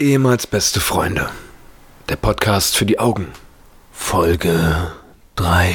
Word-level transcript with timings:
Ehemals 0.00 0.46
beste 0.46 0.80
Freunde. 0.80 1.28
Der 2.08 2.16
Podcast 2.16 2.74
für 2.74 2.86
die 2.86 2.98
Augen. 2.98 3.26
Folge 3.92 4.92
3. 5.36 5.74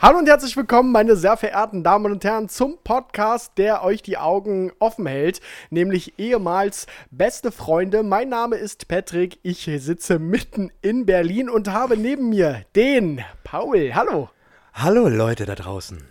Hallo 0.00 0.16
und 0.18 0.26
herzlich 0.26 0.56
willkommen, 0.56 0.92
meine 0.92 1.14
sehr 1.14 1.36
verehrten 1.36 1.84
Damen 1.84 2.10
und 2.10 2.24
Herren, 2.24 2.48
zum 2.48 2.78
Podcast, 2.82 3.52
der 3.58 3.84
euch 3.84 4.00
die 4.00 4.16
Augen 4.16 4.72
offen 4.78 5.06
hält, 5.06 5.42
nämlich 5.68 6.18
ehemals 6.18 6.86
beste 7.10 7.52
Freunde. 7.52 8.02
Mein 8.02 8.30
Name 8.30 8.56
ist 8.56 8.88
Patrick, 8.88 9.38
ich 9.42 9.64
sitze 9.76 10.18
mitten 10.18 10.72
in 10.80 11.04
Berlin 11.04 11.50
und 11.50 11.68
habe 11.68 11.98
neben 11.98 12.30
mir 12.30 12.64
den 12.74 13.22
Paul. 13.44 13.94
Hallo. 13.94 14.30
Hallo 14.72 15.06
Leute 15.06 15.44
da 15.44 15.54
draußen. 15.54 16.02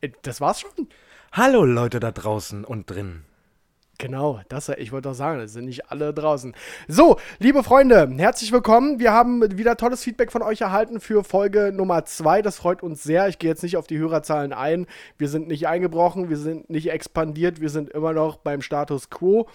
Äh, 0.00 0.10
Das 0.22 0.40
war's 0.40 0.62
schon? 0.62 0.88
Hallo 1.30 1.64
Leute 1.64 2.00
da 2.00 2.10
draußen 2.10 2.64
und 2.64 2.90
drin. 2.90 3.22
Genau, 4.00 4.40
das, 4.48 4.68
ich 4.68 4.92
wollte 4.92 5.08
doch 5.08 5.14
sagen, 5.14 5.40
es 5.40 5.52
sind 5.52 5.64
nicht 5.64 5.90
alle 5.90 6.14
draußen. 6.14 6.54
So, 6.86 7.18
liebe 7.40 7.64
Freunde, 7.64 8.08
herzlich 8.16 8.52
willkommen. 8.52 9.00
Wir 9.00 9.12
haben 9.12 9.58
wieder 9.58 9.76
tolles 9.76 10.04
Feedback 10.04 10.30
von 10.30 10.40
euch 10.40 10.60
erhalten 10.60 11.00
für 11.00 11.24
Folge 11.24 11.72
Nummer 11.74 12.04
2. 12.04 12.42
Das 12.42 12.58
freut 12.58 12.84
uns 12.84 13.02
sehr. 13.02 13.26
Ich 13.26 13.40
gehe 13.40 13.50
jetzt 13.50 13.64
nicht 13.64 13.76
auf 13.76 13.88
die 13.88 13.98
Hörerzahlen 13.98 14.52
ein. 14.52 14.86
Wir 15.16 15.28
sind 15.28 15.48
nicht 15.48 15.66
eingebrochen, 15.66 16.30
wir 16.30 16.36
sind 16.36 16.70
nicht 16.70 16.92
expandiert, 16.92 17.60
wir 17.60 17.70
sind 17.70 17.90
immer 17.90 18.12
noch 18.12 18.36
beim 18.36 18.62
Status 18.62 19.10
quo. 19.10 19.48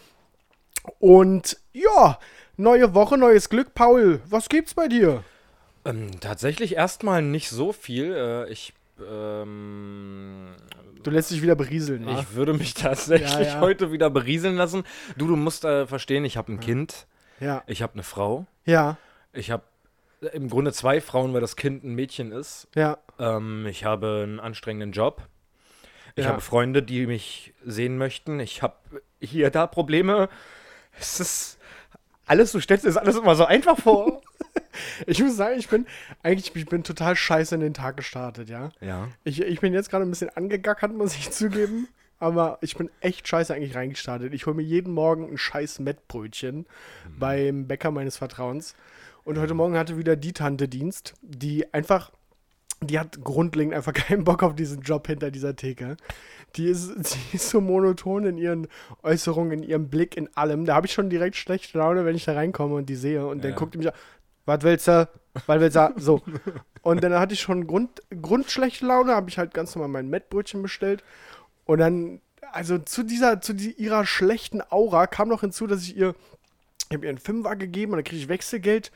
Und 1.00 1.58
ja, 1.72 2.20
neue 2.58 2.94
Woche, 2.94 3.18
neues 3.18 3.48
Glück. 3.48 3.74
Paul, 3.74 4.20
was 4.26 4.50
gibt's 4.50 4.74
bei 4.74 4.90
dir? 4.90 5.24
Ähm, 5.86 6.20
tatsächlich 6.20 6.76
erstmal 6.76 7.22
nicht 7.22 7.50
so 7.50 7.72
viel. 7.72 8.12
Äh, 8.14 8.52
ich, 8.52 8.74
ähm, 9.12 10.48
Du 11.04 11.12
lässt 11.12 11.32
dich 11.32 11.42
wieder 11.42 11.56
berieseln, 11.56 12.08
ich 12.08 12.34
würde 12.34 12.54
mich 12.54 12.74
tatsächlich 12.76 13.30
Ja, 13.32 13.42
ja. 13.42 13.60
heute 13.60 13.92
wieder 13.92 14.10
berieseln 14.10 14.56
lassen. 14.56 14.84
Du, 15.18 15.28
du 15.28 15.36
musst 15.36 15.66
äh, 15.66 15.86
verstehen, 15.86 16.24
ich 16.24 16.38
habe 16.38 16.52
ein 16.54 16.60
Kind, 16.62 17.08
Ja, 17.42 17.62
ich 17.68 17.82
habe 17.82 17.94
eine 17.94 18.04
Frau, 18.04 18.46
ja, 18.66 18.98
ich 19.34 19.52
habe 19.52 19.64
im 20.32 20.50
Grunde 20.50 20.72
zwei 20.72 21.02
Frauen, 21.02 21.34
weil 21.34 21.42
das 21.42 21.58
Kind 21.58 21.84
ein 21.84 21.94
Mädchen 21.96 22.32
ist. 22.32 22.68
ja. 22.76 22.98
Ähm, 23.20 23.66
ich 23.68 23.84
habe 23.86 24.22
einen 24.24 24.40
anstrengenden 24.40 24.92
Job. 24.94 25.22
Ich 26.16 26.26
habe 26.26 26.42
Freunde, 26.42 26.82
die 26.84 27.06
mich 27.08 27.54
sehen 27.66 27.98
möchten. 27.98 28.40
Ich 28.40 28.62
habe 28.62 28.76
hier 29.20 29.50
da 29.50 29.66
Probleme. 29.68 30.30
Es 31.00 31.20
ist 31.20 31.58
alles, 32.28 32.52
du 32.52 32.60
stellst 32.60 32.86
dir 32.86 32.90
das 32.90 32.98
alles 32.98 33.16
immer 33.18 33.36
so 33.36 33.46
einfach 33.46 33.78
vor. 33.78 34.22
Ich 35.08 35.22
muss 35.22 35.36
sagen, 35.36 35.58
ich 35.60 35.68
bin 35.70 35.86
eigentlich, 36.24 36.56
ich 36.56 36.66
bin 36.66 36.84
total 36.84 37.16
scheiße 37.16 37.56
in 37.56 37.62
den 37.62 37.74
Tag 37.74 37.98
gestartet, 37.98 38.50
ja. 38.50 38.72
ja. 38.82 39.08
Ich, 39.24 39.42
ich 39.42 39.60
bin 39.62 39.74
jetzt 39.74 39.90
gerade 39.90 40.06
ein 40.06 40.10
bisschen 40.10 40.30
angegackert, 40.30 40.94
muss 40.94 41.16
ich 41.16 41.32
zugeben. 41.32 41.88
Aber 42.20 42.58
ich 42.62 42.78
bin 42.78 42.90
echt 43.02 43.28
scheiße 43.28 43.54
eigentlich 43.54 43.76
reingestartet. 43.76 44.34
Ich 44.34 44.46
hole 44.46 44.56
mir 44.56 44.62
jeden 44.62 44.94
Morgen 44.94 45.28
ein 45.30 45.38
scheiß 45.38 45.80
Mettbrötchen 45.80 46.66
beim 47.20 47.68
Bäcker 47.68 47.92
meines 47.92 48.16
Vertrauens. 48.16 48.76
Und 49.26 49.38
heute 49.40 49.54
Morgen 49.54 49.78
hatte 49.78 49.98
wieder 49.98 50.16
die 50.16 50.32
Tante 50.32 50.70
Dienst, 50.70 51.16
die 51.22 51.74
einfach, 51.74 52.12
die 52.82 52.98
hat 52.98 53.22
grundlegend 53.24 53.74
einfach 53.74 53.92
keinen 53.94 54.24
Bock 54.24 54.42
auf 54.44 54.56
diesen 54.56 54.82
Job 54.84 55.08
hinter 55.08 55.32
dieser 55.32 55.58
Theke. 55.58 55.98
Die 56.56 56.68
ist, 56.68 56.94
die 57.32 57.36
ist 57.36 57.50
so 57.50 57.60
monoton 57.60 58.26
in 58.26 58.38
ihren 58.38 58.68
Äußerungen, 59.02 59.52
in 59.52 59.64
ihrem 59.64 59.90
Blick, 59.90 60.16
in 60.16 60.30
allem. 60.38 60.64
Da 60.64 60.76
habe 60.76 60.88
ich 60.88 60.94
schon 60.94 61.10
direkt 61.10 61.36
schlechte 61.36 61.78
Laune, 61.78 62.06
wenn 62.06 62.16
ich 62.16 62.24
da 62.24 62.34
reinkomme 62.36 62.76
und 62.76 62.88
die 62.88 62.96
sehe. 62.96 63.26
Und 63.26 63.44
dann 63.44 63.52
Ja. 63.52 63.58
guckt 63.58 63.74
die 63.74 63.80
mich 63.80 63.88
an, 63.88 63.94
was 64.46 64.62
willst 64.62 64.88
du? 64.88 65.10
Was 65.46 65.60
willst 65.60 65.76
du? 65.76 65.94
So. 65.98 66.22
Und 66.82 67.04
dann 67.04 67.14
hatte 67.14 67.34
ich 67.34 67.42
schon 67.42 67.66
Grund, 67.66 68.02
grundschlechte 68.22 68.86
Laune, 68.86 69.16
habe 69.16 69.30
ich 69.30 69.38
halt 69.38 69.54
ganz 69.54 69.76
normal 69.76 69.90
mein 69.90 70.10
Mettbrötchen 70.10 70.62
bestellt. 70.62 71.04
Und 71.66 71.80
dann, 71.80 72.20
also 72.52 72.78
zu 72.78 73.04
dieser, 73.04 73.42
zu 73.42 73.54
die, 73.54 73.72
ihrer 73.72 74.06
schlechten 74.06 74.62
Aura 74.70 75.08
kam 75.08 75.30
noch 75.30 75.42
hinzu, 75.42 75.66
dass 75.66 75.84
ich 75.84 75.96
ihr, 75.96 76.14
ich 76.90 76.96
habe 76.96 77.06
ihr 77.06 77.10
einen 77.10 77.18
Fünfer 77.18 77.56
gegeben 77.56 77.94
und 77.94 77.98
dann 78.00 78.04
kriege 78.04 78.22
ich 78.22 78.28
Wechselgeld. 78.28 78.92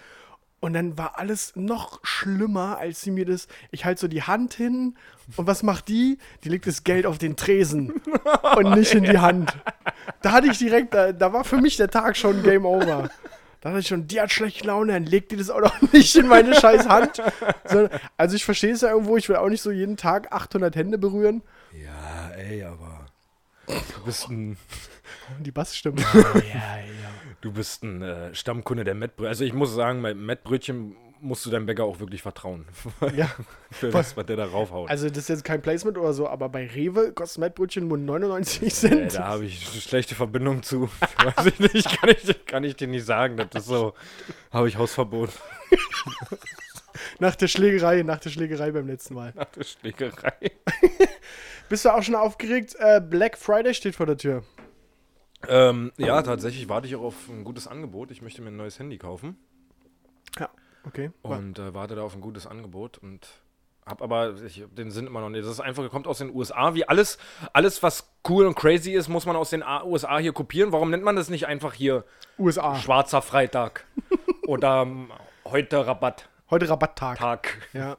Und 0.60 0.74
dann 0.74 0.98
war 0.98 1.20
alles 1.20 1.56
noch 1.56 2.00
schlimmer, 2.04 2.80
als 2.80 3.02
sie 3.02 3.12
mir 3.12 3.26
das. 3.26 3.48
Ich 3.70 3.86
halte 3.86 4.02
so 4.02 4.08
die 4.08 4.24
Hand 4.24 4.56
hin 4.56 4.98
und 5.36 5.46
was 5.46 5.62
macht 5.62 5.88
die? 5.88 6.18
Die 6.44 6.50
legt 6.50 6.66
das 6.66 6.84
Geld 6.84 7.06
auf 7.06 7.20
den 7.20 7.36
Tresen 7.36 8.02
und 8.56 8.72
nicht 8.72 8.94
in 8.96 9.04
die 9.04 9.20
Hand. 9.20 9.56
Da 10.24 10.32
hatte 10.32 10.48
ich 10.48 10.58
direkt, 10.58 10.96
da, 10.96 11.12
da 11.12 11.32
war 11.32 11.44
für 11.44 11.58
mich 11.58 11.78
der 11.78 11.90
Tag 11.90 12.18
schon 12.18 12.42
Game 12.42 12.66
Over. 12.66 13.10
Da 13.62 13.70
hatte 13.70 13.80
ich 13.80 13.88
schon, 13.88 14.08
die 14.08 14.22
hat 14.22 14.32
schlechte 14.32 14.68
Laune, 14.68 14.94
dann 14.94 15.06
legt 15.06 15.32
die 15.32 15.36
das 15.38 15.50
auch 15.50 15.62
noch 15.62 15.82
nicht 15.94 16.16
in 16.16 16.28
meine 16.28 16.54
scheiß 16.56 16.88
Hand. 16.88 17.22
So, 17.70 17.90
also 18.16 18.36
ich 18.36 18.46
verstehe 18.46 18.72
es 18.72 18.82
ja 18.82 18.92
irgendwo, 18.92 19.18
ich 19.18 19.28
will 19.28 19.36
auch 19.36 19.50
nicht 19.50 19.62
so 19.62 19.72
jeden 19.72 19.98
Tag 19.98 20.32
800 20.32 20.76
Hände 20.76 20.98
berühren. 20.98 21.42
Ja, 21.74 22.30
ey, 22.38 22.64
aber 22.64 23.06
du 23.68 24.06
bist 24.06 24.30
ein, 24.30 24.58
Die 25.40 25.52
Bassstimme. 25.52 26.02
ja, 26.02 26.78
ja. 26.78 26.84
du 27.42 27.52
bist 27.52 27.84
ein 27.84 28.02
äh, 28.02 28.34
Stammkunde 28.34 28.84
der 28.86 28.96
Mettbrötchen. 28.96 29.28
Also 29.30 29.44
ich 29.44 29.54
muss 29.54 29.74
sagen, 29.74 30.02
bei 30.02 30.14
Mettbrötchen 30.14 30.96
musst 31.22 31.46
du 31.46 31.50
deinem 31.50 31.66
Bäcker 31.66 31.84
auch 31.84 32.00
wirklich 32.00 32.22
vertrauen. 32.22 32.66
ja. 33.16 33.30
Für 33.72 33.90
das, 33.90 34.16
was 34.16 34.26
der 34.26 34.36
da 34.36 34.46
raufhaut. 34.46 34.90
Also 34.90 35.08
das 35.08 35.18
ist 35.18 35.30
jetzt 35.30 35.44
kein 35.44 35.62
Placement 35.62 35.98
oder 35.98 36.14
so, 36.14 36.28
aber 36.28 36.50
bei 36.50 36.68
Rewe 36.68 37.12
kostet 37.14 37.40
Mettbrötchen 37.40 37.88
nur 37.88 37.98
99 37.98 38.62
Ey, 38.64 38.70
Cent. 38.70 39.16
da 39.16 39.26
habe 39.26 39.46
ich 39.46 39.70
eine 39.72 39.82
schlechte 39.82 40.16
Verbindung 40.16 40.64
zu. 40.64 40.90
Weiß 41.36 41.46
ich 41.46 41.60
nicht, 41.60 42.00
kann 42.00 42.10
ich, 42.10 42.46
kann 42.46 42.64
ich 42.64 42.76
dir 42.76 42.88
nicht 42.88 43.06
sagen. 43.06 43.38
Das 43.38 43.64
ist 43.64 43.68
so, 43.68 43.94
habe 44.52 44.68
ich 44.68 44.78
Hausverbot 44.78 45.30
Nach 47.20 47.36
der 47.36 47.48
Schlägerei, 47.48 48.04
nach 48.04 48.20
der 48.20 48.30
Schlägerei 48.30 48.72
beim 48.72 48.88
letzten 48.88 49.14
Mal. 49.14 49.34
nach 49.36 49.46
der 49.46 49.64
Schlägerei. 49.64 50.52
Bist 51.70 51.86
du 51.86 51.90
auch 51.90 52.02
schon 52.02 52.16
aufgeregt? 52.16 52.76
Äh, 52.80 53.02
Black 53.02 53.38
Friday 53.38 53.74
steht 53.74 53.96
vor 53.96 54.06
der 54.06 54.18
Tür. 54.18 54.44
Ähm, 55.48 55.92
ja, 55.98 56.22
tatsächlich 56.22 56.70
warte 56.70 56.88
ich 56.88 56.96
auch 56.96 57.04
auf 57.04 57.30
ein 57.30 57.44
gutes 57.44 57.68
Angebot. 57.68 58.12
Ich 58.12 58.22
möchte 58.22 58.42
mir 58.42 58.50
ein 58.50 58.58
neues 58.58 58.80
Handy 58.80 58.98
kaufen. 58.98 59.38
Ja, 60.40 60.50
okay. 60.88 61.12
und 61.22 61.60
äh, 61.60 61.74
warte 61.74 61.96
da 61.96 62.04
auf 62.04 62.16
ein 62.16 62.22
gutes 62.22 62.48
Angebot 62.48 62.98
und 62.98 63.28
hab 63.88 64.02
aber 64.02 64.34
ich 64.46 64.62
hab 64.62 64.76
den 64.76 64.92
Sinn 64.92 65.08
immer 65.08 65.22
noch 65.22 65.30
nicht. 65.30 65.46
Das 65.46 65.52
ist 65.52 65.62
einfach 65.62 65.90
kommt 65.90 66.08
aus 66.08 66.18
den 66.18 66.34
USA. 66.36 66.74
Wie 66.76 66.88
alles, 66.88 67.18
alles 67.54 67.82
was 67.82 68.12
cool 68.28 68.46
und 68.46 68.56
crazy 68.56 68.92
ist, 68.92 69.08
muss 69.08 69.26
man 69.26 69.38
aus 69.38 69.50
den 69.50 69.64
A 69.64 69.84
USA 69.84 70.18
hier 70.18 70.34
kopieren. 70.34 70.74
Warum 70.74 70.92
nennt 70.92 71.04
man 71.04 71.16
das 71.16 71.30
nicht 71.30 71.48
einfach 71.48 71.74
hier 71.74 72.04
USA. 72.38 72.76
Schwarzer 72.76 73.22
Freitag 73.22 73.86
oder 74.48 74.82
ähm, 74.82 75.12
heute 75.46 75.88
Rabatttag? 75.88 76.28
Heute 76.50 76.70
Rabatttag. 76.70 77.58
Ja. 77.74 77.98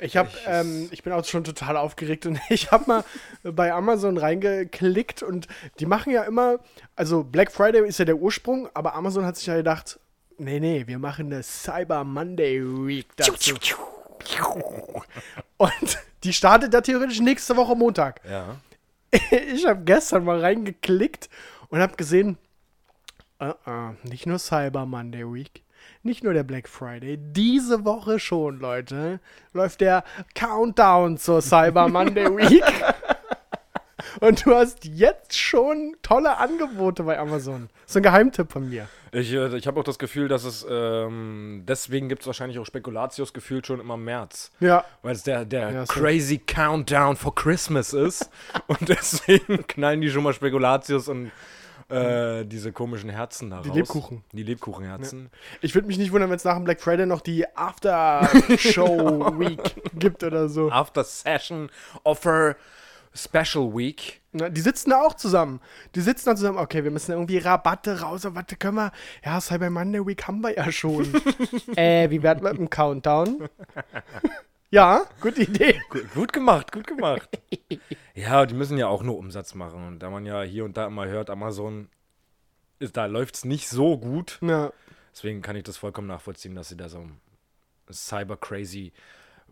Ich 0.00 0.18
habe, 0.18 0.28
ähm, 0.46 0.88
ich 0.90 1.02
bin 1.02 1.14
auch 1.14 1.24
schon 1.24 1.44
total 1.44 1.78
aufgeregt 1.78 2.26
und 2.26 2.38
ich 2.50 2.70
habe 2.70 2.84
mal 2.86 3.04
bei 3.42 3.72
Amazon 3.72 4.18
reingeklickt 4.18 5.22
und 5.22 5.48
die 5.80 5.86
machen 5.86 6.12
ja 6.12 6.24
immer, 6.24 6.58
also 6.94 7.24
Black 7.24 7.50
Friday 7.50 7.86
ist 7.86 7.98
ja 7.98 8.04
der 8.04 8.16
Ursprung, 8.16 8.68
aber 8.74 8.94
Amazon 8.94 9.24
hat 9.24 9.36
sich 9.36 9.46
ja 9.46 9.56
gedacht, 9.56 9.98
nee, 10.38 10.60
nee, 10.60 10.86
wir 10.86 10.98
machen 10.98 11.26
eine 11.26 11.42
Cyber 11.42 12.04
Monday 12.04 12.62
Week 12.62 13.06
dazu. 13.16 13.54
Und 15.56 15.98
die 16.24 16.32
startet 16.32 16.74
ja 16.74 16.80
theoretisch 16.80 17.20
nächste 17.20 17.56
Woche 17.56 17.74
Montag. 17.74 18.20
Ja. 18.28 18.56
Ich 19.52 19.64
habe 19.64 19.82
gestern 19.84 20.24
mal 20.24 20.40
reingeklickt 20.40 21.30
und 21.68 21.80
habe 21.80 21.96
gesehen, 21.96 22.36
uh 23.40 23.54
-uh, 23.64 23.94
nicht 24.02 24.26
nur 24.26 24.38
Cyber 24.38 24.84
Monday 24.84 25.24
Week, 25.24 25.62
nicht 26.02 26.22
nur 26.22 26.34
der 26.34 26.42
Black 26.42 26.68
Friday, 26.68 27.16
diese 27.18 27.84
Woche 27.84 28.18
schon, 28.18 28.58
Leute, 28.58 29.20
läuft 29.52 29.80
der 29.80 30.04
Countdown 30.34 31.18
zur 31.18 31.40
Cyber 31.40 31.88
Monday 31.88 32.26
Week. 32.36 32.64
Und 34.20 34.44
du 34.46 34.54
hast 34.54 34.84
jetzt 34.84 35.36
schon 35.38 35.96
tolle 36.02 36.38
Angebote 36.38 37.02
bei 37.02 37.18
Amazon. 37.18 37.68
So 37.86 37.98
ein 37.98 38.02
Geheimtipp 38.02 38.50
von 38.52 38.68
mir. 38.68 38.88
Ich, 39.12 39.32
äh, 39.32 39.56
ich 39.56 39.66
habe 39.66 39.80
auch 39.80 39.84
das 39.84 39.98
Gefühl, 39.98 40.28
dass 40.28 40.44
es 40.44 40.66
ähm, 40.68 41.62
deswegen 41.66 42.08
gibt 42.08 42.22
es 42.22 42.26
wahrscheinlich 42.26 42.58
auch 42.58 42.66
Spekulatius 42.66 43.32
gefühlt 43.32 43.66
schon 43.66 43.80
immer 43.80 43.94
im 43.94 44.04
März. 44.04 44.50
Ja. 44.60 44.84
Weil 45.02 45.14
es 45.14 45.22
der, 45.22 45.44
der 45.44 45.70
Ja, 45.70 45.84
crazy 45.84 46.38
Countdown 46.38 47.16
for 47.16 47.34
Christmas 47.34 47.92
ist. 47.92 48.30
und 48.66 48.88
deswegen 48.88 49.66
knallen 49.66 50.00
die 50.00 50.10
schon 50.10 50.22
mal 50.22 50.32
Spekulatius 50.32 51.08
und 51.08 51.30
äh, 51.88 52.44
diese 52.44 52.72
komischen 52.72 53.10
Herzen 53.10 53.50
da 53.50 53.60
Die 53.60 53.68
raus. 53.68 53.76
Lebkuchen. 53.76 54.24
Die 54.32 54.42
Lebkuchenherzen. 54.42 55.30
Ich 55.60 55.74
würde 55.74 55.86
mich 55.86 55.98
nicht 55.98 56.10
wundern, 56.12 56.30
wenn 56.30 56.36
es 56.36 56.44
nach 56.44 56.56
dem 56.56 56.64
Black 56.64 56.80
Friday 56.80 57.06
noch 57.06 57.20
die 57.20 57.46
After-Show 57.56 59.38
Week 59.38 59.76
gibt 59.94 60.24
oder 60.24 60.48
so. 60.48 60.70
After 60.70 61.04
Session 61.04 61.70
Offer 62.02 62.56
Special 63.16 63.74
Week. 63.74 64.20
Na, 64.32 64.48
die 64.48 64.60
sitzen 64.60 64.90
da 64.90 65.02
auch 65.02 65.14
zusammen. 65.14 65.60
Die 65.94 66.00
sitzen 66.00 66.26
da 66.26 66.36
zusammen, 66.36 66.58
okay, 66.58 66.84
wir 66.84 66.90
müssen 66.90 67.12
irgendwie 67.12 67.38
Rabatte 67.38 68.00
raus, 68.00 68.26
aber 68.26 68.44
was 68.48 68.58
können 68.58 68.76
wir? 68.76 68.92
Ja, 69.24 69.40
Cyber 69.40 69.70
Monday 69.70 70.06
Week 70.06 70.26
haben 70.26 70.42
wir 70.42 70.54
ja 70.54 70.70
schon. 70.70 71.12
äh, 71.76 72.10
wie 72.10 72.22
werden 72.22 72.44
wir 72.44 72.50
mit 72.50 72.58
dem 72.58 72.70
Countdown? 72.70 73.48
ja, 74.70 75.04
gute 75.20 75.42
Idee. 75.42 75.80
Gut, 75.88 76.14
gut 76.14 76.32
gemacht, 76.32 76.72
gut 76.72 76.86
gemacht. 76.86 77.28
ja, 78.14 78.44
die 78.44 78.54
müssen 78.54 78.76
ja 78.76 78.88
auch 78.88 79.02
nur 79.02 79.16
Umsatz 79.16 79.54
machen. 79.54 79.86
Und 79.86 80.00
da 80.00 80.10
man 80.10 80.26
ja 80.26 80.42
hier 80.42 80.64
und 80.64 80.76
da 80.76 80.86
immer 80.86 81.06
hört, 81.06 81.30
Amazon, 81.30 81.88
ist, 82.78 82.96
da 82.96 83.06
läuft 83.06 83.36
es 83.36 83.44
nicht 83.44 83.68
so 83.68 83.96
gut. 83.96 84.38
Ja. 84.42 84.72
Deswegen 85.12 85.40
kann 85.40 85.56
ich 85.56 85.64
das 85.64 85.78
vollkommen 85.78 86.08
nachvollziehen, 86.08 86.54
dass 86.54 86.68
sie 86.68 86.76
da 86.76 86.90
so 86.90 87.06
cyber 87.90 88.36
crazy 88.36 88.92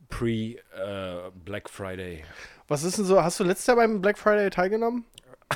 pre-Black 0.08 1.68
Friday. 1.68 2.24
Was 2.68 2.82
ist 2.84 2.98
denn 2.98 3.04
so, 3.04 3.22
hast 3.22 3.40
du 3.40 3.44
letztes 3.44 3.66
Jahr 3.66 3.76
beim 3.76 4.00
Black 4.00 4.18
Friday 4.18 4.50
teilgenommen? 4.50 5.04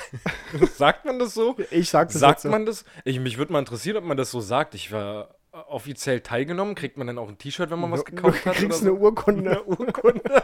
sagt 0.76 1.04
man 1.04 1.18
das 1.18 1.34
so? 1.34 1.56
Ich 1.70 1.88
sag 1.88 2.08
das 2.08 2.20
Sagt 2.20 2.40
so. 2.40 2.48
man 2.48 2.66
das? 2.66 2.84
Ich, 3.04 3.18
mich 3.20 3.38
würde 3.38 3.52
mal 3.52 3.58
interessieren, 3.58 3.96
ob 3.96 4.04
man 4.04 4.16
das 4.16 4.30
so 4.30 4.40
sagt. 4.40 4.74
Ich 4.74 4.92
war 4.92 5.30
äh, 5.52 5.56
offiziell 5.56 6.20
teilgenommen. 6.20 6.74
Kriegt 6.74 6.96
man 6.96 7.06
dann 7.06 7.18
auch 7.18 7.28
ein 7.28 7.38
T-Shirt, 7.38 7.70
wenn 7.70 7.80
man 7.80 7.90
was 7.90 8.04
gekauft 8.04 8.44
hat? 8.44 8.56
kriegst 8.56 8.82
oder 8.82 8.90
eine 8.90 8.98
so? 8.98 9.04
Urkunde. 9.04 9.62
Urkunde. 9.66 10.42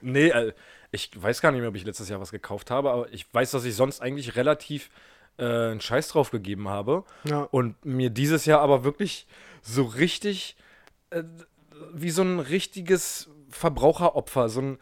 nee, 0.00 0.28
äh, 0.28 0.52
ich 0.90 1.10
weiß 1.20 1.40
gar 1.40 1.50
nicht 1.50 1.60
mehr, 1.60 1.70
ob 1.70 1.76
ich 1.76 1.84
letztes 1.84 2.08
Jahr 2.08 2.20
was 2.20 2.30
gekauft 2.30 2.70
habe, 2.70 2.90
aber 2.90 3.12
ich 3.12 3.26
weiß, 3.32 3.50
dass 3.52 3.64
ich 3.64 3.74
sonst 3.74 4.00
eigentlich 4.00 4.36
relativ 4.36 4.90
äh, 5.38 5.44
einen 5.44 5.80
Scheiß 5.80 6.08
drauf 6.08 6.30
gegeben 6.30 6.68
habe. 6.68 7.04
Ja. 7.24 7.48
Und 7.50 7.84
mir 7.84 8.10
dieses 8.10 8.44
Jahr 8.44 8.60
aber 8.60 8.84
wirklich 8.84 9.26
so 9.62 9.84
richtig 9.84 10.56
äh, 11.10 11.24
wie 11.92 12.10
so 12.10 12.22
ein 12.22 12.40
richtiges 12.40 13.30
Verbraucheropfer, 13.50 14.48
so 14.48 14.60
ein 14.60 14.78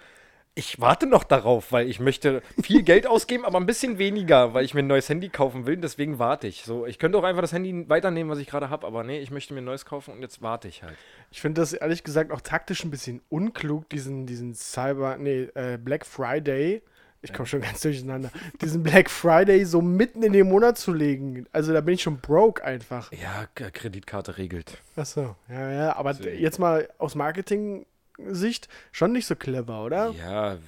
ich 0.54 0.80
warte 0.80 1.06
noch 1.06 1.24
darauf, 1.24 1.72
weil 1.72 1.88
ich 1.88 1.98
möchte 1.98 2.42
viel 2.62 2.82
Geld 2.82 3.06
ausgeben, 3.06 3.44
aber 3.44 3.58
ein 3.58 3.66
bisschen 3.66 3.98
weniger, 3.98 4.52
weil 4.52 4.64
ich 4.64 4.74
mir 4.74 4.80
ein 4.80 4.86
neues 4.86 5.08
Handy 5.08 5.30
kaufen 5.30 5.66
will. 5.66 5.78
Deswegen 5.78 6.18
warte 6.18 6.46
ich. 6.46 6.64
So, 6.64 6.84
ich 6.84 6.98
könnte 6.98 7.16
auch 7.18 7.24
einfach 7.24 7.40
das 7.40 7.52
Handy 7.52 7.88
weiternehmen, 7.88 8.30
was 8.30 8.38
ich 8.38 8.48
gerade 8.48 8.68
habe, 8.68 8.86
aber 8.86 9.02
nee, 9.02 9.18
ich 9.20 9.30
möchte 9.30 9.54
mir 9.54 9.62
ein 9.62 9.64
neues 9.64 9.86
kaufen 9.86 10.12
und 10.12 10.20
jetzt 10.20 10.42
warte 10.42 10.68
ich 10.68 10.82
halt. 10.82 10.96
Ich 11.30 11.40
finde 11.40 11.62
das 11.62 11.72
ehrlich 11.72 12.04
gesagt 12.04 12.30
auch 12.32 12.42
taktisch 12.42 12.84
ein 12.84 12.90
bisschen 12.90 13.22
unklug, 13.30 13.88
diesen, 13.88 14.26
diesen 14.26 14.54
Cyber, 14.54 15.16
nee, 15.16 15.44
äh, 15.54 15.78
Black 15.78 16.04
Friday. 16.04 16.82
Ich 17.24 17.32
komme 17.32 17.46
schon 17.46 17.60
ganz 17.60 17.80
durcheinander. 17.80 18.30
Diesen 18.60 18.82
Black 18.82 19.08
Friday 19.08 19.64
so 19.64 19.80
mitten 19.80 20.24
in 20.24 20.32
den 20.32 20.48
Monat 20.48 20.76
zu 20.76 20.92
legen. 20.92 21.46
Also 21.52 21.72
da 21.72 21.80
bin 21.80 21.94
ich 21.94 22.02
schon 22.02 22.19
broke 22.19 22.64
einfach. 22.64 23.12
Ja, 23.12 23.46
Kreditkarte 23.54 24.38
regelt. 24.38 24.78
Achso, 24.96 25.36
ja, 25.48 25.70
ja, 25.70 25.96
aber 25.96 26.14
Deswegen. 26.14 26.42
jetzt 26.42 26.58
mal 26.58 26.88
aus 26.98 27.14
Marketing-Sicht 27.14 28.69
schon 28.90 29.12
nicht 29.12 29.26
so 29.26 29.36
clever, 29.36 29.84
oder? 29.84 30.10
Ja, 30.19 30.58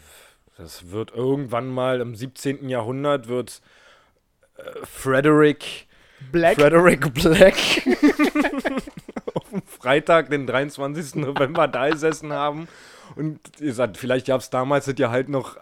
das 0.56 0.90
wird 0.90 1.12
irgendwann 1.12 1.68
mal 1.68 2.00
im 2.00 2.14
17. 2.14 2.68
Jahrhundert 2.68 3.26
wird 3.26 3.60
äh, 4.56 4.62
Frederick 4.84 5.88
Black, 6.30 6.54
Frederick 6.54 7.12
Black 7.14 7.54
auf 9.34 9.50
dem 9.50 9.62
Freitag, 9.62 10.30
den 10.30 10.46
23. 10.46 11.16
November, 11.16 11.66
da 11.66 11.88
gesessen 11.88 12.32
haben. 12.32 12.68
Und 13.16 13.40
ihr 13.60 13.74
sagt, 13.74 13.96
vielleicht 13.96 14.26
gab 14.26 14.40
es 14.40 14.50
damals 14.50 14.86
das 14.86 14.94
ja 14.98 15.10
halt 15.10 15.28
noch 15.28 15.56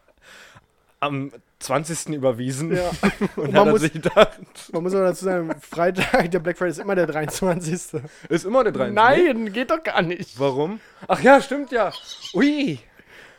am 1.03 1.33
20. 1.59 2.15
überwiesen. 2.15 2.75
Ja. 2.75 2.91
Und, 3.37 3.49
Und 3.49 3.53
man 3.53 3.71
muss- 3.71 3.81
sich 3.83 3.93
gedacht, 3.93 4.39
Man 4.73 4.83
muss 4.85 4.95
aber 4.95 5.05
dazu 5.07 5.25
sagen, 5.25 5.53
Freitag, 5.61 6.31
der 6.31 6.39
Black 6.39 6.57
Friday 6.57 6.71
ist 6.71 6.79
immer 6.79 6.95
der 6.95 7.07
23. 7.07 8.01
ist 8.29 8.45
immer 8.45 8.63
der 8.65 8.73
23. 8.73 8.95
Nein, 8.95 9.53
geht 9.53 9.71
doch 9.71 9.83
gar 9.83 10.01
nicht. 10.03 10.39
Warum? 10.39 10.81
Ach 11.09 11.21
ja, 11.21 11.41
stimmt 11.41 11.73
ja. 11.73 11.93
Ui. 12.35 12.79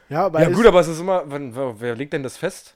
Ja, 0.09 0.25
aber 0.25 0.41
Ja 0.41 0.49
gut, 0.49 0.65
aber 0.65 0.81
es 0.81 0.87
ist 0.87 0.99
immer, 0.99 1.23
wann, 1.25 1.55
wer 1.79 1.95
legt 1.95 2.13
denn 2.13 2.23
das 2.23 2.37
fest? 2.37 2.75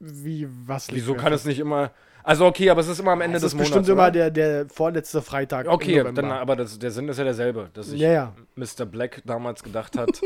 wie, 0.00 0.48
was 0.66 0.88
Wieso 0.92 1.14
kann 1.14 1.32
es 1.32 1.44
nicht 1.44 1.60
immer, 1.60 1.92
also 2.24 2.44
okay, 2.46 2.70
aber 2.70 2.80
es 2.80 2.88
ist 2.88 2.98
immer 2.98 3.12
am 3.12 3.20
Ende 3.20 3.36
Es 3.36 3.42
des 3.44 3.52
ist 3.52 3.54
Monats, 3.54 3.70
bestimmt 3.70 3.88
immer 3.88 4.02
oder? 4.08 4.10
der, 4.10 4.30
der 4.32 4.68
vorletzte 4.68 5.22
Freitag. 5.22 5.68
Okay, 5.68 6.02
dann, 6.12 6.32
aber 6.32 6.56
das, 6.56 6.76
der 6.80 6.90
Sinn 6.90 7.08
ist 7.08 7.18
ja 7.18 7.24
derselbe, 7.24 7.70
dass 7.72 7.86
sich 7.86 8.00
Ja, 8.00 8.10
ja. 8.10 8.32
Mr. 8.56 8.84
Black 8.84 9.22
damals 9.24 9.62
gedacht 9.62 9.96
hat, 9.96 10.20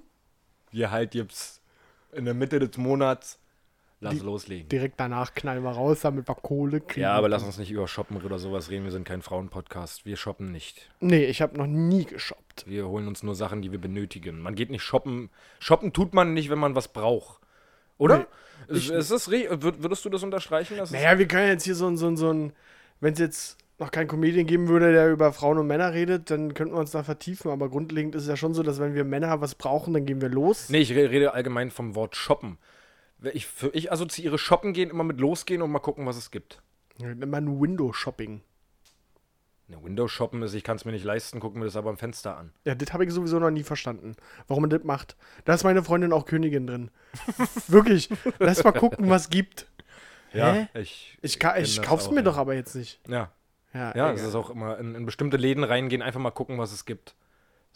wir 0.72 0.90
halt 0.90 1.14
jetzt 1.14 1.57
in 2.12 2.24
der 2.24 2.34
Mitte 2.34 2.58
des 2.58 2.76
Monats, 2.78 3.38
lass 4.00 4.14
Die- 4.14 4.20
loslegen. 4.20 4.68
Direkt 4.68 4.98
danach 5.00 5.34
knallen 5.34 5.62
wir 5.62 5.70
raus, 5.70 6.00
damit 6.02 6.28
wir 6.28 6.34
Kohle 6.34 6.80
kriegen. 6.80 7.02
Ja, 7.02 7.12
aber 7.12 7.28
lass 7.28 7.42
uns 7.42 7.58
nicht 7.58 7.70
über 7.70 7.86
Shoppen 7.88 8.16
oder 8.22 8.38
sowas 8.38 8.70
reden, 8.70 8.84
wir 8.84 8.92
sind 8.92 9.04
kein 9.04 9.22
Frauenpodcast, 9.22 10.06
wir 10.06 10.16
shoppen 10.16 10.50
nicht. 10.52 10.88
Nee, 11.00 11.24
ich 11.24 11.42
habe 11.42 11.56
noch 11.56 11.66
nie 11.66 12.04
geshoppt. 12.04 12.64
Wir 12.66 12.86
holen 12.88 13.08
uns 13.08 13.22
nur 13.22 13.34
Sachen, 13.34 13.62
die 13.62 13.70
wir 13.72 13.80
benötigen. 13.80 14.40
Man 14.40 14.54
geht 14.54 14.70
nicht 14.70 14.82
shoppen, 14.82 15.30
shoppen 15.58 15.92
tut 15.92 16.14
man 16.14 16.34
nicht, 16.34 16.50
wenn 16.50 16.58
man 16.58 16.74
was 16.74 16.88
braucht. 16.88 17.40
Oder? 17.98 18.26
Nee, 18.68 18.76
ist, 18.76 18.90
ist 18.90 19.10
das, 19.10 19.28
würdest 19.30 20.04
du 20.04 20.08
das 20.10 20.22
unterstreichen? 20.22 20.76
Dass 20.76 20.90
Naja, 20.92 21.18
wir 21.18 21.26
können 21.28 21.48
jetzt 21.48 21.64
hier 21.64 21.74
so 21.74 21.86
ein, 21.88 21.96
so 21.96 22.06
ein, 22.06 22.16
so 22.16 22.32
ein 22.32 22.52
wenn 23.00 23.12
es 23.12 23.18
jetzt 23.18 23.58
noch 23.78 23.90
keinen 23.90 24.08
Comedian 24.08 24.46
geben 24.46 24.68
würde, 24.68 24.92
der 24.92 25.10
über 25.10 25.32
Frauen 25.32 25.58
und 25.58 25.66
Männer 25.66 25.92
redet, 25.92 26.30
dann 26.30 26.54
könnten 26.54 26.74
wir 26.74 26.80
uns 26.80 26.90
da 26.90 27.02
vertiefen. 27.04 27.50
Aber 27.50 27.68
grundlegend 27.68 28.14
ist 28.14 28.22
es 28.22 28.28
ja 28.28 28.36
schon 28.36 28.54
so, 28.54 28.62
dass 28.62 28.80
wenn 28.80 28.94
wir 28.94 29.04
Männer 29.04 29.40
was 29.40 29.54
brauchen, 29.54 29.94
dann 29.94 30.04
gehen 30.04 30.20
wir 30.20 30.28
los. 30.28 30.68
Nee, 30.68 30.78
ich 30.78 30.92
re- 30.92 31.10
rede 31.10 31.32
allgemein 31.34 31.70
vom 31.70 31.94
Wort 31.94 32.16
shoppen. 32.16 32.58
Ich, 33.32 33.46
für, 33.46 33.68
ich 33.74 33.90
assoziiere 33.92 34.38
shoppen 34.38 34.72
gehen 34.72 34.90
immer 34.90 35.04
mit 35.04 35.20
losgehen 35.20 35.62
und 35.62 35.70
mal 35.70 35.78
gucken, 35.80 36.06
was 36.06 36.16
es 36.16 36.30
gibt. 36.30 36.60
Immer 36.98 37.36
ein 37.36 37.60
Window-Shopping. 37.60 38.42
Ne, 39.68 39.76
Windows 39.82 40.10
shoppen 40.10 40.42
ist, 40.42 40.54
ich 40.54 40.64
kann 40.64 40.76
es 40.76 40.84
mir 40.86 40.92
nicht 40.92 41.04
leisten, 41.04 41.40
gucken 41.40 41.60
wir 41.60 41.66
das 41.66 41.76
aber 41.76 41.90
am 41.90 41.98
Fenster 41.98 42.36
an. 42.36 42.52
Ja, 42.64 42.74
das 42.74 42.92
habe 42.94 43.04
ich 43.04 43.12
sowieso 43.12 43.38
noch 43.38 43.50
nie 43.50 43.62
verstanden, 43.62 44.16
warum 44.46 44.62
man 44.62 44.70
das 44.70 44.82
macht. 44.82 45.16
Da 45.44 45.52
ist 45.52 45.62
meine 45.62 45.82
Freundin 45.82 46.12
auch 46.12 46.24
Königin 46.24 46.66
drin. 46.66 46.90
Wirklich. 47.68 48.08
Lass 48.38 48.64
mal 48.64 48.72
gucken, 48.72 49.10
was 49.10 49.28
gibt. 49.28 49.66
Hä? 50.30 50.68
ich. 50.74 51.18
Ich, 51.20 51.34
ich 51.34 51.38
das 51.38 51.82
kauf's 51.82 52.06
auch, 52.06 52.10
mir 52.12 52.16
ja. 52.18 52.22
doch 52.22 52.38
aber 52.38 52.54
jetzt 52.54 52.74
nicht. 52.76 52.98
Ja, 53.08 53.30
Ja, 53.74 53.94
ja, 53.94 54.12
das 54.12 54.22
ist 54.22 54.34
auch 54.34 54.50
immer 54.50 54.78
in, 54.78 54.94
in 54.94 55.04
bestimmte 55.06 55.36
Läden 55.36 55.62
reingehen, 55.64 56.02
einfach 56.02 56.20
mal 56.20 56.30
gucken, 56.30 56.58
was 56.58 56.72
es 56.72 56.84
gibt. 56.84 57.14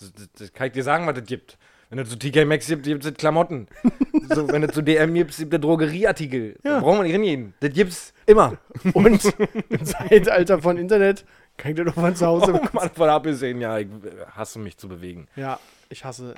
Das, 0.01 0.13
das, 0.13 0.29
das 0.39 0.53
kann 0.53 0.69
ich 0.69 0.73
dir 0.73 0.83
sagen, 0.83 1.07
was 1.07 1.19
es 1.19 1.25
gibt. 1.27 1.59
Wenn 1.91 1.99
es 1.99 2.09
zu 2.09 2.19
TK 2.19 2.47
Maxx 2.47 2.67
gibt, 2.69 2.85
gibt 2.85 3.05
es 3.05 3.13
Klamotten. 3.15 3.67
so, 4.35 4.49
wenn 4.49 4.63
es 4.63 4.73
zu 4.73 4.81
DM 4.81 5.13
gibt, 5.13 5.37
gibt 5.37 5.53
es 5.53 5.61
Drogerieartikel. 5.61 6.57
Da 6.63 6.71
Ja. 6.71 6.81
brauchen 6.81 6.99
wir 6.99 7.03
nicht 7.03 7.13
hingehen. 7.13 7.53
Das 7.61 7.71
gibt's 7.75 8.15
immer. 8.25 8.57
Und 8.95 9.23
im 9.69 9.85
Zeitalter 9.85 10.63
von 10.63 10.79
Internet 10.79 11.27
kann 11.59 11.73
ich 11.73 11.77
dir 11.77 11.85
doch 11.85 11.93
von 11.95 12.17
zu 12.17 12.25
Hause. 12.27 12.59
Oh, 12.63 12.67
Mann, 12.73 12.89
von 12.95 13.09
abgesehen, 13.11 13.61
ja, 13.61 13.79
ich 13.79 13.89
hasse 14.35 14.59
mich 14.59 14.79
zu 14.79 14.89
bewegen. 14.89 15.29
Ja, 15.37 15.61
ich 15.91 16.07
hasse. 16.07 16.35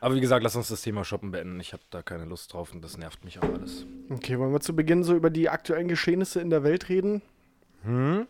Aber 0.00 0.14
wie 0.14 0.20
gesagt, 0.20 0.44
lass 0.44 0.54
uns 0.54 0.68
das 0.68 0.82
Thema 0.82 1.02
Shoppen 1.04 1.32
beenden. 1.32 1.58
Ich 1.58 1.72
habe 1.72 1.82
da 1.90 2.02
keine 2.02 2.24
Lust 2.24 2.52
drauf 2.52 2.72
und 2.72 2.84
das 2.84 2.96
nervt 2.96 3.24
mich 3.24 3.40
auch 3.40 3.52
alles. 3.52 3.86
Okay, 4.10 4.38
wollen 4.38 4.52
wir 4.52 4.60
zu 4.60 4.76
Beginn 4.76 5.02
so 5.02 5.16
über 5.16 5.30
die 5.30 5.48
aktuellen 5.48 5.88
Geschehnisse 5.88 6.40
in 6.40 6.50
der 6.50 6.62
Welt 6.62 6.88
reden? 6.88 7.22
Hm? 7.82 8.28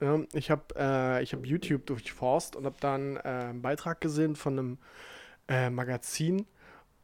Ja, 0.00 0.18
ich 0.32 0.50
habe 0.50 0.62
äh, 0.78 1.22
ich 1.22 1.32
hab 1.34 1.44
YouTube 1.44 1.86
durchforst 1.86 2.56
und 2.56 2.64
habe 2.64 2.76
dann 2.80 3.16
äh, 3.16 3.20
einen 3.20 3.62
Beitrag 3.62 4.00
gesehen 4.00 4.34
von 4.34 4.58
einem 4.58 4.78
äh, 5.48 5.68
Magazin. 5.70 6.46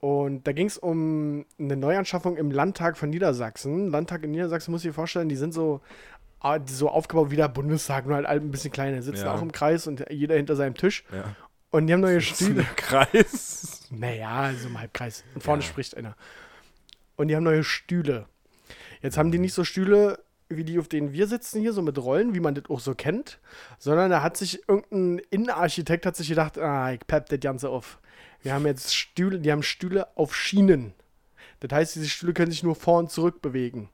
Und 0.01 0.47
da 0.47 0.53
ging 0.53 0.67
es 0.67 0.79
um 0.79 1.45
eine 1.59 1.77
Neuanschaffung 1.77 2.37
im 2.37 2.51
Landtag 2.51 2.97
von 2.97 3.11
Niedersachsen. 3.11 3.91
Landtag 3.91 4.23
in 4.25 4.31
Niedersachsen, 4.31 4.71
muss 4.71 4.83
ich 4.85 4.91
dir 4.91 4.95
vorstellen, 4.95 5.29
die 5.29 5.37
sind 5.37 5.53
so, 5.53 5.81
ah, 6.41 6.59
so 6.67 6.89
aufgebaut 6.91 7.31
wie 7.31 7.37
der 7.37 7.49
Bundestag, 7.49 8.07
nur 8.07 8.17
halt 8.17 8.27
ein 8.27 8.51
bisschen 8.51 8.73
kleiner. 8.73 9.03
Sitzen 9.03 9.25
Ja. 9.27 9.35
auch 9.35 9.43
im 9.43 9.53
Kreis 9.53 9.87
und 9.87 10.05
jeder 10.11 10.37
hinter 10.37 10.55
seinem 10.57 10.75
Tisch. 10.75 11.05
Ja. 11.13 11.35
Und 11.71 11.87
die 11.89 11.93
haben 11.93 12.01
neue 12.01 12.21
Stühle. 12.21 12.65
Kreis. 12.77 13.73
Naja, 13.91 14.53
so 14.61 14.67
im 14.69 14.81
Halbkreis. 14.81 15.23
Und 15.35 15.43
vorne 15.45 15.63
Ja. 15.63 15.69
spricht 15.69 15.97
einer. 15.97 16.17
Und 17.17 17.29
die 17.29 17.37
haben 17.37 17.45
neue 17.45 17.63
Stühle. 17.65 18.27
Jetzt 19.01 19.17
haben 19.17 19.31
die 19.31 19.39
nicht 19.39 19.55
so 19.55 19.63
Stühle, 19.65 20.19
wie 20.49 20.65
die, 20.65 20.79
auf 20.79 20.89
denen 20.89 21.13
wir 21.13 21.27
sitzen 21.27 21.61
hier, 21.61 21.73
so 21.73 21.83
mit 21.83 21.99
Rollen, 21.99 22.35
wie 22.35 22.41
man 22.41 22.55
das 22.55 22.65
auch 22.69 22.81
so 22.81 22.95
kennt, 22.95 23.39
sondern 23.79 24.11
da 24.11 24.23
hat 24.23 24.37
sich 24.37 24.69
irgendein 24.69 25.19
Innenarchitekt 25.31 26.07
hat 26.07 26.17
sich 26.17 26.29
gedacht, 26.29 26.59
ah, 26.59 26.93
ich 26.93 27.01
pepp 27.07 27.29
das 27.29 27.41
Ganze 27.41 27.69
auf. 27.69 27.99
Wir 28.43 28.55
haben 28.55 28.67
jetzt 28.67 28.95
Stühle, 28.95 29.41
die 29.41 29.51
haben 29.51 29.63
Stühle 29.63 30.17
auf 30.17 30.35
Schienen. 30.35 30.95
Das 31.61 31.73
heißt, 31.73 31.97
diese 31.97 32.09
Stühle 32.09 32.33
können 32.33 32.51
sich 32.51 32.63
nur 32.63 32.77
vor 32.77 32.99
und 32.99 33.11
zurück 33.11 33.43
bewegen. 33.43 33.89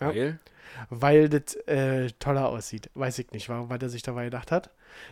Ja. 0.00 0.08
Weil? 0.08 0.38
Weil 0.88 1.28
das 1.28 1.56
äh, 1.66 2.10
toller 2.18 2.48
aussieht. 2.48 2.90
Weiß 2.94 3.18
ich 3.18 3.32
nicht, 3.32 3.48
warum, 3.48 3.68
was 3.68 3.82
er 3.82 3.88
sich 3.88 4.02
dabei 4.02 4.24
gedacht 4.24 4.50
hat. 4.50 4.70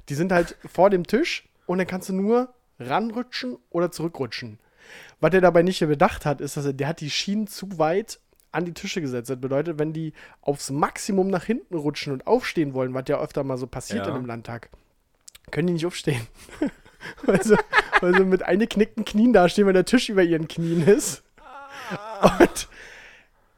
Die 0.09 0.15
sind 0.15 0.33
halt 0.33 0.57
vor 0.67 0.89
dem 0.89 1.07
Tisch 1.07 1.49
und 1.67 1.79
dann 1.79 1.87
kannst 1.87 2.09
du 2.09 2.15
nur 2.15 2.55
ranrutschen 2.79 3.59
oder 3.71 3.91
zurückrutschen. 3.91 4.59
Was 5.21 5.35
er 5.35 5.41
dabei 5.41 5.63
nicht 5.63 5.81
bedacht 5.81 6.25
hat, 6.25 6.41
ist, 6.41 6.57
dass 6.57 6.65
er, 6.65 6.73
der 6.73 6.89
hat 6.89 7.01
die 7.01 7.11
Schienen 7.11 7.49
zu 7.49 7.79
weit 7.79 8.21
an 8.53 8.65
die 8.65 8.73
Tische 8.75 9.01
gesetzt. 9.01 9.31
Das 9.31 9.41
bedeutet, 9.41 9.79
wenn 9.79 9.93
die 9.93 10.13
aufs 10.41 10.71
Maximum 10.71 11.29
nach 11.29 11.45
hinten 11.45 11.77
rutschen 11.77 12.13
und 12.13 12.27
aufstehen 12.27 12.75
wollen, 12.75 12.95
was 12.95 13.05
ja 13.09 13.21
öfter 13.21 13.45
mal 13.45 13.59
so 13.59 13.67
passiert 13.67 14.05
Ja. 14.07 14.11
in 14.13 14.17
einem 14.17 14.27
Landtag, 14.27 14.71
können 15.51 15.67
die 15.69 15.73
nicht 15.75 15.87
aufstehen. 15.87 16.27
also, 17.27 17.57
also 18.01 18.25
mit 18.25 18.43
eingeknickten 18.43 19.05
Knien 19.05 19.33
dastehen, 19.33 19.67
weil 19.67 19.73
der 19.75 19.85
Tisch 19.85 20.09
über 20.09 20.23
ihren 20.23 20.49
Knien 20.49 20.87
ist. 20.87 21.23
Und 22.23 22.69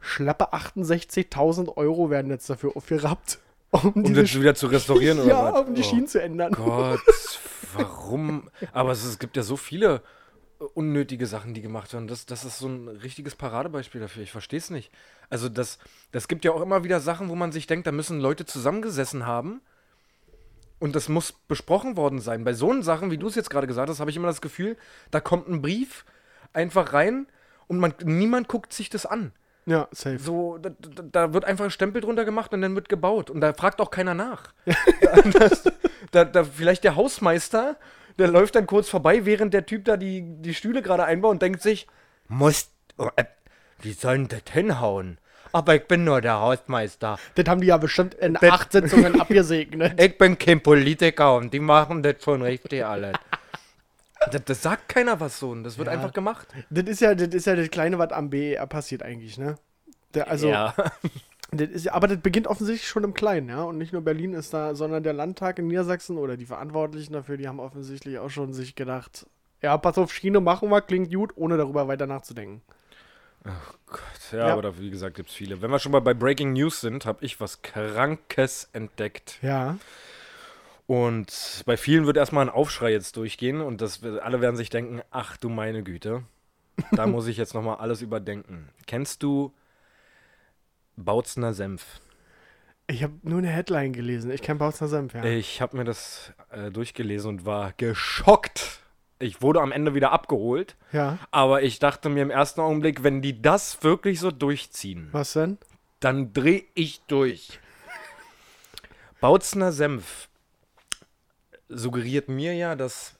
schlappe 0.01 0.53
68.000 0.53 1.77
Euro 1.77 2.11
werden 2.11 2.31
jetzt 2.31 2.49
dafür 2.51 2.77
aufgerappt, 2.77 3.39
um, 3.71 3.93
Um 3.95 4.15
das 4.15 4.35
wieder 4.39 4.55
zu 4.55 4.67
restaurieren 4.67 5.19
oder 5.21 5.29
ja, 5.29 5.53
was? 5.55 5.67
um 5.69 5.75
die 5.75 5.83
Oh 5.83 5.85
Schienen 5.85 6.07
zu 6.09 6.21
ändern. 6.21 6.53
Gott, 6.53 7.01
warum? 7.75 8.49
Aber 8.73 8.91
es, 8.93 9.05
es 9.05 9.19
gibt 9.19 9.37
ja 9.37 9.43
so 9.43 9.57
viele 9.57 10.03
unnötige 10.61 11.27
Sachen, 11.27 11.55
die 11.55 11.63
gemacht 11.63 11.93
werden. 11.93 12.07
Das, 12.07 12.27
das 12.27 12.45
ist 12.45 12.59
so 12.59 12.69
ein 12.69 12.89
richtiges 12.89 13.35
Paradebeispiel 13.35 14.01
dafür. 14.01 14.23
Ich 14.23 14.31
verstehe 14.31 14.59
es 14.59 14.71
nicht. 14.71 14.93
Also 15.31 15.49
das, 15.49 15.79
das 16.13 16.29
gibt 16.29 16.45
ja 16.45 16.53
auch 16.53 16.61
immer 16.61 16.85
wieder 16.85 17.01
Sachen, 17.01 17.29
wo 17.31 17.35
man 17.35 17.51
sich 17.51 17.67
denkt, 17.67 17.87
da 17.87 17.93
müssen 17.93 18.21
Leute 18.21 18.45
zusammengesessen 18.45 19.27
haben. 19.27 19.63
Und 20.79 20.97
das 20.97 21.09
muss 21.09 21.33
besprochen 21.33 21.97
worden 21.97 22.21
sein. 22.21 22.45
Bei 22.45 22.55
so 22.55 22.81
Sachen, 22.83 23.11
wie 23.11 23.19
du 23.19 23.27
es 23.27 23.35
jetzt 23.35 23.51
gerade 23.51 23.67
gesagt 23.67 23.91
hast, 23.91 24.01
habe 24.01 24.11
ich 24.11 24.17
immer 24.17 24.29
das 24.29 24.41
Gefühl, 24.41 24.77
da 25.11 25.21
kommt 25.21 25.49
ein 25.49 25.61
Brief 25.61 26.05
einfach 26.53 26.93
rein 26.93 27.27
und 27.67 27.79
man, 27.79 27.95
niemand 28.03 28.49
guckt 28.49 28.73
sich 28.73 28.89
das 28.89 29.07
an. 29.07 29.33
Ja, 29.67 29.89
safe. 29.93 30.19
So, 30.19 30.59
da, 30.59 30.71
da, 30.71 31.03
da 31.03 31.35
wird 31.35 31.45
einfach 31.45 31.67
ein 31.67 31.71
Stempel 31.71 32.01
drunter 32.01 32.25
gemacht 32.25 32.53
und 32.53 32.63
dann 32.63 32.75
wird 32.75 32.89
gebaut. 32.89 33.31
Und 33.31 33.41
da 33.41 33.53
fragt 33.53 33.81
auch 33.81 33.91
keiner 33.91 34.15
nach. 34.15 34.53
das, 35.33 35.65
da, 36.11 36.25
da, 36.25 36.45
vielleicht 36.45 36.83
der 36.85 36.97
Hausmeister, 36.97 37.77
der 38.21 38.29
läuft 38.29 38.55
dann 38.55 38.67
kurz 38.67 38.89
vorbei, 38.89 39.25
während 39.25 39.53
der 39.55 39.67
Typ 39.67 39.85
da 39.87 39.97
die, 39.97 40.23
die 40.23 40.55
Stühle 40.55 40.83
gerade 40.83 41.05
einbaut 41.05 41.33
und 41.33 41.43
denkt 41.43 41.63
sich, 41.63 41.87
muss. 42.29 42.71
oh, 42.99 43.09
äh, 43.17 43.25
die 43.83 43.93
sollen 43.93 44.29
das 44.29 44.43
hinhauen. 44.53 45.19
Aber 45.53 45.75
ich 45.75 45.89
bin 45.89 46.05
nur 46.05 46.21
der 46.21 46.39
Hausmeister. 46.39 47.19
Das 47.35 47.45
haben 47.49 47.61
die 47.61 47.67
ja 47.67 47.77
bestimmt 47.77 48.15
in 48.15 48.35
Das- 48.35 48.51
acht 48.53 48.71
Sitzungen 48.73 49.21
abgesegnet. 49.21 50.01
Ich 50.01 50.17
bin 50.17 50.39
kein 50.39 50.61
Politiker 50.63 51.35
und 51.35 51.53
die 51.53 51.59
machen 51.59 52.03
das 52.05 52.23
schon 52.23 52.43
richtig 52.43 52.85
alles. 52.85 53.15
Das, 54.31 54.45
das 54.45 54.61
sagt 54.61 54.91
keiner 54.91 55.19
was 55.19 55.39
so 55.39 55.49
und 55.49 55.65
das 55.65 55.79
wird 55.79 55.87
Ja. 55.89 55.95
einfach 55.95 56.13
gemacht. 56.13 56.47
Das 56.69 56.85
ist 56.85 57.01
ja 57.01 57.15
das, 57.15 57.29
ist 57.29 57.47
ja 57.47 57.57
das 57.57 57.71
Kleine, 57.71 57.99
was 57.99 58.13
am 58.13 58.29
BER 58.29 58.67
passiert 58.67 59.03
eigentlich, 59.03 59.39
ne? 59.39 59.57
Der, 60.13 60.29
also, 60.31 60.51
ja. 60.51 60.75
Das 61.53 61.87
aber 61.89 62.07
das 62.09 62.19
beginnt 62.19 62.47
offensichtlich 62.47 62.89
schon 62.89 63.05
im 63.05 63.15
Kleinen, 63.15 63.49
ja? 63.49 63.63
Und 63.65 63.79
nicht 63.79 63.93
nur 63.93 64.03
Berlin 64.03 64.35
ist 64.35 64.55
da, 64.55 64.75
sondern 64.75 65.03
der 65.03 65.13
Landtag 65.13 65.59
in 65.59 65.67
Niedersachsen 65.67 66.17
oder 66.19 66.37
die 66.37 66.47
Verantwortlichen 66.47 67.13
dafür, 67.13 67.37
die 67.37 67.49
haben 67.49 67.61
offensichtlich 67.61 68.19
auch 68.19 68.31
schon 68.31 68.53
sich 68.53 68.75
gedacht, 68.75 69.27
ja, 69.63 69.77
pass 69.79 69.99
auf, 69.99 70.13
Schiene 70.13 70.41
machen 70.41 70.71
wir, 70.71 70.81
klingt 70.81 71.13
gut, 71.13 71.33
ohne 71.37 71.57
darüber 71.57 71.89
weiter 71.89 72.07
nachzudenken. 72.07 72.63
Ja, 73.45 74.39
Ja. 74.39 74.53
aber 74.53 74.63
da, 74.63 74.79
wie 74.79 74.91
gesagt, 74.91 75.17
gibt 75.17 75.31
es 75.31 75.35
viele. 75.35 75.61
Wenn 75.63 75.71
wir 75.71 75.79
schon 75.79 75.93
mal 75.93 76.01
bei 76.01 76.15
Breaking 76.15 76.53
News 76.53 76.81
sind, 76.81 77.07
habe 77.07 77.25
ich 77.25 77.41
was 77.41 77.63
Krankes 77.63 78.69
entdeckt. 78.73 79.39
Ja. 79.43 79.77
Und 80.87 81.63
bei 81.67 81.77
vielen 81.77 82.07
wird 82.07 82.17
erstmal 82.17 82.45
ein 82.45 82.53
Aufschrei 82.53 82.91
jetzt 82.91 83.17
durchgehen 83.17 83.61
und 83.61 83.81
das, 83.81 84.03
alle 84.03 84.41
werden 84.41 84.57
sich 84.57 84.71
denken, 84.71 85.03
ach 85.11 85.37
du 85.37 85.49
meine 85.49 85.83
Güte, 85.83 86.25
da 86.93 87.07
muss 87.07 87.29
ich 87.29 87.37
jetzt 87.37 87.55
nochmal 87.55 87.77
alles 87.77 88.03
überdenken. 88.03 88.69
Kennst 88.87 89.23
du 89.23 89.53
Bautzner 91.05 91.53
Senf? 91.55 92.01
Ich 92.87 93.03
habe 93.03 93.15
nur 93.23 93.39
eine 93.39 93.49
Headline 93.49 93.93
gelesen. 93.93 94.31
Ich 94.31 94.43
kenne 94.43 94.59
Bautzner 94.59 94.89
Senf, 94.89 95.15
ja. 95.15 95.23
Ich 95.25 95.61
habe 95.61 95.77
mir 95.77 95.85
das 95.85 96.33
äh, 96.51 96.71
durchgelesen 96.71 97.29
und 97.31 97.47
war 97.47 97.73
geschockt. 97.77 98.81
Ich 99.19 99.43
wurde 99.43 99.61
am 99.61 99.71
Ende 99.71 99.95
wieder 99.95 100.13
abgeholt, 100.13 100.77
Ja. 100.93 101.19
aber 101.31 101.63
ich 101.63 101.79
dachte 101.79 102.09
mir 102.09 102.23
im 102.23 102.31
ersten 102.31 102.61
Augenblick, 102.63 103.03
wenn 103.05 103.21
die 103.23 103.41
das 103.43 103.83
wirklich 103.85 104.19
so 104.19 104.31
durchziehen, 104.31 105.09
Was 105.13 105.35
denn? 105.35 105.59
dann 106.01 106.33
dreh 106.33 106.63
ich 106.75 107.03
durch. 107.07 107.61
Bautzner 109.21 109.73
Senf 109.73 110.29
suggeriert 111.69 112.29
mir 112.29 112.55
ja, 112.55 112.75
dass 112.75 113.17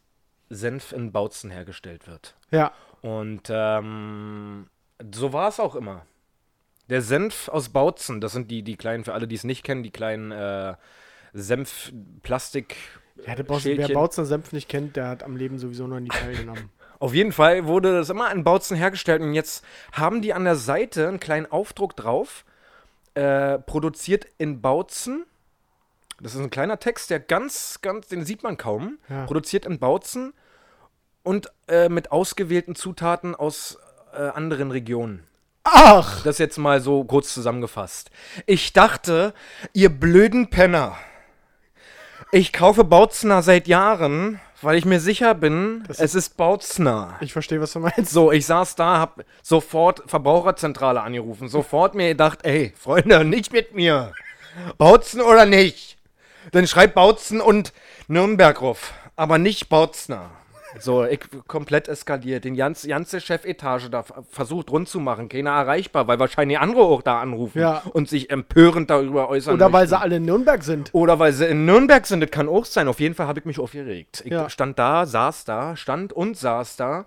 Senf 0.49 0.93
in 0.93 1.13
Bautzen 1.13 1.51
hergestellt 1.51 2.07
wird. 2.09 2.35
Ja. 2.51 2.73
Und 3.03 3.43
ähm, 3.51 4.69
so 5.13 5.33
war 5.33 5.49
es 5.49 5.61
auch 5.61 5.75
immer. 5.75 6.07
Der 6.91 7.03
Senf 7.03 7.49
aus 7.49 7.69
Bautzen, 7.69 8.21
das 8.21 8.33
sind 8.33 8.51
die, 8.51 8.63
die 8.63 8.77
kleinen, 8.77 9.05
für 9.05 9.15
alle, 9.15 9.29
die 9.29 9.37
es 9.37 9.45
nicht 9.45 9.65
kennen, 9.65 9.83
die 9.83 9.93
kleinen 9.93 10.33
äh, 10.33 10.75
Senf-Plastik. 11.33 12.77
Ja, 13.27 13.35
der 13.35 13.45
Baus, 13.45 13.65
wer. 13.65 13.89
Bautzner 13.89 14.25
Senf 14.25 14.53
nicht 14.53 14.69
kennt, 14.69 14.97
der 14.97 15.09
hat 15.09 15.23
am 15.23 15.37
Leben 15.37 15.59
sowieso 15.59 15.87
noch 15.87 16.01
nie 16.01 16.09
teilgenommen. 16.09 16.71
Auf 16.99 17.15
jeden 17.15 17.33
Fall 17.33 17.65
wurde 17.67 17.93
das 17.93 18.11
immer 18.11 18.31
in 18.31 18.45
Bautzen 18.45 18.77
hergestellt 18.77 19.23
und 19.23 19.33
jetzt 19.33 19.65
haben 19.93 20.21
die 20.21 20.35
an 20.35 20.45
der 20.45 20.57
Seite 20.57 21.09
einen 21.09 21.21
kleinen 21.21 21.47
Aufdruck 21.47 21.97
drauf, 21.97 22.45
äh, 23.15 23.59
produziert 23.59 24.27
in 24.37 24.61
Bautzen. 24.61 25.25
Das 26.21 26.35
ist 26.35 26.41
ein 26.41 26.51
kleiner 26.51 26.79
Text, 26.79 27.09
der 27.09 27.21
ganz, 27.21 27.79
ganz, 27.81 28.09
den 28.09 28.25
sieht 28.25 28.43
man 28.43 28.59
kaum. 28.59 28.99
Ja. 29.09 29.25
Produziert 29.25 29.65
in 29.65 29.79
Bautzen 29.79 30.35
und 31.23 31.51
äh, 31.69 31.89
mit 31.89 32.13
ausgewählten 32.13 32.75
Zutaten 32.75 33.35
aus 33.35 33.79
äh, 34.13 34.19
anderen 34.19 34.71
Regionen. 34.71 35.25
Ach! 35.65 36.23
Das 36.23 36.39
jetzt 36.39 36.59
mal 36.59 36.81
so 36.81 37.05
kurz 37.05 37.35
zusammengefasst. 37.35 38.11
Ich 38.47 38.73
dachte, 38.73 39.35
ihr 39.73 39.91
blöden 39.91 40.51
Penner. 40.51 40.97
Ich 42.33 42.53
kaufe 42.53 42.85
Bautzner 42.85 43.43
seit 43.43 43.67
Jahren, 43.67 44.41
weil 44.63 44.77
ich 44.77 44.85
mir 44.85 45.01
sicher 45.01 45.35
bin, 45.35 45.85
Das 45.89 46.01
es 46.01 46.15
ist 46.15 46.37
Bautzner. 46.37 47.17
Ich 47.21 47.33
verstehe, 47.33 47.61
was 47.61 47.73
du 47.73 47.81
meinst. 47.81 48.13
So, 48.13 48.31
ich 48.31 48.47
saß 48.47 48.77
da, 48.77 48.99
hab 48.99 49.25
sofort 49.43 50.03
Verbraucherzentrale 50.07 51.01
angerufen, 51.01 51.49
sofort 51.49 51.95
mir 51.95 52.09
gedacht, 52.09 52.41
ey, 52.45 52.73
Freunde, 52.79 53.25
nicht 53.25 53.53
mit 53.53 53.75
mir. 53.75 54.13
Bautzen 54.79 55.21
oder 55.21 55.47
nicht? 55.47 55.97
Dann 56.53 56.67
schreibt 56.67 56.95
Bautzen 56.95 57.41
und 57.41 57.73
Nürnberg 58.09 58.61
ruf, 58.61 58.93
aber 59.17 59.39
nicht 59.39 59.69
Bautzner. 59.69 60.31
So, 60.79 61.05
ich 61.05 61.21
komplett 61.49 61.89
eskaliert. 61.89 62.45
Den 62.45 62.55
ganze, 62.55 62.87
ganze 62.89 63.21
Chefetage 63.21 63.89
da 63.91 64.05
versucht 64.31 64.71
rund 64.71 64.89
zu 64.89 65.01
machen. 65.01 65.29
Keiner 65.29 65.51
erreichbar, 65.51 66.07
weil 66.07 66.19
wahrscheinlich 66.19 66.59
andere 66.59 66.83
auch 66.83 67.03
da 67.03 67.21
anrufen 67.21 67.61
Ja. 67.61 67.83
und 67.93 68.09
sich 68.09 68.31
empörend 68.31 68.89
darüber 68.91 69.29
äußern. 69.29 69.55
Oder 69.55 69.67
weil 69.73 69.83
möchten. 69.83 69.89
sie 69.97 70.01
alle 70.01 70.17
in 70.17 70.25
Nürnberg 70.25 70.63
sind. 70.63 70.91
Oder 70.93 71.19
weil 71.19 71.33
sie 71.33 71.47
in 71.47 71.65
Nürnberg 71.67 72.07
sind, 72.07 72.21
das 72.21 72.31
kann 72.31 72.49
auch 72.49 72.65
sein. 72.65 72.87
Auf 72.89 73.01
jeden 73.01 73.15
Fall 73.15 73.27
habe 73.27 73.41
ich 73.41 73.47
mich 73.47 73.59
aufgeregt. 73.59 74.23
Ich 74.25 74.31
Ja. 74.33 74.49
stand 74.49 74.79
da, 74.79 75.07
saß 75.07 75.45
da, 75.45 75.77
stand 75.77 76.13
und 76.13 76.37
saß 76.37 76.77
da 76.77 77.05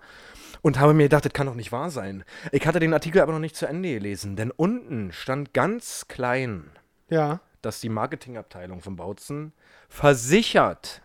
und 0.60 0.78
habe 0.78 0.92
mir 0.94 1.04
gedacht, 1.04 1.24
das 1.24 1.32
kann 1.32 1.46
doch 1.46 1.54
nicht 1.54 1.72
wahr 1.72 1.90
sein. 1.90 2.24
Ich 2.52 2.66
hatte 2.66 2.80
den 2.80 2.92
Artikel 2.92 3.22
aber 3.22 3.32
noch 3.32 3.38
nicht 3.38 3.56
zu 3.56 3.66
Ende 3.66 3.88
gelesen, 3.94 4.36
denn 4.36 4.50
unten 4.50 5.10
stand 5.12 5.54
ganz 5.54 6.06
klein, 6.08 6.64
Ja. 7.08 7.40
dass 7.62 7.80
die 7.80 7.88
Marketingabteilung 7.88 8.80
von 8.82 8.96
Bautzen 8.96 9.52
versichert, 9.88 11.00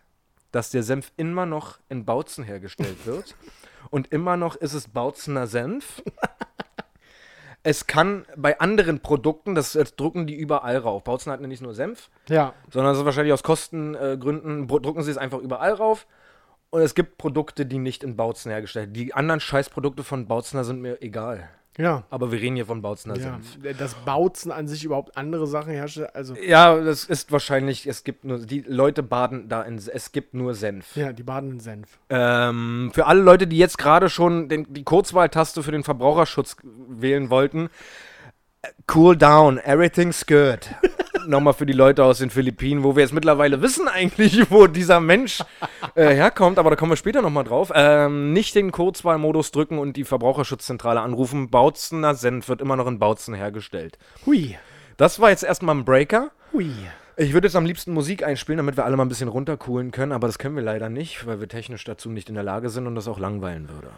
dass 0.52 0.70
der 0.70 0.84
Senf 0.84 1.12
immer 1.18 1.46
noch 1.46 1.80
in 1.90 2.06
Bautzen 2.06 2.44
hergestellt 2.44 3.06
wird. 3.06 3.36
und 3.90 4.12
immer 4.12 4.38
noch 4.38 4.56
ist 4.56 4.74
es 4.74 4.88
Bautzener 4.88 5.48
Senf. 5.48 6.02
Es 7.62 7.88
kann 7.88 8.26
bei 8.38 8.60
anderen 8.60 9.02
Produkten, 9.02 9.54
das, 9.54 9.74
das 9.74 9.96
drucken 9.98 10.28
die 10.28 10.36
überall 10.36 10.78
rauf. 10.78 11.04
Bautzen 11.04 11.32
hat 11.32 11.42
nicht 11.42 11.62
nur 11.62 11.74
Senf, 11.74 12.10
Ja. 12.30 12.54
sondern 12.72 12.96
ist 12.96 13.04
wahrscheinlich 13.04 13.34
aus 13.34 13.44
Kostengründen, 13.44 14.64
äh, 14.64 14.80
drucken 14.80 15.04
sie 15.04 15.12
es 15.12 15.18
einfach 15.18 15.40
überall 15.40 15.74
rauf. 15.74 16.08
Und 16.70 16.82
es 16.82 16.96
gibt 16.96 17.18
Produkte, 17.18 17.66
die 17.66 17.80
nicht 17.80 18.04
in 18.04 18.16
Bautzen 18.16 18.52
hergestellt 18.52 18.96
Die 18.96 19.14
anderen 19.14 19.40
Scheißprodukte 19.40 20.04
von 20.04 20.28
Bautzner 20.28 20.64
sind 20.64 20.82
mir 20.82 21.02
egal. 21.02 21.50
Ja. 21.80 22.04
Aber 22.10 22.32
wir 22.32 22.42
reden 22.42 22.58
hier 22.58 22.66
von 22.66 22.82
Bautzner 22.82 23.16
ja. 23.16 23.40
Senf. 23.42 23.78
Das 23.78 23.94
Bautzen 23.96 24.52
an 24.52 24.68
sich 24.68 24.84
überhaupt 24.84 25.16
andere 25.16 25.48
Sachen 25.48 25.72
herstellt. 25.72 26.14
Also, 26.14 26.36
Ja, 26.36 26.78
das 26.78 27.06
ist 27.06 27.32
wahrscheinlich, 27.32 27.88
es 27.88 28.04
gibt 28.04 28.26
nur, 28.26 28.40
die 28.40 28.66
Leute 28.68 29.02
baden 29.02 29.48
da 29.48 29.62
in, 29.62 29.78
es 29.78 30.12
gibt 30.12 30.34
nur 30.34 30.56
Senf. 30.56 30.98
ja, 30.98 31.14
die 31.14 31.24
badenden 31.24 31.62
Senf. 31.62 31.98
Ähm, 32.10 32.92
für 32.94 33.06
alle 33.06 33.22
Leute, 33.22 33.48
die 33.48 33.58
jetzt 33.58 33.78
gerade 33.78 34.10
schon 34.10 34.50
den, 34.50 34.66
die 34.74 34.84
Kurzwahltaste 34.84 35.64
für 35.64 35.72
den 35.72 35.84
Verbraucherschutz 35.84 36.58
wählen 36.64 37.30
wollten, 37.30 37.70
äh, 38.62 38.68
cool 38.94 39.16
down, 39.16 39.58
everything's 39.58 40.26
good. 40.26 40.60
Nochmal 41.28 41.54
für 41.54 41.66
die 41.66 41.74
Leute 41.74 42.04
aus 42.04 42.20
den 42.20 42.30
Philippinen, 42.30 42.84
wo 42.84 42.96
wir 42.96 43.02
jetzt 43.02 43.14
mittlerweile 43.14 43.62
wissen 43.62 43.88
eigentlich, 43.88 44.50
wo 44.52 44.68
dieser 44.68 45.00
Mensch 45.00 45.40
äh, 45.96 46.14
herkommt, 46.14 46.60
aber 46.60 46.70
da 46.70 46.76
kommen 46.76 46.92
wir 46.92 46.98
später 46.98 47.22
nochmal 47.22 47.44
drauf. 47.44 47.72
Ähm, 47.74 48.34
nicht 48.34 48.56
den 48.56 48.72
Kurzwahlmodus 48.72 49.52
drücken 49.52 49.78
und 49.78 49.98
die 49.98 50.04
Verbraucherschutzzentrale 50.04 51.02
anrufen. 51.02 51.50
Bautzener 51.50 52.16
Senf 52.16 52.50
wird 52.50 52.62
immer 52.62 52.76
noch 52.76 52.88
in 52.88 53.00
Bautzen 53.00 53.34
hergestellt. 53.34 53.98
Hui. 54.26 54.58
Das 54.98 55.20
war 55.20 55.30
jetzt 55.30 55.44
erstmal 55.44 55.76
ein 55.76 55.86
Breaker. 55.86 56.32
Hui. 56.54 56.72
Ich 57.16 57.34
würde 57.34 57.48
jetzt 57.48 57.56
am 57.56 57.66
liebsten 57.66 57.94
Musik 57.94 58.24
einspielen, 58.24 58.58
damit 58.58 58.78
wir 58.78 58.86
alle 58.86 58.96
mal 58.96 59.04
ein 59.04 59.10
bisschen 59.10 59.28
runtercoolen 59.28 59.92
können, 59.92 60.14
aber 60.14 60.28
das 60.28 60.40
können 60.40 60.56
wir 60.56 60.64
leider 60.64 60.90
nicht, 60.90 61.28
weil 61.28 61.42
wir 61.42 61.50
technisch 61.50 61.84
dazu 61.84 62.10
nicht 62.10 62.30
in 62.30 62.36
der 62.36 62.44
Lage 62.44 62.70
sind 62.70 62.88
und 62.88 62.96
das 62.96 63.10
auch 63.10 63.20
langweilen 63.20 63.68
würde. 63.70 63.90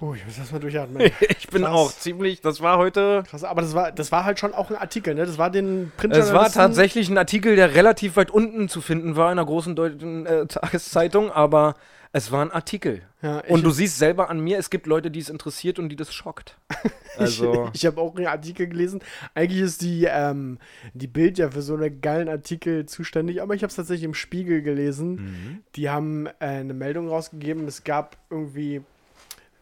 Hui, 0.00 0.16
ich 0.16 0.24
muss 0.24 0.38
erstmal 0.38 0.60
durchatmen. 0.60 1.10
Ich 1.38 1.48
bin 1.48 1.62
Krass. 1.62 1.72
auch 1.72 1.92
ziemlich, 1.92 2.40
das 2.40 2.60
war 2.60 2.78
heute. 2.78 3.24
Krass, 3.28 3.44
aber 3.44 3.60
das 3.62 3.74
war, 3.74 3.92
das 3.92 4.12
war 4.12 4.24
halt 4.24 4.38
schon 4.38 4.54
auch 4.54 4.70
ein 4.70 4.76
Artikel, 4.76 5.14
ne? 5.14 5.26
Das 5.26 5.36
war 5.36 5.50
den 5.50 5.92
Es 6.08 6.32
war 6.32 6.50
tatsächlich 6.50 7.08
ein 7.08 7.18
Artikel, 7.18 7.56
der 7.56 7.74
relativ 7.74 8.16
weit 8.16 8.30
unten 8.30 8.68
zu 8.68 8.80
finden 8.80 9.16
war 9.16 9.26
in 9.30 9.38
einer 9.38 9.46
großen 9.46 9.76
deutschen 9.76 10.26
äh, 10.26 10.46
Tageszeitung, 10.48 11.30
aber 11.30 11.74
es 12.12 12.32
war 12.32 12.42
ein 12.42 12.50
Artikel. 12.50 13.02
Ja, 13.22 13.40
Und 13.48 13.62
du 13.64 13.70
siehst 13.70 13.98
selber 13.98 14.30
an 14.30 14.40
mir, 14.40 14.58
es 14.58 14.70
gibt 14.70 14.86
Leute, 14.86 15.10
die 15.10 15.20
es 15.20 15.28
interessiert 15.28 15.78
und 15.78 15.90
die 15.90 15.96
das 15.96 16.12
schockt. 16.12 16.56
Also, 17.18 17.68
ich, 17.74 17.80
ich 17.80 17.86
habe 17.86 18.00
auch 18.00 18.16
einen 18.16 18.28
Artikel 18.28 18.68
gelesen. 18.68 19.00
Eigentlich 19.34 19.60
ist 19.60 19.82
die, 19.82 20.06
ähm, 20.08 20.58
die 20.94 21.08
Bild 21.08 21.36
ja 21.38 21.50
für 21.50 21.60
so 21.60 21.74
einen 21.74 22.00
geilen 22.00 22.28
Artikel 22.28 22.86
zuständig, 22.86 23.42
aber 23.42 23.54
ich 23.54 23.62
habe 23.62 23.68
es 23.68 23.76
tatsächlich 23.76 24.04
im 24.04 24.14
Spiegel 24.14 24.62
gelesen. 24.62 25.10
Mhm. 25.16 25.58
Die 25.74 25.90
haben 25.90 26.26
äh, 26.26 26.30
eine 26.38 26.72
Meldung 26.72 27.08
rausgegeben, 27.08 27.66
es 27.66 27.84
gab 27.84 28.16
irgendwie 28.30 28.82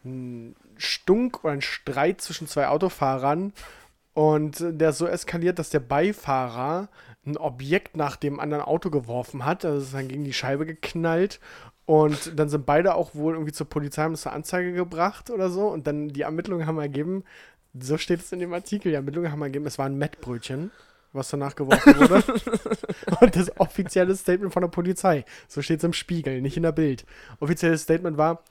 einen 0.09 0.55
Stunk 0.77 1.43
oder 1.43 1.53
einen 1.53 1.61
Streit 1.61 2.21
zwischen 2.21 2.47
zwei 2.47 2.67
Autofahrern 2.67 3.53
und 4.13 4.57
der 4.59 4.89
ist 4.89 4.97
so 4.97 5.07
eskaliert, 5.07 5.59
dass 5.59 5.69
der 5.69 5.79
Beifahrer 5.79 6.89
ein 7.25 7.37
Objekt 7.37 7.95
nach 7.95 8.17
dem 8.17 8.39
anderen 8.39 8.63
Auto 8.63 8.89
geworfen 8.89 9.45
hat. 9.45 9.63
Also 9.63 9.79
ist 9.79 9.93
dann 9.93 10.09
gegen 10.09 10.25
die 10.25 10.33
Scheibe 10.33 10.65
geknallt. 10.65 11.39
Und 11.85 12.37
dann 12.37 12.49
sind 12.49 12.65
beide 12.65 12.95
auch 12.95 13.15
wohl 13.15 13.33
irgendwie 13.33 13.53
zur 13.53 13.69
Polizei, 13.69 14.05
es 14.07 14.23
zur 14.23 14.33
Anzeige 14.33 14.73
gebracht 14.73 15.29
oder 15.29 15.49
so. 15.49 15.67
Und 15.67 15.87
dann 15.87 16.09
die 16.09 16.23
Ermittlungen 16.23 16.67
haben 16.67 16.79
ergeben, 16.79 17.23
so 17.79 17.97
steht 17.97 18.19
es 18.19 18.31
in 18.31 18.39
dem 18.39 18.53
Artikel, 18.53 18.89
die 18.89 18.95
Ermittlungen 18.95 19.31
haben 19.31 19.41
ergeben, 19.41 19.65
es 19.65 19.77
war 19.77 19.85
ein 19.85 19.97
Mettbrötchen, 19.97 20.71
was 21.13 21.29
danach 21.29 21.55
geworfen 21.55 21.97
wurde. 21.97 22.21
Und 23.21 23.35
das 23.35 23.57
offizielle 23.59 24.15
Statement 24.15 24.51
von 24.51 24.63
der 24.63 24.69
Polizei. 24.69 25.23
So 25.47 25.61
steht 25.61 25.79
es 25.79 25.83
im 25.85 25.93
Spiegel, 25.93 26.41
nicht 26.41 26.57
in 26.57 26.63
der 26.63 26.73
Bild. 26.73 27.05
Offizielles 27.39 27.83
Statement 27.83 28.17
war, 28.17 28.43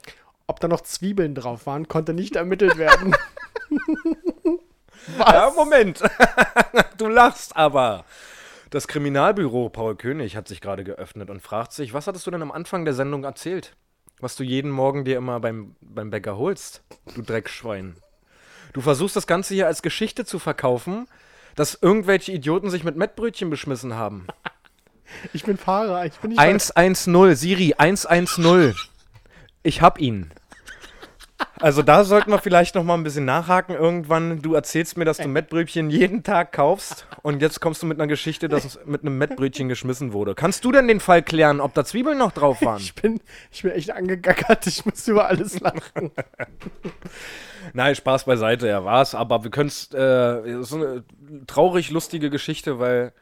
ob 0.48 0.58
da 0.60 0.66
noch 0.66 0.80
Zwiebeln 0.80 1.36
drauf 1.36 1.66
waren, 1.66 1.86
konnte 1.86 2.14
nicht 2.14 2.34
ermittelt 2.34 2.76
werden. 2.78 3.14
ja, 5.18 5.52
Moment. 5.54 6.02
du 6.98 7.06
lachst 7.06 7.54
aber. 7.56 8.04
Das 8.70 8.88
Kriminalbüro 8.88 9.68
Paul 9.68 9.96
König 9.96 10.36
hat 10.36 10.48
sich 10.48 10.60
gerade 10.60 10.84
geöffnet 10.84 11.30
und 11.30 11.40
fragt 11.40 11.72
sich, 11.72 11.94
was 11.94 12.06
hattest 12.06 12.26
du 12.26 12.30
denn 12.30 12.42
am 12.42 12.50
Anfang 12.50 12.84
der 12.84 12.94
Sendung 12.94 13.24
erzählt? 13.24 13.76
Was 14.20 14.36
du 14.36 14.42
jeden 14.42 14.70
Morgen 14.70 15.04
dir 15.04 15.16
immer 15.16 15.38
beim, 15.38 15.76
beim 15.80 16.10
Bäcker 16.10 16.36
holst, 16.36 16.82
du 17.14 17.22
Dreckschwein. 17.22 17.96
Du 18.72 18.80
versuchst 18.80 19.16
das 19.16 19.26
Ganze 19.26 19.54
hier 19.54 19.66
als 19.66 19.82
Geschichte 19.82 20.24
zu 20.24 20.38
verkaufen, 20.38 21.06
dass 21.56 21.78
irgendwelche 21.80 22.32
Idioten 22.32 22.70
sich 22.70 22.84
mit 22.84 22.96
Mettbrötchen 22.96 23.50
beschmissen 23.50 23.94
haben. 23.94 24.26
Ich 25.32 25.44
bin 25.44 25.56
Fahrer, 25.56 26.04
ich 26.04 26.14
bin 26.18 26.30
nicht 26.30 26.40
110, 26.40 27.34
Siri, 27.34 27.74
110. 27.78 28.74
Ich 29.62 29.82
hab 29.82 30.00
ihn. 30.00 30.30
Also 31.60 31.82
da 31.82 32.04
sollten 32.04 32.30
wir 32.30 32.38
vielleicht 32.38 32.74
noch 32.74 32.84
mal 32.84 32.94
ein 32.94 33.02
bisschen 33.02 33.24
nachhaken 33.24 33.74
irgendwann. 33.74 34.42
Du 34.42 34.54
erzählst 34.54 34.96
mir, 34.96 35.04
dass 35.04 35.18
du 35.18 35.28
Mettbrötchen 35.28 35.90
jeden 35.90 36.22
Tag 36.22 36.52
kaufst 36.52 37.06
und 37.22 37.42
jetzt 37.42 37.60
kommst 37.60 37.82
du 37.82 37.86
mit 37.86 37.98
einer 37.98 38.06
Geschichte, 38.06 38.48
dass 38.48 38.64
es 38.64 38.78
mit 38.86 39.02
einem 39.02 39.18
Mettbrötchen 39.18 39.68
geschmissen 39.68 40.12
wurde. 40.12 40.34
Kannst 40.34 40.64
du 40.64 40.72
denn 40.72 40.88
den 40.88 41.00
Fall 41.00 41.22
klären, 41.22 41.60
ob 41.60 41.74
da 41.74 41.84
Zwiebeln 41.84 42.18
noch 42.18 42.32
drauf 42.32 42.62
waren? 42.62 42.80
Ich 42.80 42.94
bin, 42.94 43.20
ich 43.50 43.62
bin 43.62 43.72
echt 43.72 43.92
angegackert, 43.92 44.66
ich 44.66 44.84
muss 44.84 45.06
über 45.08 45.26
alles 45.26 45.58
lachen. 45.60 46.12
Nein, 47.72 47.94
Spaß 47.94 48.24
beiseite, 48.24 48.68
er 48.68 48.84
war's. 48.84 49.14
Aber 49.14 49.42
wir 49.42 49.50
können 49.50 49.68
es, 49.68 49.92
äh, 49.92 50.62
so 50.62 50.76
eine 50.76 51.04
traurig 51.46 51.90
lustige 51.90 52.30
Geschichte, 52.30 52.78
weil 52.78 53.12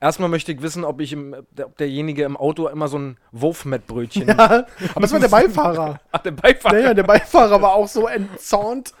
erstmal 0.00 0.28
möchte 0.28 0.52
ich 0.52 0.62
wissen, 0.62 0.84
ob 0.84 1.00
ich 1.00 1.12
im, 1.12 1.34
ob 1.34 1.76
derjenige 1.78 2.24
im 2.24 2.36
Auto 2.36 2.68
immer 2.68 2.88
so 2.88 2.98
ein 2.98 3.16
Wurfmettbrötchen. 3.32 4.28
Ja, 4.28 4.66
aber 4.94 5.00
das 5.00 5.12
war 5.12 5.20
der 5.20 5.28
Beifahrer. 5.28 6.00
Ach, 6.12 6.18
der 6.22 6.32
Beifahrer. 6.32 6.74
Naja, 6.74 6.94
der 6.94 7.02
Beifahrer 7.02 7.60
war 7.62 7.72
auch 7.72 7.88
so 7.88 8.06
entzornt. 8.06 8.92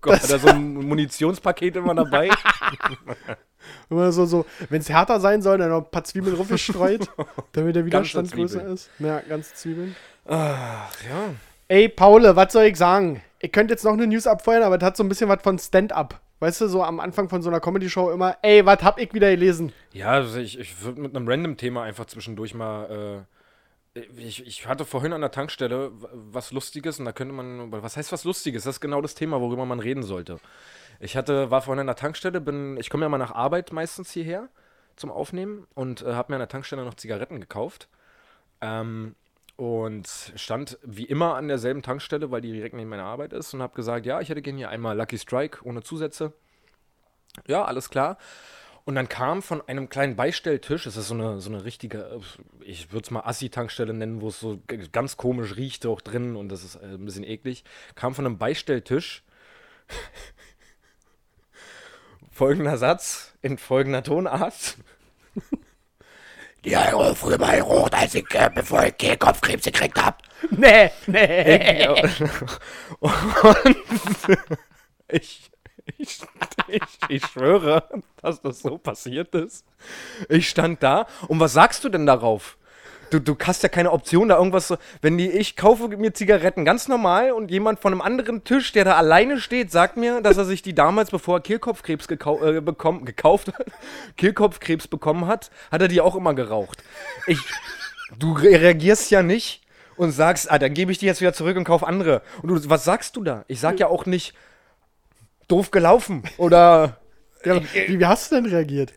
Gott, 0.00 0.22
hat 0.22 0.30
er 0.30 0.38
so 0.38 0.48
ein 0.48 0.74
Munitionspaket 0.74 1.76
immer 1.76 1.94
dabei? 1.94 2.30
Immer 3.90 4.12
so, 4.12 4.26
so, 4.26 4.46
wenn 4.68 4.80
es 4.80 4.88
härter 4.88 5.18
sein 5.18 5.42
soll, 5.42 5.58
dann 5.58 5.70
noch 5.70 5.84
ein 5.84 5.90
paar 5.90 6.04
Zwiebeln 6.04 6.36
gestreut, 6.46 7.08
damit 7.52 7.74
der 7.74 7.84
Widerstand 7.84 8.30
größer 8.30 8.64
ist. 8.64 8.90
Ja, 9.00 9.20
ganz 9.20 9.54
Zwiebeln. 9.54 9.96
Ach, 10.24 10.92
ja. 11.02 11.34
Ey, 11.68 11.88
Paule, 11.88 12.36
was 12.36 12.52
soll 12.52 12.64
ich 12.64 12.76
sagen? 12.76 13.22
Ich 13.40 13.50
könnte 13.50 13.74
jetzt 13.74 13.84
noch 13.84 13.92
eine 13.92 14.06
News 14.06 14.26
abfeuern, 14.26 14.62
aber 14.62 14.78
das 14.78 14.86
hat 14.86 14.96
so 14.96 15.04
ein 15.04 15.08
bisschen 15.08 15.28
was 15.28 15.42
von 15.42 15.58
Stand-up. 15.58 16.20
Weißt 16.38 16.60
du, 16.60 16.68
so 16.68 16.82
am 16.82 17.00
Anfang 17.00 17.28
von 17.28 17.40
so 17.40 17.48
einer 17.48 17.60
Comedy-Show 17.60 18.10
immer, 18.10 18.36
ey, 18.42 18.66
was 18.66 18.82
hab 18.82 18.98
ich 18.98 19.14
wieder 19.14 19.30
gelesen? 19.30 19.72
Ja, 19.92 20.10
also 20.10 20.38
ich, 20.38 20.58
ich 20.58 20.82
würde 20.82 21.00
mit 21.00 21.16
einem 21.16 21.26
Random-Thema 21.26 21.82
einfach 21.82 22.06
zwischendurch 22.06 22.54
mal. 22.54 23.26
Äh, 23.94 24.00
ich, 24.18 24.46
ich 24.46 24.66
hatte 24.66 24.84
vorhin 24.84 25.14
an 25.14 25.22
der 25.22 25.30
Tankstelle 25.30 25.90
was 26.12 26.52
Lustiges 26.52 26.98
und 26.98 27.06
da 27.06 27.12
könnte 27.12 27.32
man. 27.32 27.72
Was 27.72 27.96
heißt 27.96 28.12
was 28.12 28.24
Lustiges? 28.24 28.64
Das 28.64 28.76
ist 28.76 28.80
genau 28.80 29.00
das 29.00 29.14
Thema, 29.14 29.40
worüber 29.40 29.64
man 29.64 29.80
reden 29.80 30.02
sollte. 30.02 30.38
Ich 31.00 31.16
hatte, 31.16 31.50
war 31.50 31.62
vorhin 31.62 31.80
an 31.80 31.86
der 31.86 31.96
Tankstelle, 31.96 32.40
bin, 32.40 32.76
ich 32.78 32.90
komme 32.90 33.04
ja 33.04 33.08
mal 33.08 33.18
nach 33.18 33.32
Arbeit 33.32 33.72
meistens 33.72 34.10
hierher 34.10 34.48
zum 34.96 35.10
Aufnehmen 35.10 35.66
und 35.74 36.02
äh, 36.02 36.12
habe 36.12 36.32
mir 36.32 36.36
an 36.36 36.40
der 36.40 36.48
Tankstelle 36.48 36.84
noch 36.84 36.94
Zigaretten 36.94 37.40
gekauft. 37.40 37.88
Ähm, 38.60 39.14
und 39.56 40.06
stand 40.36 40.78
wie 40.82 41.04
immer 41.04 41.34
an 41.34 41.48
derselben 41.48 41.82
Tankstelle, 41.82 42.30
weil 42.30 42.42
die 42.42 42.52
direkt 42.52 42.74
neben 42.74 42.90
meiner 42.90 43.04
Arbeit 43.04 43.32
ist 43.32 43.54
und 43.54 43.62
habe 43.62 43.74
gesagt, 43.74 44.06
ja, 44.06 44.20
ich 44.20 44.28
hätte 44.28 44.42
gerne 44.42 44.58
hier 44.58 44.68
einmal 44.68 44.96
Lucky 44.96 45.18
Strike 45.18 45.64
ohne 45.64 45.82
Zusätze. 45.82 46.32
Ja, 47.46 47.64
alles 47.64 47.90
klar. 47.90 48.18
Und 48.84 48.94
dann 48.94 49.08
kam 49.08 49.42
von 49.42 49.66
einem 49.66 49.88
kleinen 49.88 50.14
Beistelltisch, 50.14 50.84
das 50.84 50.96
ist 50.96 51.08
so 51.08 51.14
eine, 51.14 51.40
so 51.40 51.50
eine 51.50 51.64
richtige, 51.64 51.98
äh, 51.98 52.20
ich 52.64 52.92
würde 52.92 53.04
es 53.04 53.10
mal 53.10 53.22
Assi-Tankstelle 53.22 53.92
nennen, 53.92 54.20
wo 54.20 54.28
es 54.28 54.38
so 54.38 54.60
ganz 54.92 55.16
komisch 55.16 55.56
riecht 55.56 55.86
auch 55.86 56.00
drin 56.00 56.36
und 56.36 56.50
das 56.50 56.62
ist 56.62 56.76
äh, 56.76 56.94
ein 56.94 57.04
bisschen 57.04 57.24
eklig, 57.24 57.64
kam 57.96 58.14
von 58.14 58.26
einem 58.26 58.38
Beistelltisch 58.38 59.24
folgender 62.30 62.76
Satz 62.76 63.34
in 63.42 63.58
folgender 63.58 64.04
Tonart. 64.04 64.76
Die 66.66 66.76
hat 66.76 66.92
eure 66.92 67.14
früher 67.14 67.38
mal 67.38 67.56
gerucht, 67.56 67.94
als 67.94 68.16
ich, 68.16 68.26
äh, 68.34 68.50
bevor 68.52 68.84
ich 68.84 68.96
Kehlkopfkrebs 68.98 69.64
gekriegt 69.64 70.04
hab. 70.04 70.22
Nee, 70.50 70.90
nee. 71.06 71.82
Ja. 71.82 71.92
Und 73.00 73.76
ich, 75.08 75.50
ich, 75.96 76.20
ich, 76.68 76.82
ich 77.08 77.26
schwöre, 77.26 77.84
dass 78.20 78.42
das 78.42 78.60
so 78.60 78.76
passiert 78.78 79.34
ist. 79.34 79.64
Ich 80.28 80.48
stand 80.48 80.82
da 80.82 81.06
und 81.28 81.40
was 81.40 81.54
sagst 81.54 81.84
du 81.84 81.88
denn 81.88 82.04
darauf? 82.04 82.58
Du, 83.10 83.20
du 83.20 83.36
hast 83.44 83.62
ja 83.62 83.68
keine 83.68 83.92
Option, 83.92 84.28
da 84.28 84.36
irgendwas 84.36 84.68
so. 84.68 84.76
Wenn 85.00 85.16
die, 85.16 85.30
ich 85.30 85.56
kaufe 85.56 85.88
mir 85.88 86.12
Zigaretten 86.12 86.64
ganz 86.64 86.88
normal 86.88 87.30
und 87.32 87.50
jemand 87.50 87.78
von 87.78 87.92
einem 87.92 88.00
anderen 88.02 88.42
Tisch, 88.44 88.72
der 88.72 88.84
da 88.84 88.96
alleine 88.96 89.40
steht, 89.40 89.70
sagt 89.70 89.96
mir, 89.96 90.20
dass 90.20 90.36
er 90.36 90.44
sich 90.44 90.62
die 90.62 90.74
damals, 90.74 91.10
bevor 91.10 91.38
er 91.38 91.40
Kehlkopfkrebs 91.42 92.08
gekau 92.08 92.42
äh, 92.44 92.60
bekommen, 92.60 93.04
gekauft 93.04 93.48
hat, 93.48 93.66
Kehlkopfkrebs 94.16 94.88
bekommen 94.88 95.26
hat, 95.26 95.50
hat 95.70 95.82
er 95.82 95.88
die 95.88 96.00
auch 96.00 96.16
immer 96.16 96.34
geraucht. 96.34 96.82
Ich, 97.26 97.38
du 98.18 98.32
re- 98.32 98.60
reagierst 98.60 99.10
ja 99.10 99.22
nicht 99.22 99.62
und 99.96 100.10
sagst, 100.10 100.50
ah, 100.50 100.58
dann 100.58 100.74
gebe 100.74 100.90
ich 100.90 100.98
die 100.98 101.06
jetzt 101.06 101.20
wieder 101.20 101.32
zurück 101.32 101.56
und 101.56 101.64
kauf 101.64 101.84
andere. 101.84 102.22
Und 102.42 102.48
du, 102.48 102.70
was 102.70 102.84
sagst 102.84 103.14
du 103.16 103.22
da? 103.22 103.44
Ich 103.48 103.60
sag 103.60 103.78
ja 103.78 103.86
auch 103.86 104.06
nicht, 104.06 104.34
doof 105.48 105.70
gelaufen 105.70 106.22
oder 106.38 106.98
Ja, 107.44 107.60
wie, 107.88 108.00
wie 108.00 108.06
hast 108.06 108.30
du 108.32 108.36
denn 108.36 108.46
reagiert? 108.46 108.92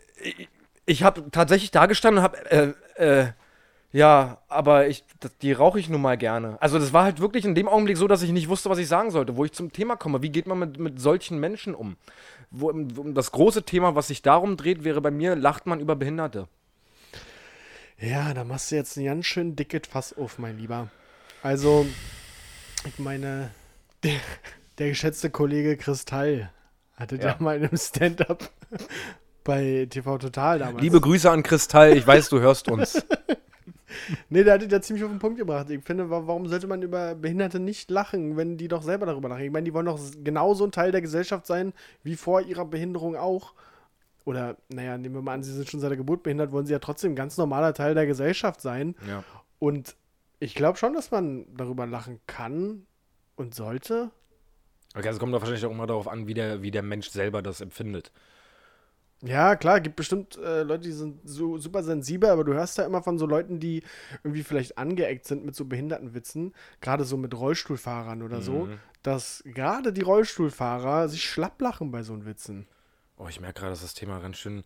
ich 0.86 1.04
habe 1.04 1.30
tatsächlich 1.32 1.70
da 1.72 1.86
gestanden 1.86 2.18
und 2.18 2.24
habe, 2.24 2.52
äh, 2.52 2.74
äh, 3.22 3.28
ja, 3.92 4.38
aber 4.48 4.88
ich, 4.88 5.04
die 5.42 5.52
rauche 5.52 5.80
ich 5.80 5.90
nun 5.90 6.02
mal 6.02 6.18
gerne. 6.18 6.58
Also 6.62 6.78
das 6.78 6.94
war 6.94 7.04
halt 7.04 7.20
wirklich 7.20 7.44
in 7.44 7.56
dem 7.56 7.68
Augenblick 7.68 7.98
so, 7.98 8.08
dass 8.08 8.22
ich 8.22 8.32
nicht 8.32 8.48
wusste, 8.48 8.70
was 8.70 8.78
ich 8.78 8.88
sagen 8.88 9.10
sollte, 9.10 9.36
wo 9.36 9.46
ich 9.46 9.52
zum 9.52 9.74
Thema 9.74 9.96
komme. 9.96 10.22
Wie 10.22 10.30
geht 10.30 10.46
man 10.46 10.60
mit, 10.60 10.78
mit 10.78 11.02
solchen 11.02 11.40
Menschen 11.40 11.74
um? 11.74 11.98
Wo, 12.52 12.72
das 12.72 13.32
große 13.32 13.64
Thema, 13.64 13.96
was 13.96 14.08
sich 14.08 14.22
darum 14.22 14.58
dreht, 14.58 14.84
wäre 14.84 15.02
bei 15.02 15.12
mir, 15.12 15.36
lacht 15.36 15.66
man 15.66 15.80
über 15.80 15.96
Behinderte. 15.96 16.48
Ja, 18.00 18.34
da 18.34 18.44
machst 18.44 18.72
du 18.72 18.76
jetzt 18.76 18.96
ein 18.96 19.06
ganz 19.06 19.26
schön 19.26 19.56
dickes 19.56 19.82
Fass 19.90 20.16
auf, 20.16 20.38
mein 20.38 20.58
Lieber. 20.58 20.90
Also, 21.42 21.86
ich 22.86 23.00
meine, 23.00 23.52
der, 24.04 24.20
der 24.78 24.90
geschätzte 24.90 25.30
Kollege 25.32 25.78
Kristall 25.78 26.52
hatte 26.96 27.16
ja. 27.16 27.28
Ja. 27.28 27.36
mal 27.40 27.58
in 27.58 27.66
einem 27.66 27.78
Stand-up 27.78 28.50
bei 29.44 29.88
TV 29.90 30.18
Total 30.20 30.60
damals. 30.60 30.82
Liebe 30.82 31.02
Grüße 31.02 31.30
an 31.30 31.44
Kristall, 31.44 31.98
ich 31.98 32.06
weiß, 32.06 32.30
du 32.30 32.40
hörst 32.40 32.70
uns. 32.70 33.04
Nee, 34.30 34.44
der 34.44 34.56
hat 34.56 34.72
ja 34.72 34.82
ziemlich 34.82 35.04
auf 35.04 35.10
den 35.12 35.20
Punkt 35.20 35.38
gebracht. 35.38 35.70
Ich 35.70 35.84
finde, 35.84 36.10
wa- 36.10 36.24
warum 36.26 36.48
sollte 36.48 36.68
man 36.68 36.82
über 36.82 37.16
Behinderte 37.16 37.60
nicht 37.60 37.90
lachen, 37.92 38.38
wenn 38.38 38.58
die 38.58 38.68
doch 38.68 38.82
selber 38.84 39.06
darüber 39.06 39.30
lachen? 39.30 39.44
Ich 39.44 39.52
meine, 39.52 39.66
die 39.66 39.74
wollen 39.74 39.86
doch 39.88 40.00
genauso 40.24 40.66
ein 40.66 40.72
Teil 40.72 40.92
der 40.92 41.02
Gesellschaft 41.02 41.46
sein, 41.46 41.74
wie 42.04 42.16
vor 42.16 42.42
ihrer 42.42 42.66
Behinderung 42.66 43.16
auch. 43.16 43.54
Oder, 44.26 44.58
naja, 44.70 44.98
nehmen 44.98 45.16
wir 45.16 45.22
mal 45.22 45.34
an, 45.34 45.44
sie 45.44 45.54
sind 45.54 45.70
schon 45.70 45.80
seit 45.80 45.90
der 45.90 45.98
Geburt 45.98 46.24
behindert, 46.24 46.52
wollen 46.52 46.66
sie 46.66 46.74
ja 46.74 46.80
trotzdem 46.80 47.14
ein 47.14 47.16
ganz 47.16 47.38
normaler 47.38 47.74
Teil 47.74 47.96
der 47.96 48.06
Gesellschaft 48.06 48.62
sein. 48.62 48.96
Ja. 49.08 49.24
Und 49.58 49.96
ich 50.40 50.56
glaube 50.56 50.78
schon, 50.78 50.94
dass 50.94 51.12
man 51.12 51.46
darüber 51.56 51.86
lachen 51.88 52.20
kann 52.28 52.86
und 53.36 53.56
sollte. 53.56 54.12
Okay, 54.96 55.08
also 55.08 55.20
kommt 55.20 55.34
doch 55.34 55.42
wahrscheinlich 55.42 55.66
auch 55.66 55.72
immer 55.72 55.88
darauf 55.88 56.08
an, 56.08 56.28
wie 56.28 56.34
der, 56.34 56.62
wie 56.62 56.72
der 56.72 56.84
Mensch 56.84 57.10
selber 57.10 57.42
das 57.42 57.62
empfindet. 57.62 58.12
Ja, 59.22 59.56
klar, 59.58 59.82
gibt 59.82 59.98
bestimmt 59.98 60.38
äh, 60.38 60.64
Leute, 60.64 60.84
die 60.86 60.94
sind 60.94 61.20
so 61.28 61.58
super 61.58 61.84
sensibel, 61.84 62.30
aber 62.30 62.46
du 62.46 62.54
hörst 62.54 62.78
ja 62.78 62.86
immer 62.86 63.04
von 63.04 63.18
so 63.20 63.26
Leuten, 63.26 63.60
die 63.60 63.84
irgendwie 64.24 64.44
vielleicht 64.44 64.78
angeeckt 64.78 65.26
sind 65.26 65.44
mit 65.46 65.56
so 65.56 65.66
Behindertenwitzen, 65.66 66.54
gerade 66.80 67.04
so 67.04 67.18
mit 67.18 67.34
Rollstuhlfahrern 67.38 68.22
oder 68.22 68.42
so, 68.42 68.66
Mhm. 68.68 68.80
dass 69.04 69.44
gerade 69.46 69.92
die 69.92 70.02
Rollstuhlfahrer 70.04 71.10
sich 71.10 71.24
schlapp 71.30 71.62
lachen 71.62 71.92
bei 71.92 72.02
so 72.04 72.14
einen 72.14 72.26
Witzen. 72.26 72.66
Oh, 73.18 73.28
ich 73.28 73.42
merke 73.42 73.60
gerade, 73.60 73.72
dass 73.74 73.82
das 73.82 73.94
Thema 73.94 74.20
ganz 74.20 74.38
schön, 74.38 74.64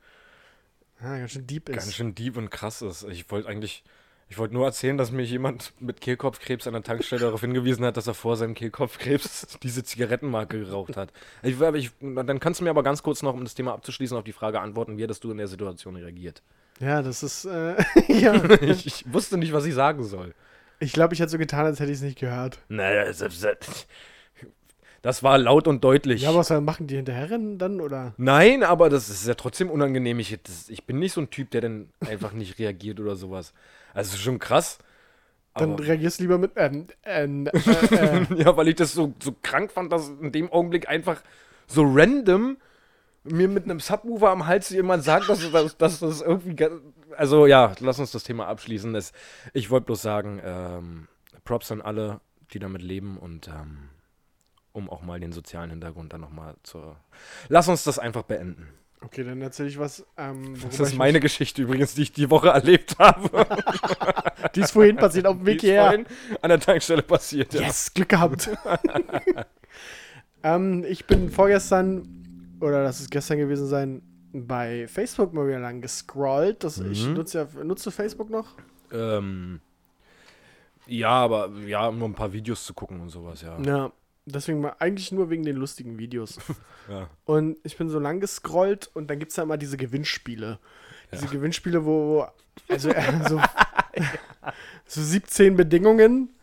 Ja, 1.01 1.17
ganz 1.17 1.31
schön 1.31 1.47
deep 1.47 1.69
ist. 1.69 1.75
ganz 1.75 1.93
schön 1.95 2.13
deep 2.13 2.37
und 2.37 2.51
krass 2.51 2.83
ist. 2.83 3.03
Ich 3.03 3.29
wollte 3.31 3.49
eigentlich, 3.49 3.83
ich 4.29 4.37
wollte 4.37 4.53
nur 4.53 4.65
erzählen, 4.65 4.97
dass 4.97 5.11
mich 5.11 5.29
jemand 5.29 5.73
mit 5.79 6.01
Kehlkopfkrebs 6.01 6.65
an 6.65 6.73
der 6.73 6.83
Tankstelle 6.83 7.21
darauf 7.21 7.41
hingewiesen 7.41 7.85
hat, 7.85 7.97
dass 7.97 8.07
er 8.07 8.13
vor 8.13 8.35
seinem 8.35 8.55
Kehlkopfkrebs 8.55 9.59
diese 9.63 9.83
Zigarettenmarke 9.83 10.59
geraucht 10.59 10.97
hat. 10.97 11.11
Ich, 11.43 11.59
ich, 11.59 11.91
dann 11.99 12.39
kannst 12.39 12.59
du 12.59 12.63
mir 12.63 12.71
aber 12.71 12.83
ganz 12.83 13.03
kurz 13.03 13.21
noch, 13.21 13.33
um 13.33 13.43
das 13.43 13.53
Thema 13.53 13.73
abzuschließen, 13.73 14.17
auf 14.17 14.23
die 14.23 14.33
Frage 14.33 14.59
antworten, 14.59 14.97
wie 14.97 15.03
hättest 15.03 15.23
du 15.23 15.31
in 15.31 15.37
der 15.37 15.47
Situation 15.47 15.95
reagiert? 15.95 16.41
Ja, 16.79 17.01
das 17.01 17.23
ist, 17.23 17.45
äh, 17.45 17.75
ja. 18.07 18.43
Ich, 18.61 18.87
ich 18.87 19.13
wusste 19.13 19.37
nicht, 19.37 19.53
was 19.53 19.65
ich 19.65 19.73
sagen 19.73 20.03
soll. 20.03 20.33
Ich 20.79 20.93
glaube, 20.93 21.13
ich 21.13 21.19
hätte 21.19 21.31
so 21.31 21.37
getan, 21.37 21.65
als 21.65 21.79
hätte 21.79 21.91
ich 21.91 21.97
es 21.97 22.03
nicht 22.03 22.19
gehört. 22.19 22.59
Naja, 22.67 23.05
das, 23.05 23.23
das 25.01 25.21
war 25.21 25.37
laut 25.37 25.67
und 25.67 25.83
deutlich. 25.83 26.23
Ja, 26.23 26.29
aber 26.29 26.39
was 26.39 26.49
machen 26.49 26.87
die 26.87 26.95
hinterherrennen 26.95 27.57
dann, 27.57 27.81
oder? 27.81 28.13
Nein, 28.17 28.63
aber 28.63 28.89
das 28.89 29.09
ist 29.09 29.27
ja 29.27 29.33
trotzdem 29.33 29.69
unangenehm. 29.69 30.17
Ich, 30.19 30.37
das, 30.41 30.69
ich 30.69 30.85
bin 30.85 30.99
nicht 30.99 31.13
so 31.13 31.21
ein 31.21 31.29
Typ, 31.29 31.51
der 31.51 31.61
dann 31.61 31.89
einfach 31.99 32.33
nicht 32.33 32.57
reagiert 32.57 32.99
oder 32.99 33.15
sowas. 33.15 33.53
Also 33.93 34.17
schon 34.17 34.39
krass. 34.39 34.79
Dann 35.55 35.75
reagierst 35.75 36.19
du 36.19 36.23
lieber 36.23 36.37
mit, 36.37 36.53
ähm, 36.55 36.87
ähm, 37.03 37.47
äh, 37.53 38.23
äh, 38.23 38.43
ja, 38.43 38.57
weil 38.57 38.69
ich 38.69 38.75
das 38.75 38.93
so, 38.93 39.13
so 39.21 39.35
krank 39.43 39.71
fand, 39.71 39.91
dass 39.91 40.09
in 40.09 40.31
dem 40.31 40.51
Augenblick 40.51 40.89
einfach 40.89 41.21
so 41.67 41.83
random 41.85 42.57
mir 43.23 43.47
mit 43.47 43.65
einem 43.65 43.79
Subwoofer 43.79 44.29
am 44.29 44.47
Hals 44.47 44.69
jemand 44.69 45.03
sagt, 45.03 45.29
dass, 45.29 45.51
dass, 45.51 45.77
dass 45.77 45.99
das 45.99 46.21
irgendwie. 46.21 46.55
Also 47.15 47.45
ja, 47.45 47.73
lass 47.79 47.99
uns 47.99 48.11
das 48.11 48.23
Thema 48.23 48.47
abschließen. 48.47 48.93
Es, 48.95 49.13
ich 49.53 49.69
wollte 49.69 49.85
bloß 49.85 50.01
sagen, 50.01 50.41
ähm, 50.43 51.07
Props 51.45 51.71
an 51.71 51.81
alle, 51.81 52.19
die 52.51 52.59
damit 52.59 52.81
leben 52.81 53.17
und 53.17 53.47
ähm, 53.47 53.89
um 54.71 54.89
auch 54.89 55.03
mal 55.03 55.19
den 55.19 55.31
sozialen 55.31 55.69
Hintergrund 55.69 56.13
dann 56.13 56.21
nochmal 56.21 56.55
zu. 56.63 56.95
Lass 57.47 57.67
uns 57.67 57.83
das 57.83 57.99
einfach 57.99 58.23
beenden. 58.23 58.67
Okay, 59.05 59.23
dann 59.23 59.41
erzähle 59.41 59.69
ich 59.69 59.77
was. 59.77 60.05
Ähm, 60.17 60.55
Das 60.63 60.79
ist 60.79 60.91
ich 60.93 60.97
meine 60.97 61.19
Geschichte 61.19 61.61
übrigens, 61.61 61.93
die 61.93 62.03
ich 62.03 62.11
die 62.13 62.29
Woche 62.29 62.49
erlebt 62.49 62.97
habe. 62.99 63.21
mich- 63.39 64.51
Die 64.55 64.59
ist 64.61 64.71
vorhin 64.71 64.95
passiert 64.97 65.25
auf 65.27 65.37
dem 65.37 65.45
Weg 65.45 65.61
hierher. 65.61 66.03
an 66.41 66.49
der 66.49 66.59
Tankstelle 66.59 67.01
passiert. 67.01 67.53
Ja. 67.53 67.61
Yes, 67.61 67.93
Glück 67.93 68.09
gehabt. 68.09 68.49
Ähm, 70.43 70.83
ich 70.87 71.05
bin 71.05 71.29
vorgestern, 71.29 72.57
oder 72.59 72.83
das 72.83 72.99
ist 72.99 73.09
gestern 73.11 73.37
gewesen 73.37 73.65
sein, 73.67 74.01
bei 74.33 74.87
Facebook 74.87 75.33
mal 75.33 75.47
wieder 75.47 75.59
lang 75.59 75.79
gescrollt. 75.81 76.63
Das, 76.63 76.79
Ich 76.79 77.05
Mhm. 77.07 77.13
nutze 77.13 77.47
ja, 77.55 77.63
nutzt 77.63 77.85
du 77.85 77.91
Facebook 77.91 78.29
noch? 78.29 78.47
Ähm, 78.91 79.61
ja, 80.85 81.09
aber 81.11 81.49
ja, 81.65 81.87
um 81.87 81.97
nur 81.97 82.09
ein 82.09 82.13
paar 82.13 82.33
Videos 82.33 82.65
zu 82.65 82.73
gucken 82.73 82.99
und 82.99 83.07
sowas, 83.09 83.41
ja. 83.41 83.57
Ja. 83.61 83.91
Deswegen 84.25 84.61
mal 84.61 84.75
eigentlich 84.79 85.11
nur 85.11 85.29
wegen 85.29 85.43
den 85.43 85.57
lustigen 85.57 85.97
Videos. 85.97 86.39
Ja. 86.89 87.09
Und 87.23 87.55
ich 87.63 87.77
bin 87.77 87.87
so 87.87 87.97
lang 87.97 88.19
gescrollt 88.19 88.91
und 88.93 89.09
dann 89.09 89.17
gibt 89.17 89.29
es 89.29 89.37
da 89.37 89.43
immer 89.43 89.55
diese 89.55 89.77
Gewinnspiele. 89.77 90.59
Diese 91.13 91.27
Gewinnspiele, 91.27 91.85
wo, 91.85 92.07
wo 92.07 92.27
also 92.67 92.89
äh, 92.89 93.03
so, 93.29 93.39
so 94.85 95.01
17 95.01 95.55
Bedingungen. 95.55 96.35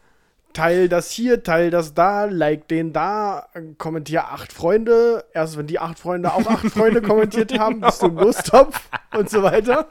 Teil 0.54 0.88
das 0.88 1.10
hier, 1.10 1.42
teil 1.42 1.70
das 1.70 1.92
da, 1.92 2.24
like 2.24 2.68
den 2.68 2.94
da, 2.94 3.48
kommentier 3.76 4.28
acht 4.28 4.50
Freunde. 4.50 5.26
Erst 5.34 5.58
wenn 5.58 5.66
die 5.66 5.78
acht 5.78 5.98
Freunde 5.98 6.32
auch 6.32 6.46
acht 6.46 6.68
Freunde 6.68 7.02
kommentiert 7.02 7.58
haben, 7.58 7.82
bist 7.82 8.00
du 8.00 8.06
im 8.06 8.16
Lostopf 8.18 8.88
und 9.14 9.28
so 9.28 9.42
weiter. 9.42 9.86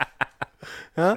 Ja? 0.95 1.15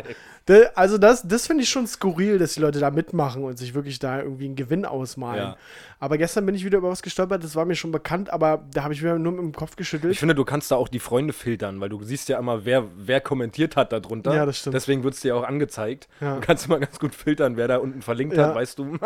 Also 0.74 0.98
das, 0.98 1.22
das 1.26 1.46
finde 1.46 1.62
ich 1.62 1.68
schon 1.68 1.86
skurril, 1.86 2.38
dass 2.38 2.54
die 2.54 2.60
Leute 2.60 2.80
da 2.80 2.90
mitmachen 2.90 3.44
und 3.44 3.56
sich 3.56 3.74
wirklich 3.74 4.00
da 4.00 4.20
irgendwie 4.20 4.46
einen 4.46 4.56
Gewinn 4.56 4.84
ausmalen. 4.84 5.38
Ja. 5.38 5.56
Aber 6.00 6.18
gestern 6.18 6.44
bin 6.46 6.54
ich 6.56 6.64
wieder 6.64 6.78
über 6.78 6.90
was 6.90 7.02
gestolpert, 7.02 7.44
das 7.44 7.54
war 7.54 7.64
mir 7.64 7.76
schon 7.76 7.92
bekannt, 7.92 8.28
aber 8.30 8.64
da 8.74 8.82
habe 8.82 8.92
ich 8.92 9.02
mir 9.02 9.18
nur 9.20 9.32
mit 9.32 9.40
dem 9.40 9.52
Kopf 9.52 9.76
geschüttelt. 9.76 10.12
Ich 10.12 10.18
finde, 10.18 10.34
du 10.34 10.44
kannst 10.44 10.70
da 10.72 10.76
auch 10.76 10.88
die 10.88 10.98
Freunde 10.98 11.32
filtern, 11.32 11.80
weil 11.80 11.90
du 11.90 12.02
siehst 12.02 12.28
ja 12.28 12.38
immer, 12.38 12.64
wer, 12.64 12.84
wer 12.96 13.20
kommentiert 13.20 13.76
hat 13.76 13.92
darunter. 13.92 14.34
Ja, 14.34 14.44
das 14.44 14.58
stimmt. 14.58 14.74
Deswegen 14.74 15.04
wird 15.04 15.14
es 15.14 15.20
dir 15.20 15.36
auch 15.36 15.44
angezeigt. 15.44 16.08
Ja. 16.20 16.34
Du 16.34 16.40
kannst 16.40 16.66
immer 16.66 16.80
ganz 16.80 16.98
gut 16.98 17.14
filtern, 17.14 17.56
wer 17.56 17.68
da 17.68 17.76
unten 17.76 18.02
verlinkt 18.02 18.36
Ja. 18.36 18.48
hat, 18.48 18.54
weißt 18.56 18.78
du. 18.80 18.98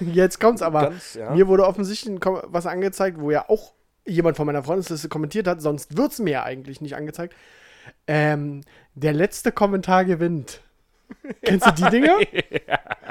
Jetzt 0.12 0.40
kommt's 0.40 0.60
aber. 0.60 0.90
Ganz, 0.90 1.14
ja. 1.14 1.30
Mir 1.30 1.48
wurde 1.48 1.64
offensichtlich 1.66 2.18
was 2.22 2.66
angezeigt, 2.66 3.18
wo 3.18 3.30
ja 3.30 3.48
auch 3.48 3.72
jemand 4.06 4.36
von 4.36 4.44
meiner 4.46 4.62
Freundesliste 4.62 5.08
kommentiert 5.08 5.46
hat, 5.46 5.62
sonst 5.62 5.96
wird's 5.96 6.18
mir 6.18 6.30
ja 6.30 6.42
eigentlich 6.42 6.80
nicht 6.80 6.96
angezeigt. 6.96 7.34
Ähm, 8.06 8.62
der 8.94 9.12
letzte 9.12 9.52
Kommentar 9.52 10.04
gewinnt. 10.04 10.60
Kennst 11.42 11.66
du 11.66 11.72
die 11.72 11.90
Dinger? 11.90 12.18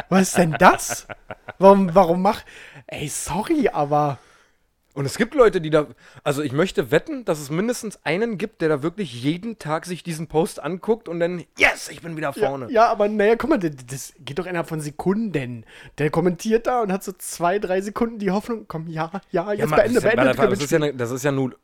Was 0.09 0.29
ist 0.29 0.37
denn 0.37 0.55
das? 0.59 1.07
Warum, 1.57 1.93
warum 1.95 2.21
mach. 2.21 2.41
Ey, 2.87 3.07
sorry, 3.09 3.69
aber. 3.69 4.17
Und 4.95 5.05
es 5.05 5.17
gibt 5.17 5.35
Leute, 5.35 5.61
die 5.61 5.69
da. 5.69 5.87
Also 6.23 6.41
ich 6.41 6.51
möchte 6.51 6.91
wetten, 6.91 7.23
dass 7.23 7.39
es 7.39 7.49
mindestens 7.49 7.99
einen 8.03 8.37
gibt, 8.37 8.61
der 8.61 8.69
da 8.69 8.81
wirklich 8.83 9.21
jeden 9.23 9.59
Tag 9.59 9.85
sich 9.85 10.03
diesen 10.03 10.27
Post 10.27 10.61
anguckt 10.61 11.07
und 11.07 11.19
dann, 11.19 11.43
yes, 11.57 11.89
ich 11.89 12.01
bin 12.01 12.17
wieder 12.17 12.33
Ja, 12.35 12.47
vorne. 12.47 12.71
ja, 12.71 12.87
aber 12.87 13.07
naja, 13.07 13.35
guck 13.37 13.49
mal, 13.51 13.59
das, 13.59 13.71
das 13.85 14.13
geht 14.19 14.39
doch 14.39 14.45
innerhalb 14.45 14.67
von 14.67 14.81
Sekunden. 14.81 15.65
Der 15.99 16.09
kommentiert 16.09 16.67
da 16.67 16.81
und 16.81 16.91
hat 16.91 17.03
so 17.03 17.11
zwei, 17.13 17.59
drei 17.59 17.81
Sekunden 17.81 18.19
die 18.19 18.31
Hoffnung, 18.31 18.65
komm, 18.67 18.87
ja, 18.87 19.11
ja, 19.31 19.53
jetzt 19.53 19.69
Ja, 19.69 19.75
beende, 19.75 19.93
ja- 20.01 20.15
beende. 20.15 20.33
das, 20.49 20.59
ist 20.63 20.71
ja, 20.71 20.91
das 20.91 21.11
ist 21.11 21.23
ja 21.23 21.31
nun 21.31 21.55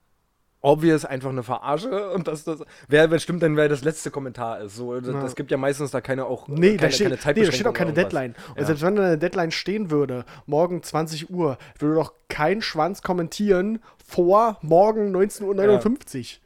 obvious 0.66 1.06
einfach 1.06 1.30
eine 1.30 1.44
Verarsche 1.44 2.10
und 2.12 2.28
das, 2.28 2.44
das 2.44 2.60
wer, 2.88 3.12
wer 3.12 3.20
stimmt 3.20 3.44
denn, 3.44 3.56
wer 3.56 3.70
das 3.70 3.84
letzte 3.84 4.10
Kommentar 4.10 4.62
ist? 4.62 4.76
So, 4.76 5.00
das, 5.00 5.14
Ja. 5.14 5.22
das 5.22 5.36
gibt 5.36 5.52
ja 5.52 5.58
meistens 5.58 5.92
da 5.92 6.02
keine 6.02 6.26
auch 6.26 6.48
Nee, 6.48 6.78
keine, 6.78 6.78
da 6.78 6.90
steht, 6.92 7.20
keine 7.22 7.40
nee, 7.40 7.46
da 7.46 7.52
steht 7.52 7.68
auch 7.68 7.74
keine. 7.74 7.94
Deadline. 7.94 8.36
Und 8.50 8.60
Ja. 8.62 8.66
selbst 8.66 8.82
wenn 8.84 8.96
da 8.96 9.04
eine 9.04 9.18
Deadline 9.20 9.52
stehen 9.52 9.92
würde, 9.92 10.26
morgen 10.48 10.82
20 10.82 11.30
Uhr, 11.30 11.58
würde 11.78 11.96
doch 11.96 12.14
kein 12.30 12.62
Schwanz 12.64 13.02
kommentieren 13.04 13.80
vor 14.04 14.58
morgen 14.62 15.16
19.59 15.16 16.38
Uhr. 16.38 16.40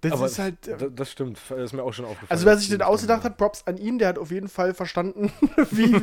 Das 0.00 0.12
Aber 0.12 0.26
ist 0.26 0.40
halt. 0.40 0.66
äh, 0.66 0.90
das, 0.90 1.12
stimmt, 1.12 1.38
das 1.48 1.58
ist 1.60 1.72
mir 1.72 1.84
auch 1.84 1.92
schon 1.92 2.04
aufgefallen. 2.04 2.28
Also 2.30 2.44
wer 2.44 2.56
sich 2.56 2.68
das 2.68 2.80
ausgedacht 2.80 3.22
hat, 3.22 3.36
Props 3.36 3.62
an 3.66 3.76
ihn, 3.76 4.00
der 4.00 4.08
hat 4.08 4.18
auf 4.18 4.32
jeden 4.32 4.48
Fall 4.48 4.74
verstanden, 4.74 5.30
wie, 5.70 5.94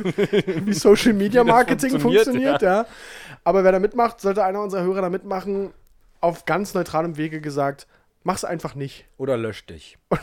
wie 0.64 0.72
Social 0.72 1.12
Media 1.12 1.42
Wie 1.44 1.48
Marketing 1.48 1.90
funktioniert, 2.00 2.24
funktioniert, 2.24 2.62
ja. 2.62 2.86
Aber 3.44 3.62
wer 3.62 3.72
da 3.72 3.78
mitmacht, 3.78 4.22
sollte 4.22 4.42
einer 4.42 4.62
unserer 4.62 4.82
Hörer 4.84 5.02
da 5.02 5.10
mitmachen, 5.10 5.74
auf 6.20 6.44
ganz 6.44 6.74
neutralem 6.74 7.16
Wege 7.16 7.40
gesagt, 7.40 7.86
mach's 8.22 8.44
einfach 8.44 8.74
nicht. 8.74 9.06
Oder 9.16 9.36
lösch 9.36 9.66
dich. 9.66 9.98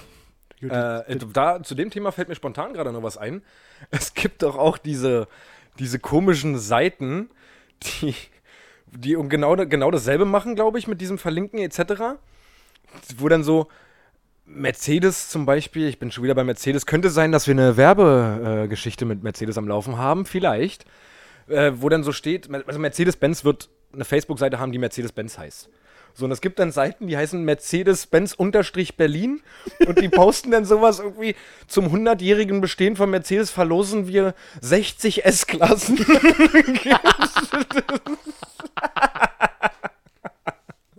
Äh, 0.60 1.17
da, 1.33 1.62
zu 1.62 1.75
dem 1.75 1.91
Thema 1.91 2.12
fällt 2.12 2.29
mir 2.29 2.36
spontan 2.36 2.73
gerade 2.73 2.91
noch 2.91 3.03
was 3.03 3.15
ein. 3.15 3.43
Es 3.91 4.15
gibt 4.15 4.41
doch 4.41 4.57
auch 4.57 4.79
diese, 4.79 5.27
diese 5.77 5.99
komischen 5.99 6.57
Seiten, 6.57 7.29
die, 7.83 8.15
die 8.88 9.12
genau, 9.29 9.55
genau 9.55 9.91
dasselbe 9.91 10.25
machen, 10.25 10.55
glaube 10.55 10.79
ich, 10.79 10.88
mit 10.88 10.99
diesem 10.99 11.19
Verlinken 11.19 11.60
etc. 11.60 12.17
Wo 13.17 13.29
dann 13.29 13.43
so 13.43 13.67
Mercedes 14.45 15.29
zum 15.29 15.45
Beispiel, 15.45 15.88
ich 15.88 15.99
bin 15.99 16.12
schon 16.12 16.23
wieder 16.23 16.33
bei 16.33 16.43
Mercedes, 16.43 16.86
könnte 16.86 17.10
sein, 17.10 17.31
dass 17.31 17.45
wir 17.45 17.53
eine 17.53 17.77
Werbegeschichte 17.77 19.05
äh, 19.05 19.07
mit 19.07 19.21
Mercedes 19.21 19.57
am 19.57 19.67
Laufen 19.67 19.97
haben, 19.97 20.25
vielleicht. 20.25 20.86
Äh, 21.47 21.73
wo 21.75 21.88
dann 21.89 22.03
so 22.03 22.12
steht, 22.12 22.49
also 22.51 22.79
Mercedes-Benz 22.79 23.45
wird 23.45 23.69
eine 23.93 24.05
Facebook-Seite 24.05 24.60
haben, 24.60 24.71
die 24.71 24.79
Mercedes-Benz 24.79 25.38
heißt. 25.38 25.69
So, 26.17 26.25
und 26.25 26.32
es 26.32 26.41
gibt 26.41 26.58
dann 26.58 26.71
Seiten, 26.71 27.06
die 27.06 27.15
heißen 27.15 27.43
Mercedes-Benz-Berlin 27.43 29.41
und 29.86 30.01
die 30.01 30.10
posten 30.10 30.49
dann 30.49 30.65
sowas 30.65 30.97
irgendwie 30.97 31.36
zum 31.67 31.93
100-jährigen 31.93 32.60
Bestehen 32.60 32.95
von 32.95 33.12
Mercedes 33.12 33.51
verlosen 33.51 34.08
wir 34.08 34.34
60 34.62 35.25
S-Klassen. 35.25 36.03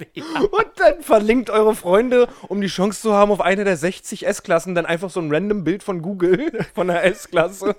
Und 0.50 0.66
dann 0.76 1.02
verlinkt 1.02 1.50
eure 1.50 1.74
Freunde, 1.74 2.28
um 2.48 2.61
die 2.61 2.66
Chance 2.68 3.00
zu 3.02 3.12
haben, 3.14 3.30
auf 3.30 3.40
eine 3.40 3.64
der 3.64 3.76
60 3.76 4.26
S-Klassen 4.26 4.74
dann 4.74 4.87
einfach 4.87 5.11
so 5.11 5.20
ein 5.20 5.32
random 5.32 5.64
Bild 5.64 5.82
von 5.82 6.02
Google 6.02 6.50
von 6.74 6.88
der 6.88 7.04
S-Klasse. 7.04 7.74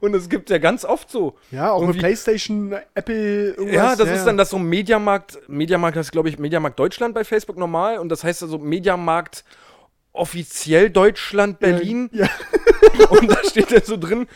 Und 0.00 0.14
es 0.14 0.28
gibt 0.28 0.50
ja 0.50 0.58
ganz 0.58 0.84
oft 0.84 1.10
so. 1.10 1.34
ja, 1.50 1.70
auch 1.70 1.80
mit 1.80 1.88
irgendwie- 1.88 1.98
PlayStation, 2.00 2.74
Apple, 2.94 3.50
irgendwas. 3.50 3.74
Ja, 3.74 3.96
das 3.96 4.08
ist 4.10 4.24
dann 4.24 4.36
das 4.36 4.50
so 4.50 4.58
Mediamarkt. 4.58 5.38
Mediamarkt 5.48 5.96
heißt, 5.96 6.12
glaube 6.12 6.28
ich, 6.28 6.38
Mediamarkt 6.38 6.78
Deutschland 6.78 7.14
bei 7.14 7.24
Facebook 7.24 7.56
normal. 7.56 7.98
Und 7.98 8.08
das 8.08 8.24
heißt 8.24 8.42
also 8.42 8.58
Mediamarkt 8.58 9.44
offiziell 10.14 10.88
Deutschland 10.88 11.58
Berlin. 11.58 12.08
Ja. 12.12 12.28
Und 13.10 13.30
da 13.30 13.44
steht 13.44 13.70
dann 13.70 13.82
so 13.84 13.98
drin, 13.98 14.26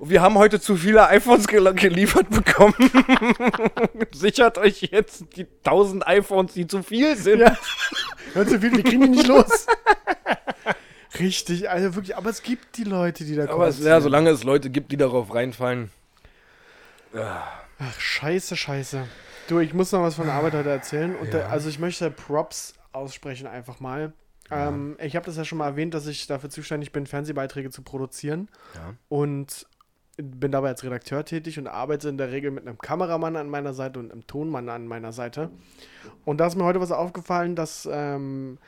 wir 0.00 0.20
haben 0.20 0.36
heute 0.36 0.60
zu 0.60 0.76
viele 0.76 1.08
iPhones 1.08 1.48
gel 1.48 1.72
geliefert 1.74 2.28
bekommen. 2.28 2.74
Sichert 4.12 4.58
euch 4.58 4.82
jetzt 4.82 5.24
die 5.36 5.46
1000 5.64 6.06
iPhones, 6.06 6.52
die 6.52 6.66
zu 6.66 6.82
viel 6.82 7.16
sind. 7.16 7.40
Ja. 7.40 7.56
Hört 8.34 8.50
so 8.50 8.58
viel, 8.58 8.72
wir 8.72 8.82
kriegen 8.82 9.02
die 9.02 9.08
nicht 9.08 9.26
los. 9.26 9.66
Richtig, 11.18 11.70
also 11.70 11.94
wirklich, 11.94 12.16
aber 12.16 12.30
es 12.30 12.42
gibt 12.42 12.76
die 12.76 12.84
Leute, 12.84 13.24
die 13.24 13.34
da 13.34 13.44
Aber 13.44 13.52
es, 13.68 13.76
kommentieren. 13.76 13.88
ja, 13.88 14.00
solange 14.00 14.30
es 14.30 14.44
Leute 14.44 14.70
gibt, 14.70 14.92
die 14.92 14.96
darauf 14.96 15.34
reinfallen. 15.34 15.90
Ach, 17.14 18.00
scheiße, 18.00 18.56
scheiße. 18.56 19.06
Du, 19.48 19.60
ich 19.60 19.72
muss 19.72 19.92
noch 19.92 20.02
was 20.02 20.16
von 20.16 20.26
der 20.26 20.34
Arbeit 20.34 20.52
heute 20.52 20.68
erzählen. 20.68 21.16
Ja. 21.24 21.30
da, 21.30 21.46
also 21.48 21.68
ich 21.68 21.78
möchte 21.78 22.10
Props 22.10 22.74
aussprechen 22.92 23.46
einfach 23.46 23.80
mal. 23.80 24.12
Ähm, 24.50 24.96
ich 25.00 25.16
habe 25.16 25.26
das 25.26 25.36
ja 25.36 25.44
schon 25.44 25.58
mal 25.58 25.66
erwähnt, 25.66 25.94
dass 25.94 26.06
ich 26.06 26.26
dafür 26.26 26.50
zuständig 26.50 26.92
bin, 26.92 27.06
Fernsehbeiträge 27.06 27.70
zu 27.70 27.82
produzieren. 27.82 28.48
Ja. 28.74 28.94
Und 29.08 29.66
bin 30.16 30.50
dabei 30.50 30.68
als 30.68 30.82
Redakteur 30.82 31.24
tätig 31.24 31.58
und 31.58 31.68
arbeite 31.68 32.08
in 32.08 32.18
der 32.18 32.32
Regel 32.32 32.50
mit 32.50 32.66
einem 32.66 32.78
Kameramann 32.78 33.36
an 33.36 33.48
meiner 33.48 33.72
Seite 33.72 34.00
und 34.00 34.10
einem 34.10 34.26
Tonmann 34.26 34.68
an 34.68 34.86
meiner 34.86 35.12
Seite. 35.12 35.50
Und 36.24 36.38
da 36.38 36.46
ist 36.48 36.56
mir 36.56 36.64
heute 36.64 36.80
was 36.80 36.90
aufgefallen, 36.90 37.54
dass 37.54 37.88
ähm, 37.90 38.58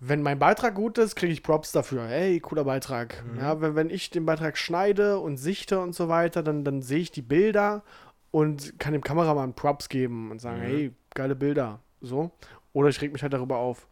wenn 0.00 0.22
mein 0.22 0.38
Beitrag 0.38 0.74
gut 0.74 0.96
ist, 0.96 1.14
kriege 1.14 1.32
ich 1.32 1.42
Props 1.42 1.72
dafür. 1.72 2.06
Hey, 2.06 2.40
cooler 2.40 2.64
Beitrag. 2.64 3.22
Ja, 3.36 3.60
wenn, 3.60 3.74
wenn 3.74 3.90
ich 3.90 4.08
den 4.08 4.24
Beitrag 4.24 4.56
schneide 4.56 5.18
und 5.18 5.36
sichte 5.36 5.80
und 5.80 5.94
so 5.94 6.08
weiter, 6.08 6.42
dann, 6.42 6.64
dann 6.64 6.80
sehe 6.80 7.00
ich 7.00 7.10
die 7.10 7.20
Bilder 7.22 7.82
und 8.30 8.78
kann 8.78 8.94
dem 8.94 9.02
Kameramann 9.04 9.52
Props 9.52 9.90
geben 9.90 10.30
und 10.30 10.40
sagen, 10.40 10.60
hey, 10.62 10.94
geile 11.14 11.36
Bilder. 11.36 11.80
So. 12.00 12.30
Oder 12.72 12.88
ich 12.88 13.00
reg 13.02 13.12
mich 13.12 13.22
halt 13.22 13.34
darüber 13.34 13.58
auf. 13.58 13.86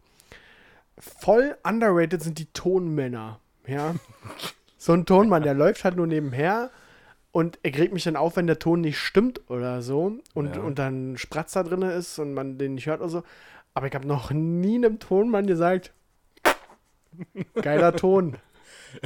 Voll 0.99 1.57
underrated 1.63 2.21
sind 2.21 2.39
die 2.39 2.51
Tonmänner. 2.51 3.39
Ja. 3.67 3.95
so 4.77 4.93
ein 4.93 5.05
Tonmann, 5.05 5.43
der 5.43 5.53
läuft 5.53 5.83
halt 5.83 5.95
nur 5.95 6.07
nebenher 6.07 6.71
und 7.31 7.59
er 7.63 7.77
regt 7.77 7.93
mich 7.93 8.03
dann 8.03 8.15
auf, 8.15 8.35
wenn 8.35 8.47
der 8.47 8.59
Ton 8.59 8.81
nicht 8.81 8.97
stimmt 8.99 9.41
oder 9.49 9.81
so 9.81 10.17
und, 10.33 10.55
Ja. 10.55 10.61
und 10.61 10.79
dann 10.79 11.17
Spratzer 11.17 11.63
drin 11.63 11.81
ist 11.83 12.19
und 12.19 12.33
man 12.33 12.57
den 12.57 12.75
nicht 12.75 12.87
hört 12.87 13.01
oder 13.01 13.09
so. 13.09 13.23
Aber 13.73 13.87
ich 13.87 13.93
habe 13.95 14.07
noch 14.07 14.31
nie 14.31 14.75
einem 14.75 14.99
Tonmann 14.99 15.47
gesagt, 15.47 15.93
geiler 17.61 17.95
Ton. 17.95 18.37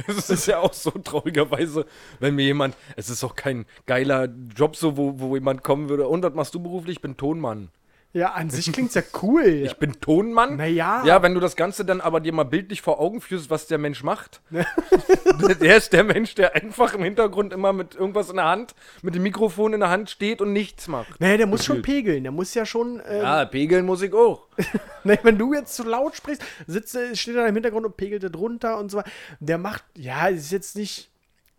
Es 0.06 0.30
ist 0.30 0.46
ja 0.46 0.60
auch 0.60 0.72
so 0.72 0.90
traurigerweise, 0.92 1.84
wenn 2.18 2.34
mir 2.36 2.44
jemand, 2.46 2.74
es 2.96 3.10
ist 3.10 3.22
auch 3.22 3.36
kein 3.36 3.66
geiler 3.84 4.30
Job 4.56 4.76
so, 4.76 4.96
wo, 4.96 5.20
wo 5.20 5.34
jemand 5.36 5.62
kommen 5.62 5.90
würde, 5.90 6.08
und 6.08 6.22
was 6.22 6.32
machst 6.32 6.54
du 6.54 6.60
beruflich? 6.60 6.96
Ich 6.96 7.02
bin 7.02 7.18
Tonmann. 7.18 7.68
Ja, 8.14 8.30
an 8.30 8.48
sich 8.48 8.72
klingt's 8.72 8.94
ja 8.94 9.02
cool. 9.22 9.42
Ich 9.64 9.76
bin 9.76 10.00
Tonmann? 10.00 10.56
Naja. 10.56 11.02
Ja, 11.04 11.20
wenn 11.22 11.34
du 11.34 11.40
das 11.40 11.56
Ganze 11.56 11.84
dann 11.84 12.00
aber 12.00 12.20
dir 12.20 12.32
mal 12.32 12.44
bildlich 12.44 12.80
vor 12.80 13.00
Augen 13.00 13.20
führst, 13.20 13.50
was 13.50 13.66
der 13.66 13.78
Mensch 13.78 14.04
macht. 14.04 14.40
der 15.60 15.76
ist 15.76 15.92
der 15.92 16.04
Mensch, 16.04 16.36
der 16.36 16.54
einfach 16.54 16.94
im 16.94 17.02
Hintergrund 17.02 17.52
immer 17.52 17.72
mit 17.72 17.96
irgendwas 17.96 18.30
in 18.30 18.36
der 18.36 18.44
Hand, 18.44 18.76
mit 19.02 19.16
dem 19.16 19.24
Mikrofon 19.24 19.72
in 19.72 19.80
der 19.80 19.90
Hand 19.90 20.10
steht 20.10 20.40
und 20.40 20.52
nichts 20.52 20.86
macht. 20.86 21.20
Naja, 21.20 21.38
der 21.38 21.46
muss 21.48 21.64
schon 21.64 21.82
Gefühlt. 21.82 22.04
pegeln. 22.04 22.22
Der 22.22 22.32
muss 22.32 22.54
ja 22.54 22.64
schon. 22.64 23.02
Ähm, 23.06 23.22
Ja, 23.22 23.44
pegeln 23.46 23.84
muss 23.84 24.00
ich 24.00 24.14
auch. 24.14 24.46
Ne, 25.06 25.18
wenn 25.22 25.36
du 25.36 25.52
jetzt 25.52 25.74
zu 25.74 25.82
laut 25.82 26.16
sprichst, 26.16 26.42
sitzt, 26.66 26.96
steht 27.12 27.36
er 27.36 27.46
im 27.46 27.54
Hintergrund 27.54 27.84
und 27.84 27.94
pegelt 27.94 28.34
drunter 28.34 28.78
und 28.78 28.90
so 28.90 28.96
weiter. 28.96 29.10
Der 29.38 29.58
macht, 29.58 29.84
ja, 29.98 30.28
ist 30.28 30.50
jetzt 30.50 30.76
nicht. 30.76 31.10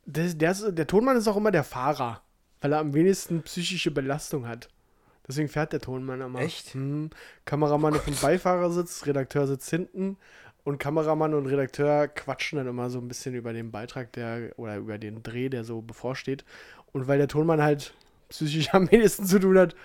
Der, 0.06 0.34
der, 0.34 0.50
ist, 0.52 0.66
der 0.72 0.88
Tonmann 0.88 1.16
ist 1.16 1.28
auch 1.28 1.38
immer 1.38 1.52
der 1.52 1.64
Fahrer, 1.64 2.22
weil 2.62 2.74
er 2.74 2.80
am 2.80 2.96
wenigsten 2.96 3.44
psychische 3.44 3.92
Belastung 3.92 4.48
hat. 4.48 4.70
Deswegen 5.28 5.50
fährt 5.50 5.74
der 5.74 5.82
Tonmann 5.82 6.22
immer. 6.22 6.40
Echt? 6.40 6.74
Hm. 6.74 7.10
Kameramann 7.46 7.96
auf 7.96 8.06
dem 8.06 8.16
Beifahrersitz, 8.16 9.06
Redakteur 9.06 9.48
sitzt 9.48 9.70
hinten 9.70 10.18
und 10.66 10.80
Kameramann 10.80 11.34
und 11.34 11.46
Redakteur 11.46 12.08
quatschen 12.08 12.58
dann 12.58 12.68
immer 12.68 12.90
so 12.90 13.00
ein 13.00 13.08
bisschen 13.08 13.36
über 13.36 13.54
den 13.54 13.72
Beitrag, 13.72 14.12
der 14.14 14.52
oder 14.58 14.78
über 14.78 14.98
den 14.98 15.22
Dreh, 15.22 15.48
der 15.48 15.64
so 15.64 15.82
bevorsteht. 15.82 16.44
Und 16.92 17.08
weil 17.08 17.20
der 17.20 17.28
Tonmann 17.28 17.62
halt 17.62 17.94
psychisch 18.30 18.70
am 18.74 18.92
wenigsten 18.92 19.26
zu 19.26 19.40
tun 19.40 19.58
hat, 19.58 19.76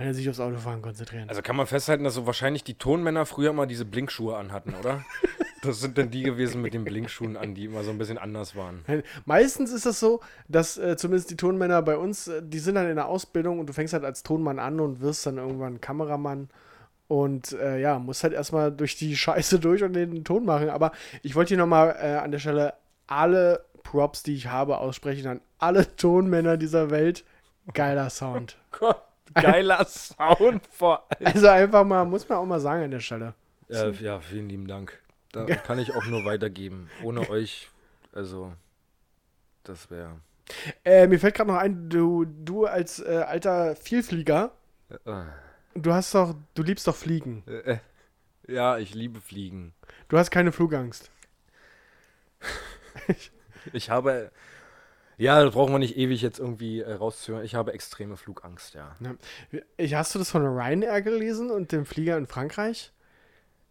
kann 0.00 0.06
er 0.06 0.14
sich 0.14 0.30
aufs 0.30 0.40
Autofahren 0.40 0.80
konzentrieren. 0.80 1.28
Also 1.28 1.42
kann 1.42 1.56
man 1.56 1.66
festhalten, 1.66 2.04
dass 2.04 2.14
so 2.14 2.24
wahrscheinlich 2.24 2.64
die 2.64 2.72
Tonmänner 2.72 3.26
früher 3.26 3.50
immer 3.50 3.66
diese 3.66 3.84
Blinkschuhe 3.84 4.34
anhatten, 4.34 4.74
oder? 4.74 5.04
Das 5.62 5.78
sind 5.78 5.98
dann 5.98 6.10
die 6.10 6.22
gewesen 6.22 6.62
mit 6.62 6.72
den 6.72 6.84
Blinkschuhen 6.84 7.36
an, 7.36 7.54
die 7.54 7.66
immer 7.66 7.84
so 7.84 7.90
ein 7.90 7.98
bisschen 7.98 8.16
anders 8.16 8.56
waren. 8.56 8.82
Meistens 9.26 9.72
ist 9.72 9.84
das 9.84 10.00
so, 10.00 10.20
dass 10.48 10.78
äh, 10.78 10.96
zumindest 10.96 11.28
die 11.28 11.36
Tonmänner 11.36 11.82
bei 11.82 11.98
uns, 11.98 12.28
äh, 12.28 12.40
die 12.42 12.60
sind 12.60 12.76
dann 12.76 12.88
in 12.88 12.96
der 12.96 13.08
Ausbildung 13.08 13.58
und 13.58 13.66
du 13.66 13.74
fängst 13.74 13.92
halt 13.92 14.06
als 14.06 14.22
Tonmann 14.22 14.58
an 14.58 14.80
und 14.80 15.02
wirst 15.02 15.26
dann 15.26 15.36
irgendwann 15.36 15.78
Kameramann 15.82 16.48
und 17.08 17.52
äh, 17.52 17.78
ja, 17.78 17.98
musst 17.98 18.22
halt 18.22 18.32
erstmal 18.32 18.72
durch 18.72 18.96
die 18.96 19.14
Scheiße 19.14 19.58
durch 19.60 19.82
und 19.82 19.92
den 19.92 20.24
Ton 20.24 20.46
machen. 20.46 20.70
Aber 20.70 20.92
ich 21.22 21.34
wollte 21.34 21.48
hier 21.48 21.58
nochmal 21.58 21.94
äh, 22.00 22.14
an 22.14 22.30
der 22.30 22.38
Stelle 22.38 22.72
alle 23.06 23.66
Props, 23.82 24.22
die 24.22 24.36
ich 24.36 24.46
habe, 24.46 24.78
aussprechen 24.78 25.26
an 25.26 25.40
alle 25.58 25.94
Tonmänner 25.94 26.56
dieser 26.56 26.88
Welt. 26.88 27.22
Geiler 27.74 28.08
Sound. 28.08 28.56
Gott, 28.70 29.02
geiler 29.34 29.84
Sound 29.84 30.66
vor 30.70 31.06
allem. 31.10 31.26
Also 31.34 31.48
einfach 31.48 31.84
mal, 31.84 32.04
muss 32.04 32.28
man 32.28 32.38
auch 32.38 32.46
mal 32.46 32.60
sagen 32.60 32.84
an 32.84 32.90
der 32.90 33.00
Stelle. 33.00 33.34
Äh, 33.68 33.92
ja, 33.92 34.20
vielen 34.20 34.48
lieben 34.48 34.66
Dank. 34.66 34.98
Da 35.32 35.44
kann 35.44 35.78
ich 35.78 35.94
auch 35.94 36.04
nur 36.06 36.24
weitergeben. 36.24 36.90
Ohne 37.04 37.28
euch, 37.30 37.70
also, 38.12 38.52
das 39.62 39.90
wäre. 39.90 40.16
Äh, 40.84 41.06
mir 41.06 41.20
fällt 41.20 41.36
gerade 41.36 41.50
noch 41.52 41.58
ein, 41.58 41.88
du, 41.88 42.24
du 42.24 42.66
als 42.66 42.98
äh, 42.98 43.24
alter 43.26 43.76
Vielflieger, 43.76 44.50
Äh, 45.04 45.22
du 45.74 45.92
hast 45.92 46.12
doch, 46.14 46.34
du 46.54 46.62
liebst 46.64 46.88
doch 46.88 46.96
Fliegen. 46.96 47.44
äh, 47.46 47.78
ja, 48.48 48.78
ich 48.78 48.94
liebe 48.94 49.20
Fliegen. 49.20 49.72
Du 50.08 50.18
hast 50.18 50.32
keine 50.32 50.50
Flugangst. 50.50 51.10
Ich 53.72 53.90
habe. 53.90 54.32
Ja, 55.20 55.44
das 55.44 55.52
brauchen 55.52 55.74
wir 55.74 55.78
nicht 55.78 55.98
ewig 55.98 56.22
jetzt 56.22 56.38
irgendwie 56.38 56.80
äh, 56.80 56.94
rauszuhören. 56.94 57.44
Ich 57.44 57.54
habe 57.54 57.74
extreme 57.74 58.16
Flugangst, 58.16 58.72
ja. 58.72 58.96
Ich, 59.76 59.92
hast 59.92 60.14
du 60.14 60.18
das 60.18 60.30
von 60.30 60.46
Ryanair 60.46 61.02
gelesen 61.02 61.50
und 61.50 61.72
dem 61.72 61.84
Flieger 61.84 62.16
in 62.16 62.26
Frankreich? 62.26 62.90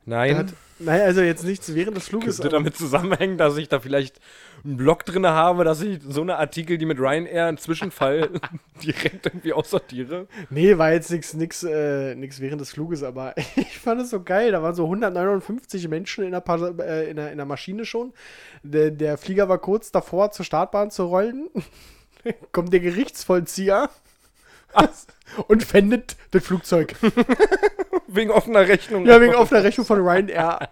Nein. 0.09 0.37
hat, 0.37 0.47
nein, 0.79 1.01
also 1.01 1.21
jetzt 1.21 1.43
nichts 1.43 1.73
während 1.75 1.95
des 1.95 2.07
Fluges. 2.07 2.37
Könnte 2.37 2.49
damit 2.49 2.75
zusammenhängen, 2.75 3.37
dass 3.37 3.57
ich 3.57 3.69
da 3.69 3.79
vielleicht 3.79 4.19
einen 4.63 4.77
Blog 4.77 5.05
drin 5.05 5.25
habe, 5.25 5.63
dass 5.63 5.81
ich 5.81 5.99
so 6.07 6.21
eine 6.21 6.37
Artikel, 6.37 6.77
die 6.77 6.85
mit 6.85 6.99
Ryanair 6.99 7.45
einen 7.45 7.57
Zwischenfall 7.57 8.29
direkt 8.83 9.27
irgendwie 9.27 9.53
aussortiere? 9.53 10.27
Nee, 10.49 10.77
war 10.77 10.91
jetzt 10.91 11.11
nichts 11.11 11.33
nix, 11.35 11.63
äh, 11.63 12.15
nix 12.15 12.39
während 12.39 12.59
des 12.59 12.71
Fluges, 12.71 13.03
aber 13.03 13.35
ich 13.55 13.77
fand 13.77 14.01
es 14.01 14.09
so 14.09 14.23
geil. 14.23 14.51
Da 14.51 14.63
waren 14.63 14.73
so 14.73 14.85
159 14.85 15.87
Menschen 15.87 16.23
in 16.23 16.31
der, 16.31 16.41
Pas 16.41 16.61
äh, 16.61 17.09
in 17.09 17.15
der, 17.15 17.31
in 17.31 17.37
der 17.37 17.45
Maschine 17.45 17.85
schon. 17.85 18.13
Der, 18.63 18.91
der 18.91 19.17
Flieger 19.17 19.47
war 19.47 19.59
kurz 19.59 19.91
davor, 19.91 20.31
zur 20.31 20.43
Startbahn 20.43 20.89
zu 20.89 21.05
rollen. 21.05 21.49
Kommt 22.51 22.73
der 22.73 22.79
Gerichtsvollzieher 22.79 23.89
und 25.47 25.63
fändet 25.63 26.15
das 26.31 26.43
Flugzeug. 26.45 26.95
Wegen 28.07 28.31
offener 28.31 28.67
Rechnung. 28.67 29.05
Ja, 29.05 29.21
wegen 29.21 29.35
offener 29.35 29.63
Rechnung 29.63 29.85
von 29.85 29.99
Ryanair. 29.99 30.69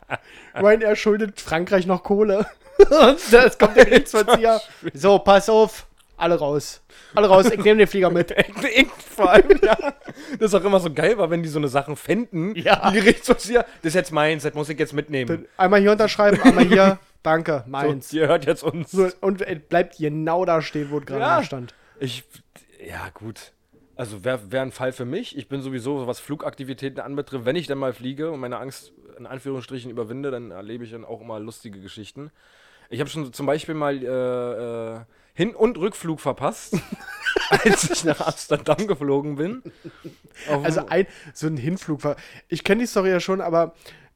Ryanair 0.55 0.95
schuldet 0.95 1.39
Frankreich 1.39 1.85
noch 1.85 2.01
Kohle. 2.03 2.47
Und 2.79 3.19
das 3.31 3.57
kommt 3.59 3.75
der 3.77 3.85
Gerichtsvollzieher. 3.85 4.59
So, 4.93 5.19
pass 5.19 5.47
auf. 5.49 5.85
Alle 6.19 6.39
raus. 6.39 6.81
Alle 7.13 7.27
raus, 7.27 7.45
ich 7.51 7.63
nehme 7.63 7.77
den 7.77 7.87
Flieger 7.87 8.09
mit. 8.09 8.31
Ich, 8.31 8.87
vor 8.91 9.29
allem, 9.29 9.59
ja. 9.61 9.77
Das 10.39 10.51
ist 10.51 10.55
auch 10.55 10.63
immer 10.63 10.79
so 10.79 10.91
geil 10.91 11.15
war, 11.19 11.29
wenn 11.29 11.43
die 11.43 11.49
so 11.49 11.59
eine 11.59 11.67
Sachen 11.67 11.95
fänden. 11.95 12.55
Ja. 12.55 12.89
Die 12.89 12.97
Gerichtsvollzieher, 12.99 13.65
das 13.83 13.89
ist 13.89 13.93
jetzt 13.93 14.11
meins, 14.11 14.41
das 14.41 14.55
muss 14.55 14.67
ich 14.69 14.79
jetzt 14.79 14.93
mitnehmen. 14.93 15.45
Einmal 15.57 15.79
hier 15.81 15.91
unterschreiben, 15.91 16.41
einmal 16.41 16.65
hier. 16.65 16.97
Danke, 17.21 17.61
So, 17.65 17.69
meins. 17.71 18.13
ihr 18.13 18.27
hört 18.27 18.45
jetzt 18.47 18.63
uns. 18.63 18.91
So, 18.91 19.09
und 19.21 19.41
es 19.41 19.59
bleibt 19.69 19.97
genau 19.97 20.43
da 20.43 20.61
stehen, 20.63 20.89
wo 20.89 20.97
es 20.97 21.05
gerade 21.05 21.21
Ja. 21.21 21.43
stand. 21.43 21.75
Ich, 21.99 22.23
ja, 22.83 23.09
gut. 23.13 23.51
Also 23.97 24.23
wäre 24.23 24.51
wär 24.51 24.61
ein 24.61 24.71
Fall 24.71 24.91
für 24.91 25.05
mich. 25.05 25.35
Ich 25.37 25.47
bin 25.49 25.61
sowieso, 25.61 26.05
was 26.05 26.19
Flugaktivitäten 26.19 26.99
anbetrifft, 26.99 27.45
wenn 27.45 27.55
ich 27.55 27.65
dann 27.67 27.79
mal 27.79 27.93
fliege 27.93 28.31
und 28.31 28.39
meine 28.39 28.59
Angst 28.59 28.93
in 29.17 29.25
Anführungsstrichen 29.25 29.89
überwinde, 29.89 30.29
dann 30.29 30.51
erlebe 30.51 30.83
ich 30.83 30.91
dann 30.91 31.03
auch 31.03 31.21
immer 31.21 31.39
lustige 31.39 31.81
Geschichten. 31.81 32.31
Ich 32.89 32.99
habe 32.99 33.09
schon 33.09 33.33
zum 33.33 33.45
Beispiel 33.45 33.73
mal 33.75 33.97
äh, 33.97 34.97
äh, 34.97 34.99
Hin- 35.33 35.55
und 35.55 35.77
Rückflug 35.77 36.19
verpasst, 36.19 36.77
als 37.49 37.89
ich 37.89 38.03
nach 38.03 38.21
Amsterdam 38.21 38.87
geflogen 38.87 39.35
bin. 39.35 39.63
Also 40.63 40.85
ein, 40.87 41.07
so 41.33 41.47
ein 41.47 41.57
Hinflug 41.57 42.03
war. 42.03 42.15
Ich 42.47 42.63
kenne 42.63 42.81
die 42.81 42.87
Story 42.87 43.09
ja 43.09 43.19
schon, 43.19 43.41
aber 43.41 43.73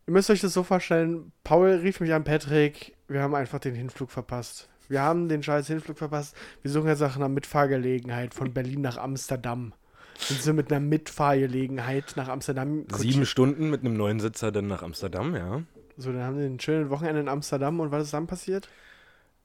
ihr 0.08 0.14
müsst 0.14 0.30
euch 0.30 0.42
das 0.42 0.54
so 0.54 0.64
vorstellen, 0.64 1.32
Paul 1.44 1.80
rief 1.82 2.00
mich 2.00 2.14
an, 2.14 2.24
Patrick, 2.24 2.96
wir 3.08 3.22
haben 3.22 3.36
einfach 3.36 3.60
den 3.60 3.76
Hinflug 3.76 4.12
verpasst. 4.12 4.70
Wir 4.92 5.02
haben 5.02 5.30
den 5.30 5.42
scheiß 5.42 5.68
Hinflug 5.68 5.98
verpasst. 5.98 6.36
Wir 6.62 6.70
suchen 6.70 6.90
jetzt 6.90 7.00
nach 7.00 7.16
einer 7.16 7.30
Mitfahrgelegenheit 7.30 8.34
von 8.34 8.54
Berlin 8.54 8.82
nach 8.82 8.98
Amsterdam. 8.98 9.72
Sind 10.20 10.42
sie 10.42 10.52
mit 10.52 10.70
einer 10.70 10.82
Mitfahrgelegenheit 10.82 12.14
nach 12.18 12.28
Amsterdam 12.28 12.86
sieben 12.94 13.26
Stunden 13.26 13.70
mit 13.70 13.82
einem 13.82 13.96
neuen 13.96 14.20
Sitzer 14.20 14.52
dann 14.52 14.68
nach 14.68 14.84
Amsterdam, 14.84 15.34
ja. 15.34 15.62
So, 15.96 16.12
dann 16.12 16.24
haben 16.24 16.38
wir 16.38 16.46
ein 16.46 16.60
schönes 16.60 16.90
Wochenende 16.90 17.22
in 17.22 17.30
Amsterdam 17.30 17.80
und 17.80 17.92
was 17.92 18.04
ist 18.04 18.14
dann 18.14 18.28
passiert? 18.28 18.68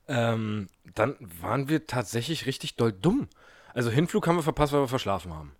Ähm, 0.09 0.67
dann 0.95 1.15
waren 1.41 1.69
wir 1.69 1.87
tatsächlich 1.87 2.47
richtig 2.47 2.75
doll 2.75 2.93
dumm. 2.93 3.29
Also 3.73 3.91
Hinflug 3.91 4.27
haben 4.27 4.37
wir 4.37 4.43
verpasst, 4.43 4.73
weil 4.73 4.81
wir 4.81 4.89
verschlafen 4.89 5.33
haben. 5.33 5.53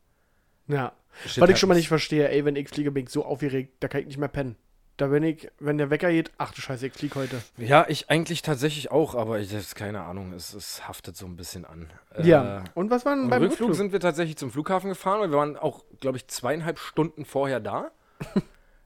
Ja. 0.67 0.93
Shit 1.27 1.41
Was 1.41 1.51
ich 1.51 1.59
schon 1.59 1.69
mal 1.69 1.77
nicht 1.77 1.89
verstehe, 1.89 2.29
ey, 2.29 2.45
wenn 2.45 2.57
ich 2.57 2.69
fliege, 2.69 2.91
bin 2.91 3.05
ich 3.05 3.11
so 3.11 3.25
aufgeregt, 3.25 3.75
da 3.81 3.89
kann 3.89 4.01
ich 4.01 4.07
nicht 4.09 4.19
mehr 4.19 4.29
pennen. 4.29 4.57
Da 4.97 5.09
bin 5.09 5.23
ich, 5.25 5.51
wenn 5.59 5.77
der 5.77 5.91
Wecker 5.91 6.11
geht, 6.11 6.31
ach 6.39 6.53
du 6.55 6.63
Scheiße, 6.63 6.87
ich 6.87 6.93
flieg 6.95 7.15
heute. 7.17 7.43
Ja, 7.59 7.85
ich 7.89 8.09
eigentlich 8.09 8.41
tatsächlich 8.41 8.91
auch, 8.91 9.15
aber 9.15 9.41
ich 9.41 9.51
das 9.51 9.75
keine 9.75 10.03
Ahnung, 10.05 10.33
es, 10.33 10.55
es 10.55 10.89
haftet 10.89 11.17
so 11.19 11.27
ein 11.27 11.37
bisschen 11.37 11.67
an. 11.67 11.91
ja. 12.23 12.61
Äh, 12.61 12.65
Und 12.73 12.91
was 12.91 13.05
war 13.05 13.15
denn 13.15 13.25
Im 13.25 13.31
beim 13.31 13.43
Rückflug 13.43 13.69
Rückflug? 13.69 13.77
sind 13.77 13.93
wir 13.93 14.01
tatsächlich 14.01 14.37
zum 14.39 14.51
Flughafen 14.51 14.89
gefahren 14.89 15.21
und 15.21 15.31
wir 15.31 15.37
waren 15.37 15.57
auch, 15.59 15.85
glaube 16.01 16.17
ich, 16.17 16.29
zweieinhalb 16.29 16.79
Stunden 16.79 17.27
vorher 17.27 17.61
da. 17.61 17.91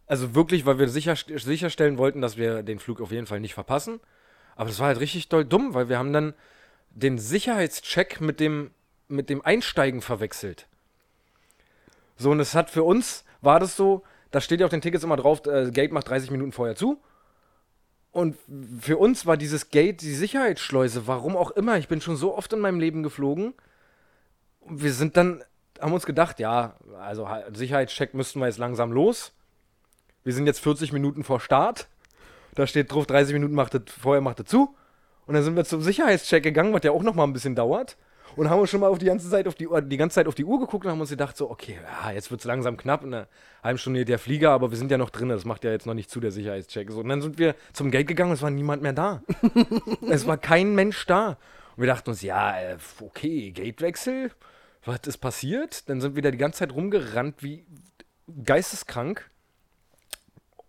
also 0.09 0.35
wirklich, 0.35 0.66
weil 0.66 0.81
wir 0.81 0.88
sicher, 0.88 1.14
sicherstellen 1.14 1.96
wollten, 1.96 2.20
dass 2.20 2.37
wir 2.37 2.64
den 2.64 2.81
Flug 2.81 3.01
auf 3.01 3.12
jeden 3.12 3.27
Fall 3.27 3.38
nicht 3.38 3.55
verpassen. 3.55 4.01
Aber 4.57 4.68
das 4.68 4.81
war 4.81 4.88
halt 4.88 4.99
richtig 4.99 5.29
doll 5.29 5.44
dumm, 5.44 5.75
weil 5.75 5.88
wir 5.88 5.99
haben 5.99 6.12
dann 6.12 6.35
den 6.90 7.18
Sicherheitscheck 7.18 8.20
mit 8.20 8.40
dem, 8.40 8.73
mit 9.07 9.31
dem 9.31 9.44
Einsteigen 9.44 10.03
verwechselt. 10.03 10.66
So, 12.16 12.33
und 12.33 12.40
es 12.40 12.57
hat 12.57 12.68
für 12.68 12.83
uns, 12.83 13.25
war 13.40 13.61
das 13.61 13.77
so, 13.77 14.03
da 14.31 14.40
steht 14.40 14.61
ja 14.61 14.66
auf 14.66 14.71
den 14.71 14.81
Tickets 14.81 15.05
immer 15.05 15.16
drauf, 15.16 15.47
äh, 15.47 15.71
Gate 15.71 15.93
macht 15.93 16.09
30 16.09 16.31
Minuten 16.31 16.53
vorher 16.53 16.77
zu. 16.77 17.01
Und 18.12 18.37
für 18.81 18.99
uns 18.99 19.27
war 19.27 19.37
dieses 19.37 19.71
Gate 19.71 20.01
die 20.01 20.14
Sicherheitsschleuse, 20.14 21.07
warum 21.07 21.37
auch 21.37 21.53
immer. 21.53 21.79
Ich 21.79 21.88
bin 21.88 22.01
schon 22.01 22.16
so 22.16 22.37
oft 22.37 22.53
in 22.53 22.59
meinem 22.59 22.81
Leben 22.81 23.03
geflogen. 23.03 23.55
Wir 24.69 24.93
sind 24.93 25.16
dann, 25.16 25.45
haben 25.81 25.93
uns 25.93 26.07
gedacht, 26.07 26.40
ja, 26.40 26.75
also 26.99 27.29
Sicherheitscheck 27.53 28.14
müssten 28.14 28.40
wir 28.40 28.47
jetzt 28.47 28.59
langsam 28.59 28.93
los. 28.93 29.33
Wir 30.25 30.33
sind 30.33 30.47
jetzt 30.47 30.61
40 30.61 30.93
Minuten 30.93 31.23
vor 31.23 31.40
Start. 31.40 31.88
Da 32.55 32.66
steht 32.66 32.93
drauf, 32.93 33.07
30 33.07 33.33
Minuten 33.33 33.55
macht 33.55 33.75
es, 33.75 33.83
vorher 33.93 34.21
macht 34.21 34.40
es 34.40 34.47
zu. 34.47 34.75
Und 35.27 35.35
dann 35.35 35.45
sind 35.45 35.55
wir 35.55 35.64
zum 35.64 35.81
Sicherheitscheck 35.81 36.43
gegangen, 36.43 36.73
was 36.73 36.83
ja 36.83 36.90
auch 36.90 37.05
noch 37.05 37.14
mal 37.14 37.25
ein 37.25 37.33
bisschen 37.33 37.55
dauert. 37.55 37.97
Und 38.37 38.49
haben 38.49 38.61
uns 38.61 38.71
schon 38.71 38.81
mal 38.81 38.88
auf 38.88 38.99
die 38.99 39.07
ganze 39.07 39.29
Zeit 39.29 39.47
auf 39.49 39.55
die 39.55 39.69
Uhr, 39.69 39.83
die 39.83 39.97
ganze 39.97 40.14
Zeit 40.14 40.27
auf 40.27 40.35
die 40.35 40.45
Uhr 40.45 40.61
geguckt 40.61 40.85
und 40.85 40.90
haben 40.90 41.01
uns 41.01 41.11
gedacht, 41.11 41.37
so, 41.37 41.51
okay, 41.51 41.79
ja, 41.83 42.12
jetzt 42.12 42.31
wird 42.31 42.40
es 42.40 42.47
langsam 42.47 42.77
knapp. 42.77 43.03
In 43.03 43.14
einer 43.14 43.29
halben 43.62 43.79
Stunde 43.79 44.05
der 44.05 44.19
Flieger, 44.19 44.51
aber 44.51 44.71
wir 44.71 44.79
sind 44.79 44.90
ja 44.90 44.99
noch 44.99 45.11
drin. 45.11 45.29
Das 45.29 45.45
macht 45.45 45.64
ja 45.64 45.71
jetzt 45.71 45.87
noch 45.87 45.95
nicht 45.95 46.11
zu, 46.11 46.21
der 46.21 46.31
Sicherheitscheck. 46.31 46.90
So, 46.90 47.01
und 47.01 47.09
dann 47.09 47.23
sind 47.23 47.38
wir 47.38 47.55
zum 47.73 47.90
Gate 47.90 48.07
gegangen, 48.07 48.33
es 48.33 48.43
war 48.43 48.51
niemand 48.51 48.83
mehr 48.83 48.93
da. 48.93 49.23
es 50.09 50.27
war 50.27 50.37
kein 50.37 50.75
Mensch 50.75 51.07
da. 51.07 51.38
Und 51.77 51.83
wir 51.83 51.87
dachten 51.87 52.11
uns, 52.11 52.23
ja, 52.23 52.59
äh, 52.61 52.77
okay, 53.01 53.51
Gatewechsel, 53.51 54.31
was 54.85 55.01
ist 55.07 55.19
passiert? 55.19 55.88
Dann 55.88 56.01
sind 56.01 56.14
wir 56.14 56.23
da 56.23 56.31
die 56.31 56.38
ganze 56.38 56.61
Zeit 56.61 56.73
rumgerannt 56.73 57.43
wie 57.43 57.64
geisteskrank. 58.45 59.31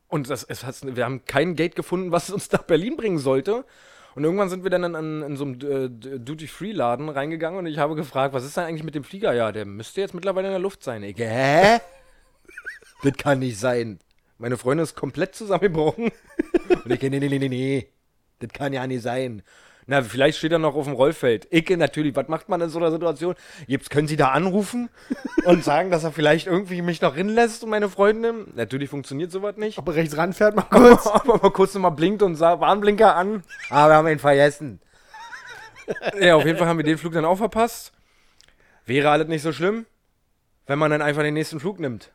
Und 0.07 0.29
das, 0.29 0.43
es 0.43 0.65
hat, 0.65 0.75
wir 0.83 1.05
haben 1.05 1.23
kein 1.25 1.55
Gate 1.55 1.75
gefunden, 1.75 2.11
was 2.11 2.29
uns 2.29 2.51
nach 2.51 2.63
Berlin 2.63 2.97
bringen 2.97 3.17
sollte. 3.17 3.65
Und 4.15 4.23
irgendwann 4.23 4.49
sind 4.49 4.63
wir 4.63 4.69
dann 4.69 4.83
in, 4.83 4.95
in, 4.95 5.21
in 5.21 5.37
so 5.37 5.45
einem 5.45 5.53
äh, 5.61 6.19
Duty-Free-Laden 6.19 7.09
reingegangen 7.09 7.59
und 7.59 7.65
ich 7.65 7.77
habe 7.77 7.95
gefragt, 7.95 8.33
was 8.33 8.43
ist 8.43 8.57
denn 8.57 8.65
eigentlich 8.65 8.83
mit 8.83 8.95
dem 8.95 9.03
Flieger? 9.03 9.33
Ja, 9.33 9.51
der 9.51 9.65
müsste 9.65 10.01
jetzt 10.01 10.13
mittlerweile 10.13 10.47
in 10.47 10.53
der 10.53 10.59
Luft 10.59 10.83
sein. 10.83 11.03
Ich, 11.03 11.17
hä? 11.17 11.79
das 13.03 13.13
kann 13.13 13.39
nicht 13.39 13.57
sein. 13.57 13.99
Meine 14.37 14.57
Freundin 14.57 14.83
ist 14.83 14.95
komplett 14.95 15.35
zusammengebrochen. 15.35 16.11
Und 16.83 16.91
ich, 16.91 17.01
nee, 17.01 17.09
nee, 17.09 17.19
nee, 17.19 17.39
nee, 17.39 17.49
nee. 17.49 17.87
Das 18.39 18.49
kann 18.49 18.73
ja 18.73 18.85
nicht 18.87 19.03
sein. 19.03 19.43
Na, 19.87 20.01
vielleicht 20.03 20.37
steht 20.37 20.51
er 20.51 20.59
noch 20.59 20.75
auf 20.75 20.85
dem 20.85 20.93
Rollfeld. 20.93 21.47
Icke, 21.51 21.75
natürlich, 21.75 22.15
was 22.15 22.27
macht 22.27 22.49
man 22.49 22.61
in 22.61 22.69
so 22.69 22.79
einer 22.79 22.91
Situation? 22.91 23.35
Jetzt 23.67 23.89
können 23.89 24.07
Sie 24.07 24.15
da 24.15 24.29
anrufen 24.29 24.89
und 25.45 25.63
sagen, 25.63 25.91
dass 25.91 26.03
er 26.03 26.11
vielleicht 26.11 26.47
irgendwie 26.47 26.81
mich 26.81 27.01
noch 27.01 27.15
hinlässt 27.15 27.63
und 27.63 27.69
meine 27.69 27.89
Freundin. 27.89 28.47
Natürlich 28.55 28.89
funktioniert 28.89 29.31
sowas 29.31 29.57
nicht. 29.57 29.77
Ob 29.77 29.87
er 29.87 29.95
rechts 29.95 30.17
ranfährt, 30.17 30.55
mal 30.55 30.61
kurz. 30.69 31.07
Aber 31.07 31.37
mal 31.37 31.51
kurz 31.51 31.73
nochmal 31.73 31.91
blinkt 31.91 32.21
und 32.21 32.35
sagt, 32.35 32.61
Warnblinker 32.61 33.15
an. 33.15 33.43
Aber 33.69 33.91
wir 33.91 33.95
haben 33.95 34.07
ihn 34.07 34.19
vergessen. 34.19 34.79
ja, 36.19 36.35
auf 36.35 36.45
jeden 36.45 36.57
Fall 36.57 36.67
haben 36.67 36.77
wir 36.77 36.85
den 36.85 36.97
Flug 36.97 37.13
dann 37.13 37.25
auch 37.25 37.37
verpasst. 37.37 37.91
Wäre 38.85 39.09
alles 39.09 39.27
nicht 39.27 39.41
so 39.41 39.51
schlimm. 39.51 39.85
wenn 40.67 40.79
man 40.79 40.91
dann 40.91 41.01
einfach 41.01 41.23
den 41.23 41.33
nächsten 41.33 41.59
Flug 41.59 41.79
nimmt. 41.79 42.11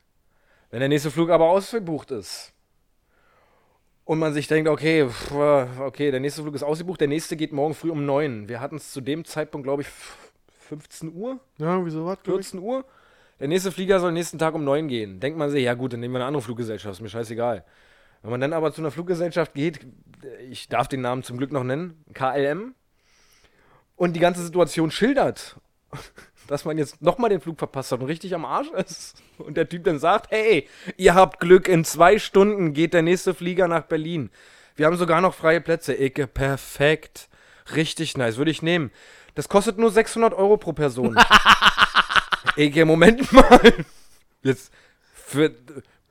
Wenn 0.70 0.80
der 0.80 0.88
nächste 0.88 1.10
Flug 1.10 1.30
aber 1.30 1.46
ausgebucht 1.46 2.10
ist 2.10 2.55
und 4.06 4.18
man 4.20 4.32
sich 4.32 4.46
denkt, 4.46 4.70
okay, 4.70 5.06
pff, 5.06 5.32
okay, 5.80 6.10
der 6.10 6.20
nächste 6.20 6.40
Flug 6.40 6.54
ist 6.54 6.62
ausgebucht, 6.62 7.00
der 7.00 7.08
nächste 7.08 7.36
geht 7.36 7.52
morgen 7.52 7.74
früh 7.74 7.90
um 7.90 8.06
9. 8.06 8.48
Wir 8.48 8.60
hatten 8.60 8.76
es 8.76 8.92
zu 8.92 9.00
dem 9.02 9.24
Zeitpunkt, 9.24 9.64
glaube 9.64 9.82
ich, 9.82 9.88
15 10.60 11.12
Uhr, 11.14 11.38
Ja, 11.58 11.84
wieso 11.84 12.06
was? 12.06 12.22
glaub 12.22 12.40
ich? 12.40 12.46
14 12.46 12.60
Uhr. 12.60 12.84
Der 13.38 13.48
nächste 13.48 13.70
Flieger 13.70 14.00
soll 14.00 14.12
nächsten 14.12 14.38
Tag 14.38 14.54
um 14.54 14.64
9 14.64 14.88
gehen. 14.88 15.20
Denkt 15.20 15.38
man 15.38 15.50
sich, 15.50 15.62
ja 15.64 15.74
gut, 15.74 15.92
dann 15.92 16.00
nehmen 16.00 16.14
wir 16.14 16.20
eine 16.20 16.26
andere 16.26 16.42
Fluggesellschaft, 16.42 16.94
ist 16.94 17.02
mir 17.02 17.08
scheißegal. 17.08 17.64
Wenn 18.22 18.30
man 18.30 18.40
dann 18.40 18.52
aber 18.52 18.72
zu 18.72 18.80
einer 18.80 18.90
Fluggesellschaft 18.90 19.54
geht, 19.54 19.80
ich 20.48 20.68
darf 20.68 20.88
den 20.88 21.00
Namen 21.02 21.22
zum 21.22 21.36
Glück 21.36 21.52
noch 21.52 21.64
nennen, 21.64 22.02
KLM, 22.14 22.74
und 23.96 24.14
die 24.14 24.20
ganze 24.20 24.42
Situation 24.42 24.90
schildert, 24.90 25.56
dass 26.46 26.64
man 26.64 26.78
jetzt 26.78 27.02
nochmal 27.02 27.30
den 27.30 27.40
Flug 27.40 27.58
verpasst 27.58 27.92
hat 27.92 28.00
und 28.00 28.06
richtig 28.06 28.34
am 28.34 28.44
Arsch 28.44 28.70
ist. 28.70 29.22
Und 29.38 29.56
der 29.56 29.68
Typ 29.68 29.84
dann 29.84 29.98
sagt, 29.98 30.30
hey, 30.30 30.68
ihr 30.96 31.14
habt 31.14 31.40
Glück, 31.40 31.68
in 31.68 31.84
zwei 31.84 32.18
Stunden 32.18 32.72
geht 32.72 32.94
der 32.94 33.02
nächste 33.02 33.34
Flieger 33.34 33.68
nach 33.68 33.82
Berlin. 33.82 34.30
Wir 34.76 34.86
haben 34.86 34.96
sogar 34.96 35.20
noch 35.20 35.34
freie 35.34 35.60
Plätze. 35.60 35.94
Icke, 35.94 36.26
perfekt. 36.26 37.28
Richtig 37.74 38.16
nice, 38.16 38.36
würde 38.36 38.50
ich 38.50 38.62
nehmen. 38.62 38.90
Das 39.34 39.48
kostet 39.48 39.78
nur 39.78 39.90
600 39.90 40.34
Euro 40.34 40.56
pro 40.56 40.72
Person. 40.72 41.18
Icke, 42.56 42.84
Moment 42.84 43.32
mal. 43.32 43.74
Jetzt 44.42 44.72
für, 45.12 45.52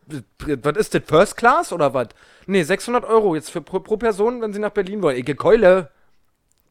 was 0.07 0.77
ist 0.77 0.93
das, 0.93 1.03
First 1.07 1.37
Class 1.37 1.71
oder 1.71 1.93
was? 1.93 2.09
Nee, 2.47 2.63
600 2.63 3.05
Euro 3.05 3.35
jetzt 3.35 3.49
für 3.49 3.61
pro, 3.61 3.79
pro 3.79 3.97
Person, 3.97 4.41
wenn 4.41 4.53
sie 4.53 4.59
nach 4.59 4.71
Berlin 4.71 5.01
wollen. 5.01 5.17
Icke, 5.17 5.35
Keule. 5.35 5.91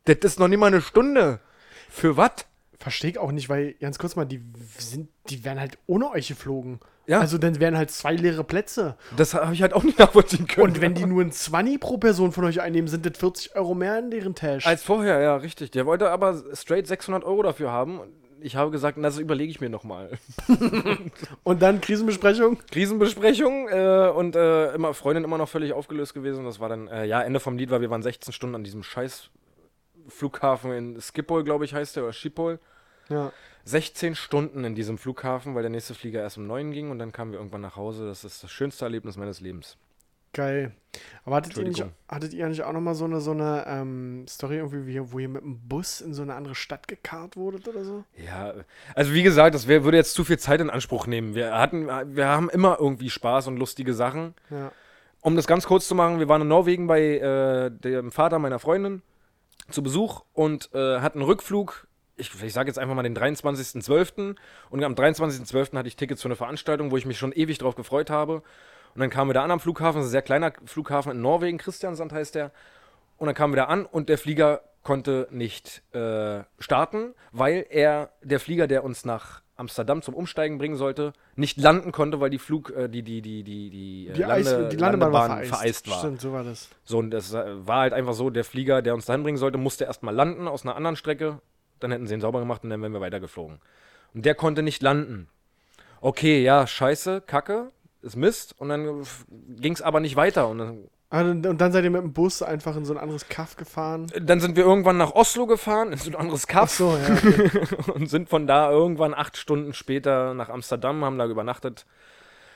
Das 0.05 0.19
ist 0.19 0.39
noch 0.39 0.49
nicht 0.49 0.59
mal 0.59 0.67
eine 0.67 0.83
Stunde. 0.83 1.41
Für 1.89 2.17
was? 2.17 2.47
Verstehe 2.85 3.13
ich 3.13 3.19
auch 3.19 3.33
nicht, 3.33 3.49
weil, 3.49 3.73
ganz 3.81 3.99
kurz 3.99 4.15
mal, 4.15 4.27
die 4.27 4.43
sind, 4.77 5.09
die 5.31 5.43
wären 5.43 5.59
halt 5.59 5.79
ohne 5.87 6.11
euch 6.11 6.29
geflogen. 6.29 6.81
Ja. 7.07 7.19
Also 7.19 7.39
dann 7.39 7.59
wären 7.59 7.79
halt 7.79 7.91
zwei 7.91 8.13
leere 8.13 8.45
Plätze. 8.45 8.99
Das 9.17 9.33
habe 9.33 9.55
ich 9.55 9.63
halt 9.63 9.73
auch 9.73 9.85
nicht 9.85 9.99
nachvollziehen 10.01 10.47
können. 10.47 10.67
Und 10.67 10.83
wenn 10.83 10.93
die 10.93 11.07
nur 11.07 11.23
ein 11.23 11.33
20 11.33 11.81
pro 11.81 11.97
Person 11.97 12.31
von 12.33 12.45
euch 12.45 12.61
einnehmen, 12.61 12.89
sind 12.89 13.07
das 13.07 13.17
40 13.17 13.57
Euro 13.57 13.75
mehr 13.75 13.99
in 13.99 14.11
deren 14.11 14.35
Tash. 14.35 14.67
Als 14.67 14.83
vorher, 14.83 15.19
ja, 15.21 15.35
richtig. 15.37 15.71
Der 15.71 15.87
wollte 15.87 16.11
aber 16.11 16.43
straight 16.53 16.87
600 16.87 17.25
Euro 17.25 17.43
dafür 17.43 17.73
haben. 17.73 18.01
Ich 18.43 18.55
habe 18.57 18.71
gesagt, 18.71 18.99
na, 18.99 19.09
das 19.09 19.19
überlege 19.19 19.51
ich 19.51 19.63
mir 19.63 19.71
nochmal. 19.71 20.11
Und 21.43 21.63
dann 21.63 21.81
Krisenbesprechung. 21.81 22.59
Krisenbesprechung 22.71 23.67
äh, 23.71 24.13
und 24.15 24.37
äh, 24.37 24.75
immer 24.75 24.93
Freundin 24.93 25.25
immer 25.25 25.39
noch 25.39 25.49
völlig 25.49 25.73
aufgelöst 25.73 26.13
gewesen. 26.13 26.45
Das 26.45 26.61
war 26.61 26.69
dann, 26.69 26.89
äh, 26.89 27.07
ja, 27.07 27.23
Ende 27.23 27.41
vom 27.41 27.57
Lied 27.57 27.71
war, 27.71 27.81
wir 27.81 27.89
waren 27.89 28.03
16 28.03 28.35
Stunden 28.35 28.57
an 28.57 28.63
diesem 28.63 28.83
scheiß 28.83 29.31
Flughafen 30.09 30.73
in 30.73 31.01
Schiphol, 31.01 31.45
glaube 31.45 31.65
ich, 31.65 31.73
heißt 31.73 31.97
der, 31.97 32.03
oder 32.03 32.13
Schiphol. 32.13 32.61
Ja. 33.09 33.33
16 33.65 34.15
Stunden 34.15 34.65
in 34.65 34.75
diesem 34.75 34.99
Flughafen, 34.99 35.55
weil 35.55 35.63
der 35.63 35.71
nächste 35.71 35.95
Flieger 35.95 36.21
erst 36.21 36.37
um 36.37 36.47
9 36.47 36.71
ging 36.71 36.91
und 36.91 36.99
dann 36.99 37.13
kamen 37.13 37.33
wir 37.33 37.39
irgendwann 37.39 37.63
nach 37.63 37.77
Hause. 37.77 38.07
Das 38.07 38.25
ist 38.25 38.45
das 38.45 38.51
schönste 38.51 38.85
Erlebnis 38.85 39.17
meines 39.17 39.41
Lebens. 39.41 39.79
Geil. 40.35 40.73
Aber 41.25 41.37
hattet 41.37 41.57
ihr, 41.57 41.65
nicht, 41.65 41.85
hattet 42.09 42.35
ihr 42.35 42.49
nicht 42.49 42.65
auch 42.65 42.73
nochmal 42.73 42.97
so 42.97 43.05
eine, 43.05 43.21
so 43.21 43.31
eine 43.31 43.65
ähm, 43.69 44.27
Story, 44.29 44.57
irgendwie, 44.57 44.87
wie, 44.87 45.13
wo 45.13 45.19
ihr 45.21 45.29
mit 45.29 45.43
dem 45.43 45.61
Bus 45.61 46.01
in 46.01 46.13
so 46.13 46.23
eine 46.23 46.35
andere 46.35 46.57
Stadt 46.57 46.89
gekarrt 46.89 47.37
wurdet 47.37 47.69
oder 47.69 47.85
so? 47.85 48.05
Ja, 48.17 48.53
also 48.95 49.13
wie 49.13 49.23
gesagt, 49.23 49.55
das 49.55 49.69
wär, 49.69 49.85
würde 49.85 49.97
jetzt 49.97 50.15
zu 50.15 50.25
viel 50.25 50.39
Zeit 50.39 50.61
in 50.61 50.71
Anspruch 50.71 51.07
nehmen. 51.07 51.35
Wir 51.35 51.57
hatten, 51.57 51.87
wir 51.87 52.27
haben 52.27 52.51
immer 52.51 52.79
irgendwie 52.81 53.11
Spaß 53.11 53.47
und 53.47 53.57
lustige 53.57 53.95
Sachen. 53.95 54.35
Ja. 54.51 54.73
Um 55.21 55.37
das 55.37 55.47
ganz 55.47 55.67
kurz 55.67 55.89
zu 55.89 55.95
machen, 55.95 56.19
wir 56.19 56.29
waren 56.29 56.43
in 56.43 56.49
Norwegen 56.49 56.87
bei 56.87 57.01
äh, 57.01 57.71
dem 57.71 58.11
Vater 58.11 58.39
meiner 58.39 58.59
Freundin 58.59 59.03
zu 59.71 59.83
Besuch 59.83 60.25
und 60.33 60.69
äh, 60.75 60.99
hatten 61.01 61.21
einen 61.21 61.29
Rückflug. 61.29 61.87
Ich, 62.17 62.31
ich 62.43 62.53
sage 62.53 62.69
jetzt 62.69 62.79
einfach 62.79 62.95
mal 62.95 63.03
den 63.03 63.17
23.12. 63.17 64.37
Und 64.71 64.85
am 64.85 64.95
23.12. 64.95 65.77
hatte 65.77 65.89
ich 65.89 65.97
Tickets 65.97 66.23
für 66.23 66.29
eine 66.29 66.37
Veranstaltung, 66.37 66.91
wo 66.91 66.97
ich 66.97 67.07
mich 67.07 67.19
schon 67.19 67.33
ewig 67.33 67.59
drauf 67.59 67.75
gefreut 67.75 68.11
habe. 68.11 68.43
Und 68.95 69.01
dann 69.01 69.11
kamen 69.11 69.31
wir 69.31 69.35
da 69.35 69.43
an 69.43 69.51
am 69.51 69.61
Flughafen, 69.61 69.99
das 69.99 70.07
ist 70.07 70.11
ein 70.11 70.13
sehr 70.13 70.23
kleiner 70.23 70.53
Flughafen 70.67 71.11
in 71.13 71.21
Norwegen, 71.21 71.59
Christiansand 71.59 72.13
heißt 72.13 72.37
der. 72.37 72.53
Und 73.17 73.27
dann 73.27 73.35
kamen 73.35 73.53
wir 73.53 73.63
da 73.63 73.65
an 73.65 73.87
und 73.87 74.09
der 74.09 74.19
Flieger 74.19 74.63
konnte 74.83 75.27
nicht 75.31 75.83
äh, 75.95 76.45
starten, 76.59 77.15
weil 77.33 77.67
er, 77.71 78.11
der 78.23 78.39
Flieger, 78.39 78.67
der 78.67 78.85
uns 78.85 79.05
nach 79.05 79.43
Amsterdam 79.57 80.03
zum 80.03 80.15
Umsteigen 80.15 80.59
bringen 80.59 80.77
sollte, 80.77 81.13
nicht 81.37 81.59
landen 81.59 81.93
konnte, 81.93 82.21
weil 82.21 82.31
die 82.31 82.39
Flug, 82.39 82.71
äh, 82.71 82.89
die, 82.89 83.03
die, 83.03 83.23
die, 83.23 83.43
die, 83.43 83.71
die, 83.71 84.09
äh, 84.09 84.13
Die, 84.13 84.25
Eis, 84.25 84.55
die 84.71 84.77
Landebahn 84.77 85.13
war 85.13 85.27
vereist. 85.27 85.49
vereist 85.49 85.91
war. 85.91 85.99
Stimmt, 85.99 86.21
so 86.21 86.33
war 86.33 86.45
das. 86.45 86.69
So, 86.85 86.99
und 86.99 87.11
das 87.11 87.33
äh, 87.33 87.67
war 87.67 87.81
halt 87.81 87.93
einfach 87.93 88.15
so, 88.15 88.31
der 88.31 88.45
Flieger, 88.45 88.83
der 88.83 88.95
uns 88.95 89.07
dahin 89.07 89.23
bringen 89.23 89.39
sollte, 89.39 89.59
musste 89.59 89.85
erstmal 89.85 90.15
landen 90.15 90.49
aus 90.49 90.65
einer 90.65 90.77
anderen 90.77 90.97
Strecke. 90.97 91.41
Dann 91.85 91.93
hätten 91.93 92.07
sie 92.07 92.15
ihn 92.15 92.21
sauber 92.21 92.41
gemacht 92.41 92.65
und 92.65 92.71
dann 92.71 92.81
wären 92.81 92.93
wir 92.95 93.01
weitergeflogen. 93.01 93.61
Und 94.15 94.25
der 94.25 94.35
konnte 94.35 94.63
nicht 94.63 94.83
landen. 94.83 95.29
Okay, 96.01 96.43
ja, 96.43 96.67
scheiße, 96.67 97.21
kacke, 97.21 97.71
ist 98.01 98.17
Mist. 98.17 98.55
Und 98.59 98.71
dann 98.71 99.05
ging 99.61 99.75
es 99.75 99.83
aber 99.83 100.01
nicht 100.01 100.17
weiter. 100.17 100.49
Und 100.49 100.59
dann, 100.59 100.79
Ah, 101.11 101.21
und, 101.21 101.47
und 101.47 101.61
dann 101.61 101.71
seid 101.71 101.85
ihr 101.85 101.91
mit 101.91 102.01
dem 102.03 102.13
Bus 102.13 102.43
einfach 102.43 102.75
in 102.77 102.85
so 102.85 102.93
ein 102.95 102.99
anderes 102.99 103.29
Kaff 103.29 103.57
gefahren. 103.57 104.09
dann 104.21 104.41
sind 104.41 104.57
wir 104.57 104.65
irgendwann 104.65 104.97
nach 104.97 105.13
Oslo 105.13 105.47
gefahren, 105.47 105.93
in 105.93 105.99
so 105.99 106.11
ein 106.11 106.17
anderes 106.17 106.45
Ach 106.47 106.53
Kaff. 106.53 106.71
so, 106.71 106.97
ja. 106.97 107.15
Okay. 107.15 107.77
und 107.95 108.11
sind 108.11 108.29
von 108.29 108.47
da 108.49 108.71
irgendwann 108.71 109.15
acht 109.15 109.37
Stunden 109.37 109.75
später 109.75 110.35
nach 110.35 110.49
Amsterdam, 110.49 111.05
haben 111.05 111.19
da 111.19 111.27
übernachtet. 111.27 111.87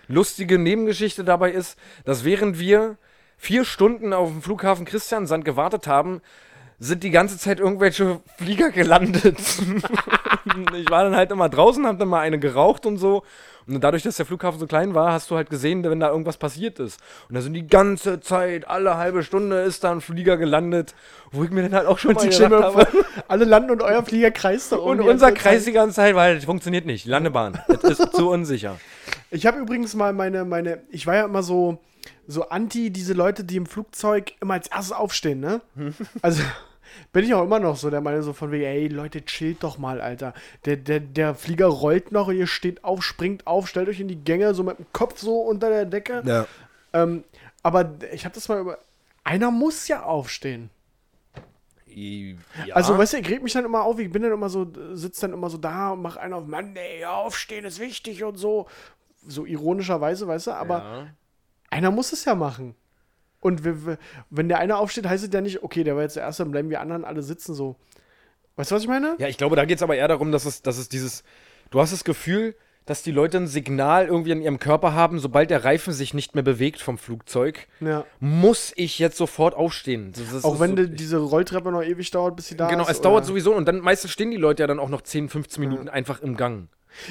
Lustige 0.09 0.59
Nebengeschichte 0.59 1.23
dabei 1.23 1.53
ist, 1.53 1.79
dass 2.05 2.25
während 2.25 2.59
wir 2.59 2.97
vier 3.37 3.65
Stunden 3.65 4.13
auf 4.13 4.31
dem 4.31 4.43
Flughafen 4.43 4.87
Christiansand 4.87 5.45
gewartet 5.45 5.87
haben, 5.87 6.21
sind 6.81 7.03
die 7.03 7.11
ganze 7.11 7.39
Zeit 7.39 7.59
irgendwelche 7.59 8.21
Flieger 8.37 8.71
gelandet. 8.71 9.39
ich 10.77 10.91
war 10.91 11.05
dann 11.05 11.17
halt 11.17 11.31
immer 11.33 11.49
draußen, 11.49 11.87
hab 11.87 11.99
dann 11.99 12.09
mal 12.09 12.21
eine 12.21 12.39
geraucht 12.39 12.87
und 12.87 12.99
so. 12.99 13.25
Und 13.67 13.85
dadurch, 13.85 14.03
dass 14.03 14.17
der 14.17 14.25
Flughafen 14.25 14.59
so 14.59 14.67
klein 14.67 14.95
war, 14.95 15.13
hast 15.13 15.31
du 15.31 15.37
halt 15.37 15.51
gesehen, 15.51 15.85
wenn 15.85 16.01
da 16.01 16.09
irgendwas 16.09 16.39
passiert 16.39 16.79
ist. 16.79 17.01
Und 17.29 17.35
da 17.35 17.43
sind 17.43 17.53
die 17.53 17.67
ganze 17.67 18.21
Zeit, 18.21 18.67
alle 18.67 18.97
halbe 18.97 19.23
Stunde 19.23 19.61
ist 19.61 19.85
da 19.85 19.93
ein 19.93 20.01
Flieger 20.01 20.39
gelandet, 20.39 20.95
wo 21.33 21.45
ich 21.45 21.51
mir 21.51 21.63
dann 21.63 21.75
halt 21.75 21.87
auch 21.87 21.99
schon 21.99 22.15
mal 22.15 22.33
stell 22.33 22.49
mir 22.49 22.57
gedacht 22.57 22.77
habe, 22.77 22.87
vor, 22.87 23.05
alle 23.29 23.45
landen 23.45 23.71
und 23.73 23.83
euer 23.83 24.03
Flieger 24.03 24.31
kreist 24.31 24.73
da 24.73 24.77
und 24.77 25.01
unser 25.01 25.07
ganze 25.07 25.25
Zeit. 25.25 25.35
Kreis 25.35 25.65
die 25.65 25.73
ganze 25.73 25.97
Zeit, 25.97 26.15
weil 26.15 26.37
das 26.37 26.47
funktioniert 26.47 26.87
nicht. 26.87 27.05
Landebahn. 27.05 27.61
Das 27.69 27.99
ist 27.99 28.15
zu 28.15 28.31
unsicher. 28.31 28.79
Ich 29.31 29.45
habe 29.45 29.59
übrigens 29.59 29.95
mal 29.95 30.15
meine, 30.15 30.47
meine, 30.47 30.81
ich 30.91 31.07
war 31.07 31.17
ja 31.17 31.25
immer 31.27 31.43
so, 31.43 31.79
so 32.27 32.49
anti 32.49 32.91
diese 32.91 33.13
Leute, 33.13 33.45
die 33.45 33.57
im 33.57 33.67
Flugzeug 33.67 34.33
immer 34.41 34.55
als 34.55 34.69
erstes 34.69 34.93
aufstehen, 34.93 35.41
ne? 35.41 35.61
Also 36.23 36.43
bin 37.13 37.25
ich 37.25 37.35
auch 37.35 37.43
immer 37.43 37.61
noch 37.61 37.77
so 37.77 37.91
der 37.91 38.01
Meinung 38.01 38.23
so 38.23 38.33
von 38.33 38.51
wegen, 38.51 38.65
ey 38.65 38.89
Leute, 38.89 39.25
chillt 39.25 39.63
doch 39.63 39.79
mal, 39.79 40.01
Alter. 40.01 40.35
Der, 40.65 40.77
der, 40.77 41.01
der 41.01 41.35
Flieger 41.35 41.67
rollt 41.67 42.13
noch 42.13 42.29
und 42.29 42.37
ihr 42.37 42.47
steht 42.47 42.85
auf, 42.85 43.03
springt 43.03 43.47
auf, 43.47 43.69
stellt 43.69 43.89
euch 43.89 44.01
in 44.01 44.09
die 44.09 44.23
Gänge 44.23 44.55
so 44.55 44.63
mit 44.63 44.79
dem 44.79 44.87
Kopf 44.93 45.19
so 45.19 45.41
unter 45.41 45.69
der 45.71 45.85
Decke. 45.85 46.23
Ja. 46.25 46.47
Ähm, 46.93 47.25
aber 47.63 47.95
ich 48.13 48.25
habe 48.25 48.35
das 48.35 48.49
mal 48.49 48.61
über. 48.61 48.79
Einer 49.25 49.51
muss 49.51 49.89
ja 49.89 50.05
aufstehen. 50.05 50.71
ja. 52.67 52.75
Also, 52.75 52.97
weißt 52.97 53.15
du, 53.15 53.17
ich 53.19 53.29
reg 53.29 53.43
mich 53.43 53.53
dann 53.53 53.65
immer 53.65 53.83
auf, 53.83 53.99
ich 53.99 54.11
bin 54.11 54.23
dann 54.23 54.33
immer 54.33 54.49
so, 54.49 54.71
sitze 54.93 55.23
dann 55.23 55.33
immer 55.33 55.51
so 55.51 55.59
da 55.59 55.91
und 55.91 56.03
mach 56.03 56.17
einen 56.17 56.33
auf, 56.33 56.47
Mann, 56.47 56.77
ey, 56.77 57.05
aufstehen 57.05 57.65
ist 57.65 57.81
wichtig 57.81 58.25
und 58.25 58.37
so. 58.37 58.67
So 59.27 59.45
ironischerweise, 59.45 60.27
weißt 60.27 60.47
du, 60.47 60.51
aber 60.53 60.79
ja. 60.79 61.07
einer 61.71 61.91
muss 61.91 62.13
es 62.13 62.25
ja 62.25 62.35
machen. 62.35 62.75
Und 63.41 63.63
wenn 64.31 64.49
der 64.49 64.59
eine 64.59 64.77
aufsteht, 64.79 65.07
heißt 65.07 65.25
es 65.25 65.31
ja 65.33 65.41
nicht, 65.41 65.63
okay, 65.63 65.85
der 65.85 65.95
war 65.95 66.03
jetzt 66.03 66.17
der 66.17 66.25
Erste, 66.25 66.43
dann 66.43 66.51
bleiben 66.51 66.71
wir 66.71 66.81
anderen 66.81 67.05
alle 67.05 67.23
sitzen 67.23 67.55
so. 67.55 67.77
Weißt 68.57 68.71
du, 68.73 68.75
was 68.75 68.83
ich 68.83 68.89
meine? 68.89 69.15
ja, 69.19 69.29
ich 69.29 69.39
glaube, 69.39 69.55
da 69.57 69.65
geht 69.65 69.77
es 69.79 69.83
aber 69.83 69.95
eher 69.97 70.09
darum, 70.09 70.33
dass 70.33 70.45
es, 70.45 70.63
dass 70.63 70.79
es 70.79 70.89
dieses. 70.89 71.23
Du 71.71 71.81
hast 71.81 71.93
das 71.93 72.03
Gefühl, 72.03 72.57
dass 72.87 73.03
die 73.03 73.11
Leute 73.13 73.37
ein 73.37 73.47
Signal 73.47 74.07
irgendwie 74.07 74.31
in 74.33 74.41
ihrem 74.41 74.59
Körper 74.59 74.95
haben, 74.95 75.19
sobald 75.21 75.51
der 75.51 75.63
Reifen 75.63 75.93
sich 75.93 76.15
nicht 76.15 76.35
mehr 76.35 76.43
bewegt 76.43 76.81
vom 76.81 76.97
Flugzeug, 76.99 77.69
Ja. 77.81 78.05
muss 78.19 78.73
ich 78.77 78.99
jetzt 78.99 79.19
sofort 79.19 79.55
aufstehen. 79.55 80.13
Das 80.33 80.43
Auch 80.43 80.59
wenn 80.59 80.71
so, 80.71 80.77
die, 80.77 80.97
diese 80.97 81.19
Rolltreppe 81.19 81.71
noch 81.71 81.83
ewig 81.83 82.11
dauert, 82.11 82.35
bis 82.35 82.49
sie 82.49 82.57
da 82.57 82.69
Genau, 82.69 82.85
ist. 82.85 82.91
es 82.91 83.01
dauert 83.03 83.27
sowieso 83.27 83.55
und 83.55 83.67
dann 83.69 83.81
meistens 83.81 84.11
stehen 84.11 84.31
die 84.31 84.39
Leute 84.39 84.63
ja 84.63 84.67
dann 84.67 84.79
auch 84.81 84.89
noch 84.89 85.03
10, 85.03 85.29
15 85.29 85.61
Minuten 85.63 85.89
einfach 85.91 86.23
im 86.23 86.37
Gang. 86.39 86.69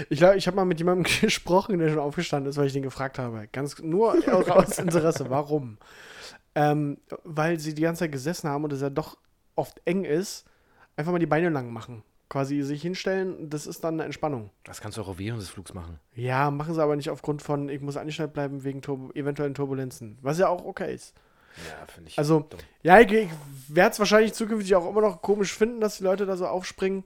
Ich 0.09 0.17
glaube, 0.17 0.35
ich 0.37 0.47
habe 0.47 0.55
mal 0.57 0.65
mit 0.65 0.79
jemandem 0.79 1.03
gesprochen, 1.21 1.77
der 1.77 1.89
schon 1.89 1.99
aufgestanden 1.99 2.49
ist, 2.49 2.57
weil 2.57 2.65
ich 2.65 2.73
den 2.73 2.81
gefragt 2.83 3.19
habe. 3.19 3.47
Ganz 3.53 3.77
nur 3.79 4.15
aus 4.49 4.79
Interesse. 4.79 5.29
Warum? 5.29 5.77
Ähm, 6.55 6.97
weil 7.23 7.59
sie 7.59 7.73
die 7.73 7.83
ganze 7.83 7.99
Zeit 7.99 8.11
gesessen 8.11 8.49
haben 8.49 8.63
und 8.63 8.73
es 8.73 8.81
ja 8.81 8.89
doch 8.89 9.17
oft 9.55 9.81
eng 9.85 10.03
ist, 10.05 10.45
einfach 10.95 11.11
mal 11.11 11.19
die 11.19 11.25
Beine 11.25 11.49
lang 11.49 11.71
machen. 11.71 12.03
Quasi 12.29 12.61
sich 12.61 12.81
hinstellen, 12.81 13.49
das 13.49 13.67
ist 13.67 13.83
dann 13.83 13.95
eine 13.95 14.03
Entspannung. 14.03 14.49
Das 14.63 14.81
kannst 14.81 14.97
du 14.97 15.01
auch 15.01 15.17
während 15.17 15.41
des 15.41 15.49
Flugs 15.49 15.73
machen. 15.73 15.99
Ja, 16.13 16.51
machen 16.51 16.73
sie 16.73 16.83
aber 16.83 16.95
nicht 16.95 17.09
aufgrund 17.09 17.41
von, 17.41 17.69
ich 17.69 17.81
muss 17.81 17.95
angeschnallt 17.95 18.33
bleiben 18.33 18.63
wegen 18.63 18.81
Turbo 18.81 19.11
eventuellen 19.13 19.53
Turbulenzen. 19.53 20.17
Was 20.21 20.37
ja 20.37 20.49
auch 20.49 20.65
okay 20.65 20.93
ist. 20.93 21.13
Ja, 21.69 21.85
finde 21.87 22.09
ich. 22.09 22.17
Also, 22.17 22.41
dumm. 22.41 22.59
ja, 22.83 22.99
ich, 22.99 23.11
ich 23.11 23.29
werde 23.69 23.91
es 23.91 23.99
wahrscheinlich 23.99 24.33
zukünftig 24.33 24.75
auch 24.75 24.89
immer 24.89 25.01
noch 25.01 25.21
komisch 25.21 25.53
finden, 25.53 25.79
dass 25.79 25.97
die 25.97 26.03
Leute 26.03 26.25
da 26.25 26.35
so 26.35 26.47
aufspringen. 26.47 27.03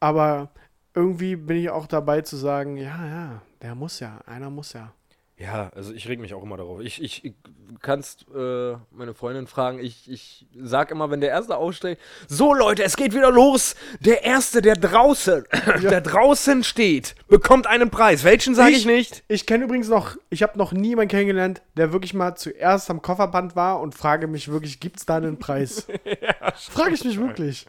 Aber 0.00 0.50
irgendwie 0.94 1.36
bin 1.36 1.58
ich 1.58 1.70
auch 1.70 1.86
dabei 1.86 2.22
zu 2.22 2.36
sagen, 2.36 2.76
ja, 2.76 3.06
ja, 3.06 3.42
der 3.62 3.74
muss 3.74 4.00
ja, 4.00 4.20
einer 4.26 4.50
muss 4.50 4.72
ja. 4.72 4.92
Ja, 5.38 5.70
also 5.74 5.92
ich 5.92 6.08
reg 6.08 6.18
mich 6.18 6.32
auch 6.32 6.42
immer 6.42 6.56
darauf. 6.56 6.80
Ich, 6.80 7.02
ich, 7.02 7.22
ich 7.24 7.34
kannst 7.82 8.24
äh, 8.34 8.76
meine 8.90 9.12
Freundin 9.12 9.46
fragen, 9.46 9.78
ich, 9.78 10.10
ich 10.10 10.46
sag 10.58 10.90
immer, 10.90 11.10
wenn 11.10 11.20
der 11.20 11.28
Erste 11.28 11.56
aussteigt, 11.58 12.00
so 12.26 12.54
Leute, 12.54 12.82
es 12.84 12.96
geht 12.96 13.14
wieder 13.14 13.30
los. 13.30 13.74
Der 14.00 14.24
Erste, 14.24 14.62
der 14.62 14.76
draußen, 14.76 15.44
der 15.82 16.00
draußen 16.00 16.64
steht, 16.64 17.14
bekommt 17.28 17.66
einen 17.66 17.90
Preis. 17.90 18.24
Welchen 18.24 18.54
sage 18.54 18.72
ich, 18.72 18.86
nicht? 18.86 19.24
Ich 19.28 19.44
kenne 19.44 19.64
übrigens 19.64 19.88
noch, 19.88 20.16
ich 20.30 20.42
habe 20.42 20.56
noch 20.56 20.72
nie 20.72 20.88
jemanden 20.88 21.10
kennengelernt, 21.10 21.60
der 21.76 21.92
wirklich 21.92 22.14
mal 22.14 22.34
zuerst 22.36 22.88
am 22.90 23.02
Kofferband 23.02 23.56
war 23.56 23.80
und 23.80 23.94
frage 23.94 24.28
mich 24.28 24.48
wirklich, 24.48 24.80
gibt 24.80 24.96
es 24.96 25.06
da 25.06 25.16
einen 25.16 25.38
Preis? 25.38 25.86
frage 26.54 26.94
ich 26.94 27.04
mich 27.04 27.18
wirklich. 27.18 27.66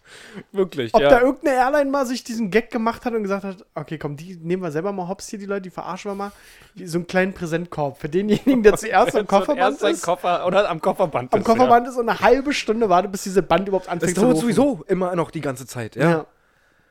Wirklich, 0.53 0.93
Ob 0.93 1.01
ja. 1.01 1.09
da 1.09 1.21
irgendeine 1.21 1.57
Airline 1.57 1.91
mal 1.91 2.05
sich 2.05 2.23
diesen 2.23 2.49
Gag 2.49 2.71
gemacht 2.71 3.03
hat 3.03 3.13
und 3.13 3.23
gesagt 3.23 3.43
hat, 3.43 3.65
okay, 3.75 3.97
komm, 3.97 4.15
die 4.15 4.37
nehmen 4.37 4.63
wir 4.63 4.71
selber 4.71 4.93
mal 4.93 5.09
hops 5.09 5.27
hier, 5.27 5.39
die 5.39 5.45
Leute, 5.45 5.63
die 5.63 5.69
verarschen 5.69 6.11
wir 6.11 6.15
mal. 6.15 6.31
So 6.75 6.99
einen 6.99 7.07
kleinen 7.07 7.33
Präsentkorb 7.57 7.97
für 7.97 8.09
denjenigen, 8.09 8.63
der 8.63 8.75
zuerst 8.77 9.15
am 9.15 9.27
Kofferband 9.27 9.59
Erst 9.59 9.79
sein 9.79 9.93
ist. 9.93 10.03
Koffer 10.03 10.45
oder 10.45 10.69
am 10.69 10.81
Kofferband. 10.81 11.33
am 11.33 11.41
ist, 11.41 11.47
ja. 11.47 11.53
Kofferband 11.53 11.87
ist 11.87 11.97
und 11.97 12.09
eine 12.09 12.19
halbe 12.19 12.53
Stunde 12.53 12.89
wartet, 12.89 13.11
bis 13.11 13.23
diese 13.23 13.41
Band 13.41 13.67
überhaupt 13.67 13.87
Das 13.87 13.93
anfängt 13.93 14.15
zu 14.15 14.21
dauert 14.21 14.35
laufen. 14.35 14.41
sowieso 14.41 14.83
immer 14.87 15.15
noch 15.15 15.31
die 15.31 15.41
ganze 15.41 15.65
Zeit, 15.65 15.95
ja. 15.95 16.09
Ja. 16.09 16.25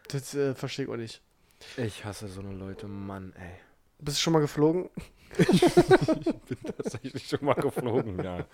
Das 0.09 0.35
äh, 0.35 0.55
verstehe 0.55 0.87
ich 0.87 0.91
auch 0.91 0.97
nicht. 0.97 1.21
Ich 1.77 2.05
hasse 2.05 2.29
so 2.29 2.41
eine 2.41 2.53
Leute, 2.53 2.87
Mann, 2.87 3.33
ey. 3.37 3.59
Bist 3.99 4.19
du 4.19 4.21
schon 4.23 4.33
mal 4.35 4.41
geflogen? 4.41 4.91
Tatsächlich 6.77 7.27
schon 7.29 7.45
mal 7.45 7.55
geflogen, 7.55 8.23
ja. 8.23 8.45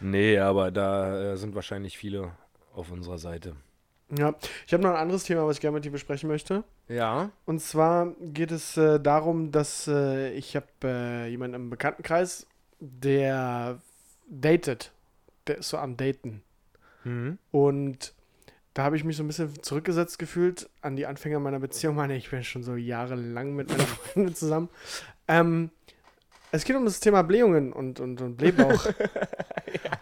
Nee, 0.00 0.38
aber 0.38 0.70
da 0.70 1.32
äh, 1.32 1.36
sind 1.36 1.54
wahrscheinlich 1.54 1.98
viele 1.98 2.32
auf 2.74 2.90
unserer 2.90 3.18
Seite. 3.18 3.56
Ja. 4.16 4.34
Ich 4.66 4.72
habe 4.72 4.82
noch 4.82 4.90
ein 4.90 4.96
anderes 4.96 5.24
Thema, 5.24 5.46
was 5.46 5.56
ich 5.56 5.60
gerne 5.60 5.76
mit 5.76 5.84
dir 5.84 5.90
besprechen 5.90 6.28
möchte. 6.28 6.64
Ja. 6.88 7.30
Und 7.46 7.60
zwar 7.60 8.14
geht 8.20 8.50
es 8.50 8.76
äh, 8.76 8.98
darum, 8.98 9.52
dass 9.52 9.86
äh, 9.86 10.32
ich 10.32 10.56
habe 10.56 10.66
äh, 10.84 11.28
jemanden 11.28 11.54
im 11.54 11.70
Bekanntenkreis, 11.70 12.46
der 12.80 13.78
datet. 14.28 14.92
Der 15.46 15.58
ist 15.58 15.68
so 15.68 15.78
am 15.78 15.96
Daten. 15.96 16.42
Mhm. 17.04 17.38
Und 17.50 18.14
da 18.74 18.84
habe 18.84 18.96
ich 18.96 19.04
mich 19.04 19.16
so 19.16 19.24
ein 19.24 19.26
bisschen 19.26 19.62
zurückgesetzt 19.62 20.18
gefühlt 20.18 20.68
an 20.80 20.96
die 20.96 21.06
Anfänger 21.06 21.40
meiner 21.40 21.58
Beziehung. 21.58 21.96
Meine, 21.96 22.16
ich 22.16 22.30
bin 22.30 22.44
schon 22.44 22.62
so 22.62 22.76
jahrelang 22.76 23.54
mit 23.54 23.68
meiner 23.68 23.86
Freundin 23.86 24.34
zusammen. 24.34 24.68
Ähm, 25.28 25.70
es 26.52 26.64
geht 26.64 26.76
um 26.76 26.84
das 26.84 27.00
Thema 27.00 27.22
Blähungen 27.22 27.72
und, 27.72 28.00
und, 28.00 28.20
und 28.20 28.36
Blähbauch. 28.36 28.86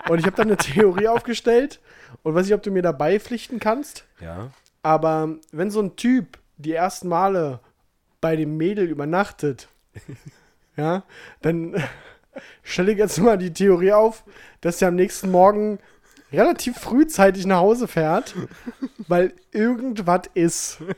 Und 0.09 0.21
ich 0.21 0.25
habe 0.25 0.37
da 0.37 0.43
eine 0.43 0.57
Theorie 0.57 1.09
aufgestellt 1.09 1.81
und 2.23 2.35
weiß 2.35 2.47
nicht, 2.47 2.55
ob 2.55 2.63
du 2.63 2.71
mir 2.71 2.83
dabei 2.83 3.21
pflichten 3.21 3.61
kannst. 3.61 4.07
Ja. 4.21 4.51
Aber 4.83 5.37
wenn 5.53 5.71
so 5.71 5.81
ein 5.81 5.97
Typ 5.97 6.39
die 6.57 6.73
ersten 6.73 7.09
Male 7.09 7.61
bei 8.21 8.35
dem 8.37 8.57
Mädel 8.57 8.87
übernachtet, 8.89 9.69
ja, 10.77 11.03
dann 11.43 11.83
stelle 12.63 12.93
ich 12.93 12.99
jetzt 12.99 13.19
mal 13.19 13.37
die 13.37 13.53
Theorie 13.53 13.93
auf, 13.93 14.25
dass 14.61 14.81
er 14.81 14.89
am 14.89 14.97
nächsten 14.97 15.31
Morgen 15.31 15.79
relativ 16.33 16.77
frühzeitig 16.79 17.47
nach 17.47 17.59
Hause 17.61 17.89
fährt, 17.89 18.35
weil 19.09 19.33
irgendwas 19.53 20.23
ist. 20.35 20.79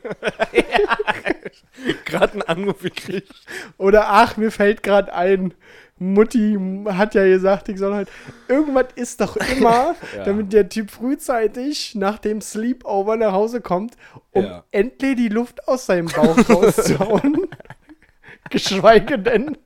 Gerade 2.05 2.33
einen 2.33 2.41
Anruf 2.43 2.81
gekriegt. 2.81 3.31
Oder 3.77 4.09
ach, 4.09 4.37
mir 4.37 4.51
fällt 4.51 4.83
gerade 4.83 5.13
ein, 5.13 5.53
Mutti 5.97 6.57
hat 6.89 7.15
ja 7.15 7.23
gesagt, 7.25 7.69
ich 7.69 7.77
soll 7.77 7.93
halt. 7.93 8.09
Irgendwas 8.47 8.87
ist 8.95 9.21
doch 9.21 9.37
immer, 9.37 9.95
Ja. 10.17 10.23
damit 10.25 10.51
der 10.51 10.67
Typ 10.67 10.89
frühzeitig 10.91 11.95
nach 11.95 12.17
dem 12.19 12.41
Sleepover 12.41 13.15
nach 13.17 13.31
Hause 13.33 13.61
kommt, 13.61 13.95
um 14.31 14.43
Ja. 14.43 14.63
endlich 14.71 15.15
die 15.15 15.29
Luft 15.29 15.67
aus 15.67 15.85
seinem 15.85 16.07
Bauch 16.07 16.37
rauszuhauen. 16.49 17.47
Geschweige 18.49 19.17
denn. 19.19 19.57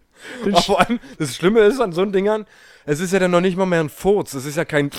den 0.45 0.55
vor 0.57 0.81
allem, 0.81 0.99
das 1.17 1.35
Schlimme 1.35 1.61
ist 1.61 1.79
an 1.79 1.93
so 1.93 2.05
Dingern, 2.05 2.45
es 2.85 2.99
ist 2.99 3.13
ja 3.13 3.19
dann 3.19 3.31
noch 3.31 3.41
nicht 3.41 3.57
mal 3.57 3.65
mehr 3.65 3.79
ein 3.79 3.89
Furz. 3.89 4.33
Es 4.33 4.45
ist 4.45 4.57
ja 4.57 4.65
kein. 4.65 4.91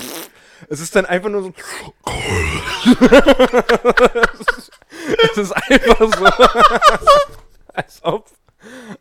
Es 0.69 0.79
ist 0.79 0.95
dann 0.95 1.05
einfach 1.05 1.29
nur 1.29 1.43
so. 1.43 1.53
es 5.31 5.37
ist 5.37 5.51
einfach 5.51 5.99
so. 5.99 6.25
als 7.73 7.99
ob. 8.03 8.25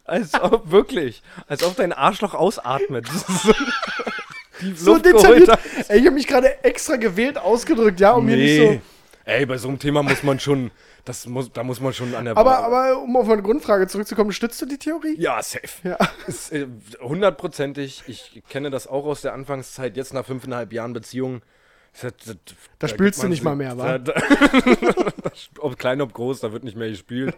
Als 0.05 0.35
ob, 0.35 0.71
wirklich. 0.71 1.23
Als 1.49 1.63
ob 1.65 1.77
dein 1.77 1.93
Arschloch 1.93 2.35
ausatmet. 2.35 3.07
So, 4.75 4.97
detailliert. 4.97 5.51
Ey, 5.89 5.99
ich 6.01 6.07
habe 6.07 6.15
mich 6.15 6.27
gerade 6.27 6.65
extra 6.65 6.97
gewählt 6.97 7.37
ausgedrückt, 7.37 8.01
ja, 8.01 8.13
um 8.13 8.25
mir 8.25 8.39
nicht 8.39 8.57
so. 8.57 8.81
Ey, 9.27 9.45
bei 9.45 9.59
so 9.59 9.69
einem 9.69 9.79
Thema 9.79 10.03
muss 10.03 10.23
man 10.23 10.41
schon. 10.41 10.71
Das 11.07 11.25
muss, 11.25 11.53
da 11.53 11.63
muss 11.63 11.81
man 11.81 11.93
schon 11.93 12.17
an 12.17 12.25
der 12.25 12.37
Aber, 12.37 12.59
aber 12.65 13.01
um 13.01 13.17
auf 13.17 13.29
meine 13.29 13.41
Grundfrage 13.41 13.87
zurückzukommen, 13.87 14.33
stützt 14.33 14.61
du 14.61 14.67
die 14.67 14.77
Theorie? 14.77 15.15
Ja, 15.17 15.41
safe. 15.41 15.89
Ja. 15.89 15.97
Ist, 16.27 16.53
äh, 16.53 16.67
Hundertprozentig. 17.01 18.03
Ich 18.09 18.43
kenne 18.49 18.71
das 18.71 18.89
auch 18.89 19.05
aus 19.07 19.21
der 19.23 19.33
Anfangszeit, 19.33 19.97
jetzt 19.97 20.13
nach 20.13 20.27
fünfeinhalb 20.27 20.73
Jahren 20.73 20.93
Beziehung. 20.93 21.43
Das, 22.03 22.13
das, 22.27 22.37
Da 22.79 22.89
spülst 22.89 23.21
gibt 23.21 23.25
du 23.25 23.29
nicht 23.29 23.39
sich- 23.39 23.45
mal 23.45 23.57
mehr, 23.57 23.77
wa? 23.79 23.99
Da, 23.99 24.13
ob 25.61 25.79
klein, 25.79 26.01
ob 26.01 26.13
groß, 26.13 26.41
da 26.41 26.53
wird 26.53 26.65
nicht 26.65 26.77
mehr 26.77 26.89
gespielt. 26.91 27.35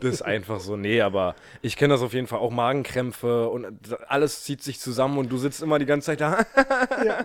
Das 0.00 0.12
ist 0.14 0.22
einfach 0.22 0.60
so. 0.60 0.76
Nee, 0.76 1.00
aber 1.00 1.34
ich 1.62 1.76
kenne 1.76 1.94
das 1.94 2.02
auf 2.02 2.12
jeden 2.12 2.26
Fall. 2.26 2.38
Auch 2.38 2.50
Magenkrämpfe 2.50 3.48
und 3.48 3.66
alles 4.08 4.42
zieht 4.44 4.62
sich 4.62 4.80
zusammen 4.80 5.18
und 5.18 5.30
du 5.30 5.38
sitzt 5.38 5.62
immer 5.62 5.78
die 5.78 5.86
ganze 5.86 6.06
Zeit 6.06 6.20
da. 6.20 6.44
Ja. 7.04 7.20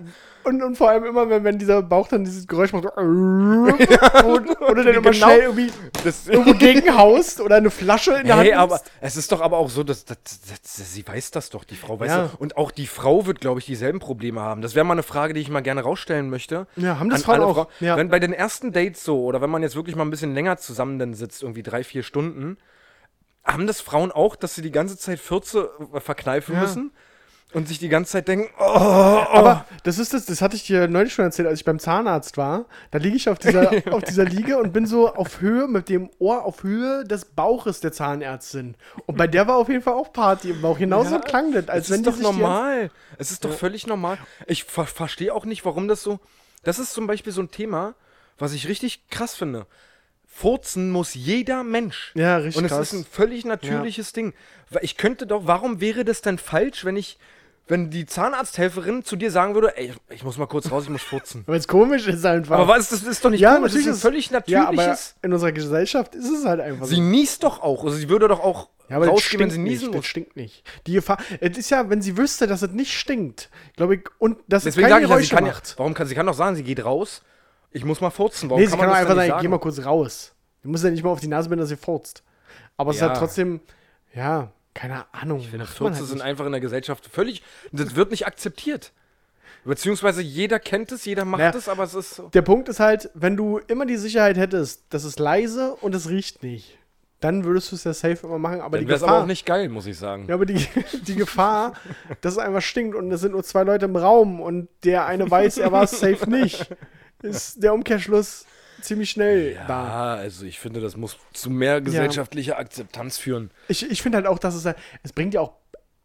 Und, 0.46 0.64
und 0.64 0.78
vor 0.78 0.90
allem 0.90 1.04
immer, 1.04 1.30
wenn, 1.30 1.44
wenn 1.44 1.60
dieser 1.60 1.82
Bauch 1.82 2.08
dann 2.08 2.24
dieses 2.24 2.48
Geräusch 2.48 2.72
macht, 2.72 2.84
so, 2.86 2.90
oder, 2.98 4.62
oder 4.70 4.84
dann 4.84 4.96
immer 4.96 5.12
Genau. 5.12 5.14
schnell 5.14 5.40
irgendwie 5.42 5.72
Das, 6.04 6.28
irgendwo 6.30 6.54
gegenhaust 6.54 7.42
oder 7.42 7.56
eine 7.58 7.70
Flasche 7.70 8.14
in 8.14 8.26
der 8.28 8.36
Hand 8.38 8.46
Hey, 8.48 8.56
nimmst. 8.58 8.62
aber 8.74 8.82
es 9.02 9.18
ist 9.18 9.32
doch 9.32 9.42
aber 9.42 9.58
auch 9.58 9.70
so, 9.70 9.84
dass, 9.84 10.06
dass, 10.06 10.18
dass 10.24 10.94
sie 10.94 11.06
weiß 11.06 11.32
das 11.32 11.50
doch, 11.50 11.64
die 11.66 11.76
Frau 11.76 12.00
weiß 12.00 12.10
Ja. 12.10 12.22
das. 12.24 12.36
Und 12.36 12.58
auch 12.58 12.72
die 12.72 12.88
Frau 12.88 13.26
wird, 13.26 13.42
glaube 13.42 13.60
ich, 13.60 13.66
dieselben 13.66 14.00
Probleme 14.00 14.40
haben. 14.42 14.62
Das 14.62 14.76
wäre 14.76 14.86
mal 14.86 14.94
eine 14.94 15.04
Frage, 15.04 15.34
die 15.34 15.42
ich 15.42 15.50
mal 15.50 15.60
gerne 15.62 15.82
rausstellen 15.82 16.30
möchte. 16.30 16.68
Ja, 16.76 17.00
haben 17.00 17.10
das 17.10 17.24
Frauen 17.24 17.42
auch. 17.42 17.56
Frauen. 17.56 17.68
Ja. 17.80 17.98
Wenn 17.98 18.10
bei 18.10 18.20
den 18.20 18.34
ersten 18.34 18.72
Dates 18.72 19.04
so, 19.04 19.24
oder 19.24 19.42
wenn 19.42 19.50
man 19.50 19.62
jetzt 19.64 19.76
wirklich 19.76 19.96
mal 19.96 20.04
ein 20.04 20.12
bisschen 20.12 20.34
länger 20.34 20.58
zusammen 20.58 21.00
dann 21.00 21.14
sitzt, 21.14 21.42
irgendwie 21.44 21.64
drei, 21.64 21.84
vier 21.84 22.04
Stunden, 22.04 22.58
haben 23.46 23.68
das 23.68 23.82
Frauen 23.82 24.12
auch, 24.12 24.36
dass 24.36 24.56
sie 24.56 24.62
die 24.62 24.72
ganze 24.72 24.98
Zeit 24.98 25.20
Fürze 25.20 25.70
äh, 25.94 26.00
verkneifen 26.00 26.56
Ja. 26.56 26.62
müssen 26.62 26.92
und 27.52 27.68
sich 27.68 27.80
die 27.80 27.90
ganze 27.90 28.12
Zeit 28.12 28.28
denken, 28.28 28.48
oh, 28.60 28.64
Aber 28.64 29.66
das 29.84 29.98
ist 29.98 30.14
das, 30.14 30.28
das 30.28 30.40
hatte 30.44 30.56
ich 30.56 30.68
dir 30.68 30.88
neulich 30.88 31.14
schon 31.14 31.26
erzählt, 31.26 31.48
als 31.48 31.58
ich 31.60 31.66
beim 31.66 31.80
Zahnarzt 31.80 32.38
war. 32.38 32.66
Da 32.92 33.00
liege 33.00 33.16
ich 33.16 33.28
auf 33.28 33.40
dieser, 33.40 33.72
auf 33.92 34.04
dieser 34.04 34.24
Liege 34.26 34.60
und 34.60 34.72
bin 34.72 34.86
so 34.86 35.12
auf 35.16 35.42
Höhe, 35.42 35.68
mit 35.68 35.90
dem 35.90 36.12
Ohr 36.20 36.46
auf 36.46 36.62
Höhe 36.62 37.06
des 37.06 37.26
Bauches 37.26 37.80
der 37.80 37.92
Zahnärztin. 37.92 38.76
Und 39.08 39.18
bei 39.18 39.26
der 39.26 39.48
war 39.48 39.56
auf 39.56 39.68
jeden 39.68 39.82
Fall 39.82 39.96
auch 39.96 40.14
Party 40.14 40.52
im 40.52 40.62
Bauch. 40.62 40.78
Genauso 40.78 41.16
Ja, 41.16 41.22
klang 41.22 41.52
das, 41.52 41.70
als 41.70 41.86
es 41.86 41.92
wenn 41.92 42.04
ist 42.04 42.24
doch 42.24 42.32
normal. 42.32 42.92
Es 43.18 43.32
ist 43.32 43.44
doch 43.44 43.52
völlig 43.54 43.88
normal. 43.88 44.20
Ich 44.46 44.66
ver 44.66 44.86
verstehe 44.86 45.34
auch 45.34 45.46
nicht, 45.46 45.66
warum 45.66 45.88
das 45.88 46.04
so. 46.04 46.20
Das 46.64 46.80
ist 46.80 46.94
zum 46.94 47.08
Beispiel 47.08 47.32
so 47.34 47.42
ein 47.42 47.52
Thema, 47.52 47.96
was 48.38 48.54
ich 48.54 48.68
richtig 48.68 49.08
krass 49.10 49.36
finde. 49.36 49.66
Furzen 50.28 50.92
muss 50.92 51.16
jeder 51.16 51.64
Mensch. 51.64 52.12
Ja, 52.16 52.38
richtig 52.38 52.58
Und 52.58 52.66
es 52.66 52.72
krass. 52.72 52.94
ist 52.94 53.00
ein 53.00 53.06
völlig 53.06 53.46
natürliches 53.46 54.14
Ding. 54.14 54.34
Weil 54.70 54.84
Ich 54.84 54.96
könnte 54.96 55.26
doch, 55.28 55.48
warum 55.48 55.82
wäre 55.82 56.06
das 56.06 56.22
denn 56.22 56.38
falsch, 56.38 56.86
wenn 56.86 56.96
ich, 56.96 57.18
wenn 57.70 57.90
die 57.90 58.06
Zahnarzthelferin 58.06 59.04
zu 59.06 59.16
dir 59.16 59.32
sagen 59.32 59.54
würde, 59.54 59.78
ey, 59.78 59.94
ich 60.10 60.24
muss 60.24 60.38
mal 60.38 60.48
kurz 60.48 60.70
raus, 60.72 60.84
ich 60.84 60.90
muss 60.90 61.02
furzen. 61.04 61.44
Weil 61.48 61.60
es 61.60 61.68
komisch 61.68 62.08
ist 62.08 62.26
einfach. 62.26 62.58
Aber 62.58 62.68
was, 62.68 62.90
das 62.90 63.04
ist 63.04 63.24
doch 63.24 63.30
nicht 63.30 63.40
ja, 63.42 63.56
komisch, 63.56 63.72
natürlich 63.72 63.88
das 63.88 63.98
ist 63.98 64.04
ein 64.06 64.10
völlig 64.12 64.30
Ja, 64.48 64.64
natürliches. 64.72 65.16
in 65.22 65.32
unserer 65.34 65.52
Gesellschaft 65.54 66.16
ist 66.16 66.30
es 66.30 66.46
halt 66.46 66.60
einfach 66.60 66.86
so. 66.88 66.96
sie 66.96 67.00
niest 67.00 67.44
doch 67.44 67.62
auch. 67.62 67.84
Also 67.86 67.96
sie 67.96 68.10
würde 68.10 68.28
doch 68.28 68.40
auch 68.42 68.70
Ja, 68.90 68.98
aber 68.98 69.06
das 69.06 69.14
rausgehen, 69.14 69.40
wenn 69.42 69.50
stinkt 69.52 69.54
sie 69.54 69.60
nicht. 69.60 69.72
niesen 69.72 69.92
Das 69.92 69.96
muss. 70.00 70.06
stinkt 70.08 70.36
nicht. 70.36 70.64
Die 70.88 70.94
Gefahr, 70.94 71.18
es 71.40 71.58
ist 71.58 71.70
ja, 71.70 71.90
wenn 71.90 72.02
sie 72.02 72.18
wüsste, 72.18 72.48
dass 72.48 72.62
es 72.64 72.72
nicht 72.72 72.92
stinkt, 72.98 73.50
glaube 73.78 73.96
ich, 73.96 74.02
und 74.18 74.40
dass 74.48 74.64
Deswegen 74.64 74.88
es 74.88 74.90
sage 74.92 75.06
keine 75.06 75.06
ich 75.06 75.10
ja, 75.12 75.18
sie 75.24 75.30
Geräusche 75.30 75.36
kann 75.36 75.46
ja, 75.46 75.78
warum 75.78 75.94
kann, 75.94 76.08
sie 76.08 76.16
kann 76.16 76.26
doch 76.26 76.34
sagen, 76.34 76.56
sie 76.56 76.64
geht 76.64 76.84
raus, 76.84 77.22
ich 77.72 77.86
muss 77.86 78.02
mal 78.02 78.10
furzen. 78.10 78.50
Warum 78.50 78.62
nee, 78.62 78.68
sie 78.68 78.76
kann 78.76 78.88
das 78.90 78.98
einfach 78.98 79.16
sagen, 79.16 79.30
nicht 79.32 79.42
geh 79.42 79.48
mal 79.48 79.60
kurz 79.60 79.86
raus. 79.86 80.34
Du 80.64 80.70
musst 80.70 80.84
ja 80.84 80.90
nicht 80.90 81.04
mal 81.04 81.12
auf 81.12 81.20
die 81.20 81.28
Nase 81.28 81.48
binden, 81.50 81.62
dass 81.62 81.70
sie 81.70 81.78
furzt. 81.78 82.24
Aber 82.78 82.90
es 82.92 82.98
ist 82.98 83.02
Ja. 83.02 83.10
halt 83.10 83.20
trotzdem, 83.20 83.60
ja, 84.16 84.52
keine 84.74 85.06
Ahnung. 85.14 85.40
Ich 85.40 85.50
finde, 85.50 85.66
Furze 85.66 86.00
halt 86.00 86.08
sind 86.08 86.22
einfach 86.22 86.46
in 86.46 86.52
der 86.52 86.62
Gesellschaft 86.62 87.08
völlig. 87.12 87.42
Das 87.72 87.96
wird 87.96 88.12
nicht 88.12 88.26
akzeptiert. 88.28 88.92
Beziehungsweise 89.66 90.22
jeder 90.22 90.60
kennt 90.60 90.92
es, 90.92 91.06
jeder 91.06 91.26
macht 91.26 91.42
Ja. 91.42 91.50
es, 91.54 91.68
aber 91.68 91.84
es 91.84 91.94
ist 91.94 92.16
so. 92.16 92.30
Der 92.30 92.42
Punkt 92.42 92.70
ist 92.70 92.80
halt, 92.80 93.10
wenn 93.14 93.36
du 93.36 93.58
immer 93.68 93.86
die 93.86 93.98
Sicherheit 93.98 94.38
hättest, 94.38 94.84
das 94.90 95.04
ist 95.04 95.20
leise 95.20 95.76
und 95.76 95.94
es 95.94 96.10
riecht 96.10 96.44
nicht, 96.44 96.78
dann 97.20 97.44
würdest 97.44 97.72
du 97.72 97.76
es 97.76 97.84
ja 97.84 97.94
safe 97.94 98.26
immer 98.26 98.40
machen. 98.40 98.62
Aber 98.62 98.78
Dann 98.78 98.88
die 98.88 98.94
Gefahr, 98.94 99.10
aber 99.10 99.22
auch 99.24 99.26
nicht 99.26 99.46
geil, 99.46 99.68
muss 99.68 99.86
ich 99.86 99.98
sagen. 99.98 100.26
Ja, 100.30 100.36
aber 100.36 100.46
die, 100.46 100.66
die 101.08 101.16
Gefahr, 101.16 101.74
dass 102.22 102.34
es 102.34 102.40
einfach 102.40 102.62
stinkt 102.62 102.96
und 102.96 103.12
es 103.12 103.20
sind 103.22 103.34
nur 103.34 103.44
zwei 103.44 103.64
Leute 103.64 103.86
im 103.86 103.98
Raum 103.98 104.40
und 104.40 104.70
der 104.86 105.06
eine 105.08 105.30
weiß, 105.30 105.58
er 105.58 105.72
war 105.74 105.84
es 105.84 106.00
safe 106.00 106.30
nicht, 106.30 106.68
ist 107.22 107.62
der 107.62 107.74
Umkehrschluss 107.74 108.46
ziemlich 108.82 109.10
schnell 109.10 109.56
da. 109.68 109.88
Ja, 109.88 110.16
also 110.16 110.46
ich 110.46 110.60
finde, 110.60 110.82
das 110.82 110.98
muss 110.98 111.18
zu 111.34 111.50
mehr 111.50 111.82
gesellschaftlicher 111.82 112.58
Akzeptanz 112.58 113.18
führen. 113.18 113.52
Ich, 113.68 113.90
ich 113.90 114.02
finde 114.02 114.18
halt 114.18 114.28
auch, 114.28 114.40
dass 114.40 114.56
es 114.56 114.66
halt, 114.66 114.78
es 115.04 115.14
bringt 115.14 115.34
ja 115.34 115.42
auch 115.42 115.54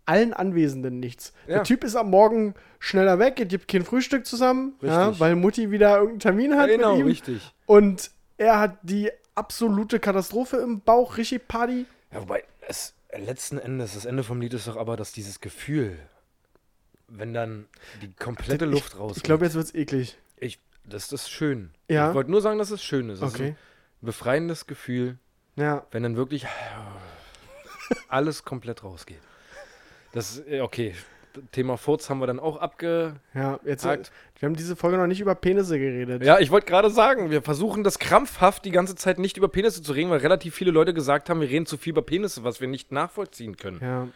allen 0.07 0.35
Anwesenden 0.35 1.01
nichts. 1.01 1.33
Ja. 1.47 1.55
Der 1.55 1.65
Typ 1.65 1.85
ist 1.85 1.97
am 1.97 2.11
Morgen 2.11 2.55
schneller 2.79 3.19
weg, 3.19 3.41
es 3.41 3.49
gibt 3.49 3.69
kein 3.69 3.85
Frühstück 3.85 4.27
zusammen, 4.27 4.75
ja, 4.83 5.19
weil 5.19 5.37
Mutti 5.37 5.71
wieder 5.71 5.97
irgendeinen 5.97 6.21
Termin 6.21 6.57
hat 6.57 6.69
genau, 6.69 6.93
mit 6.93 7.01
ihm. 7.01 7.07
richtig. 7.07 7.55
Und 7.67 8.11
er 8.37 8.59
hat 8.59 8.79
die 8.83 9.11
absolute 9.35 10.01
Katastrophe 10.01 10.59
im 10.59 10.81
Bauch, 10.81 11.17
richtig 11.17 11.49
Party. 11.49 11.87
Ja, 12.13 12.21
wobei, 12.21 12.45
es, 12.69 12.95
letzten 13.17 13.59
Endes, 13.59 13.95
das 13.95 14.05
Ende 14.05 14.25
vom 14.25 14.41
Lied 14.41 14.55
ist 14.55 14.69
doch 14.69 14.77
aber, 14.77 14.97
dass 14.97 15.13
dieses 15.13 15.41
Gefühl, 15.41 15.99
wenn 17.09 17.33
dann 17.33 17.67
die 18.03 18.13
komplette 18.13 18.65
Luft 18.65 18.99
rausgeht. 18.99 19.19
Ich 19.19 19.23
glaube, 19.23 19.45
jetzt 19.45 19.55
wird's 19.55 19.75
eklig. 19.75 20.19
ich, 20.37 20.59
das 20.85 21.13
ist 21.13 21.31
schön. 21.31 21.71
Ja. 21.89 22.09
Ich 22.11 22.15
wollte 22.15 22.31
nur 22.31 22.41
sagen, 22.41 22.59
dass 22.59 22.71
es 22.71 22.83
schön 22.83 23.11
ist. 23.11 23.23
Das 23.23 23.31
ist 23.35 23.41
Okay. 23.41 23.51
ein 24.03 24.07
befreiendes 24.07 24.67
Gefühl, 24.67 25.19
Ja. 25.57 25.87
wenn 25.91 26.03
dann 26.03 26.17
wirklich 26.17 26.47
alles 28.09 28.45
komplett 28.45 28.85
rausgeht. 28.85 29.21
Das, 30.13 30.39
äh, 30.47 30.61
okay, 30.61 30.95
Thema 31.51 31.77
Furz 31.77 32.09
haben 32.09 32.21
wir 32.21 32.29
dann 32.29 32.39
auch 32.39 32.59
abge... 32.59 33.17
Ja, 33.35 33.59
jetzt. 33.65 33.85
Hakt. 33.85 34.13
Wir 34.39 34.47
haben 34.47 34.55
diese 34.55 34.77
Folge 34.77 34.97
noch 34.99 35.09
nicht 35.09 35.21
über 35.21 35.35
Penisse 35.35 35.79
geredet. 35.81 36.23
Ja, 36.23 36.39
ich 36.39 36.53
wollte 36.53 36.67
gerade 36.67 36.91
sagen, 36.91 37.31
wir 37.31 37.43
versuchen 37.43 37.83
das 37.83 37.99
krampfhaft 37.99 38.65
die 38.65 38.71
ganze 38.71 38.95
Zeit 38.95 39.19
nicht 39.19 39.37
über 39.37 39.49
Penisse 39.49 39.83
zu 39.83 39.93
reden, 39.93 40.11
weil 40.11 40.21
relativ 40.21 40.55
viele 40.55 40.71
Leute 40.71 40.95
gesagt 40.95 41.29
haben, 41.29 41.41
wir 41.41 41.49
reden 41.49 41.67
zu 41.67 41.77
viel 41.77 41.91
über 41.91 42.03
Penisse, 42.03 42.45
was 42.45 42.61
wir 42.61 42.69
nicht 42.69 42.93
nachvollziehen 42.93 43.57
können. 43.57 43.81
Ja, 43.83 44.09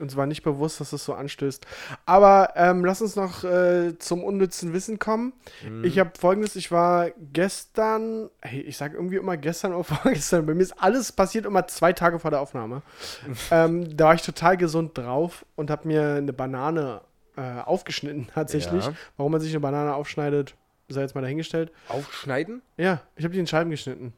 uns 0.00 0.16
war 0.16 0.26
nicht 0.26 0.42
bewusst, 0.42 0.80
dass 0.80 0.92
es 0.92 1.04
so 1.04 1.14
anstößt. 1.14 1.66
Aber 2.06 2.52
ähm, 2.56 2.84
lass 2.84 3.02
uns 3.02 3.16
noch 3.16 3.44
äh, 3.44 3.98
zum 3.98 4.24
unnützen 4.24 4.72
Wissen 4.72 4.98
kommen. 4.98 5.32
Mhm. 5.66 5.84
Ich 5.84 5.98
habe 5.98 6.10
folgendes, 6.18 6.56
ich 6.56 6.70
war 6.70 7.10
gestern, 7.32 8.30
hey, 8.40 8.60
ich 8.60 8.76
sage 8.76 8.96
irgendwie 8.96 9.16
immer 9.16 9.36
gestern 9.36 9.72
oder 9.72 9.84
vorgestern, 10.02 10.46
bei 10.46 10.54
mir 10.54 10.62
ist 10.62 10.80
alles 10.82 11.12
passiert 11.12 11.46
immer 11.46 11.66
zwei 11.66 11.92
Tage 11.92 12.18
vor 12.18 12.30
der 12.30 12.40
Aufnahme. 12.40 12.82
ähm, 13.50 13.96
da 13.96 14.06
war 14.06 14.14
ich 14.14 14.22
total 14.22 14.56
gesund 14.56 14.96
drauf 14.96 15.44
und 15.56 15.70
habe 15.70 15.86
mir 15.88 16.14
eine 16.14 16.32
Banane 16.32 17.02
äh, 17.36 17.60
aufgeschnitten 17.60 18.28
tatsächlich. 18.34 18.84
Ja. 18.84 18.92
Warum 19.16 19.32
man 19.32 19.40
sich 19.40 19.52
eine 19.52 19.60
Banane 19.60 19.94
aufschneidet, 19.94 20.54
sei 20.88 21.02
jetzt 21.02 21.14
mal 21.14 21.20
dahingestellt. 21.20 21.72
Aufschneiden? 21.88 22.62
Ja, 22.76 23.02
ich 23.16 23.24
habe 23.24 23.34
die 23.34 23.40
in 23.40 23.46
Scheiben 23.46 23.70
geschnitten. 23.70 24.12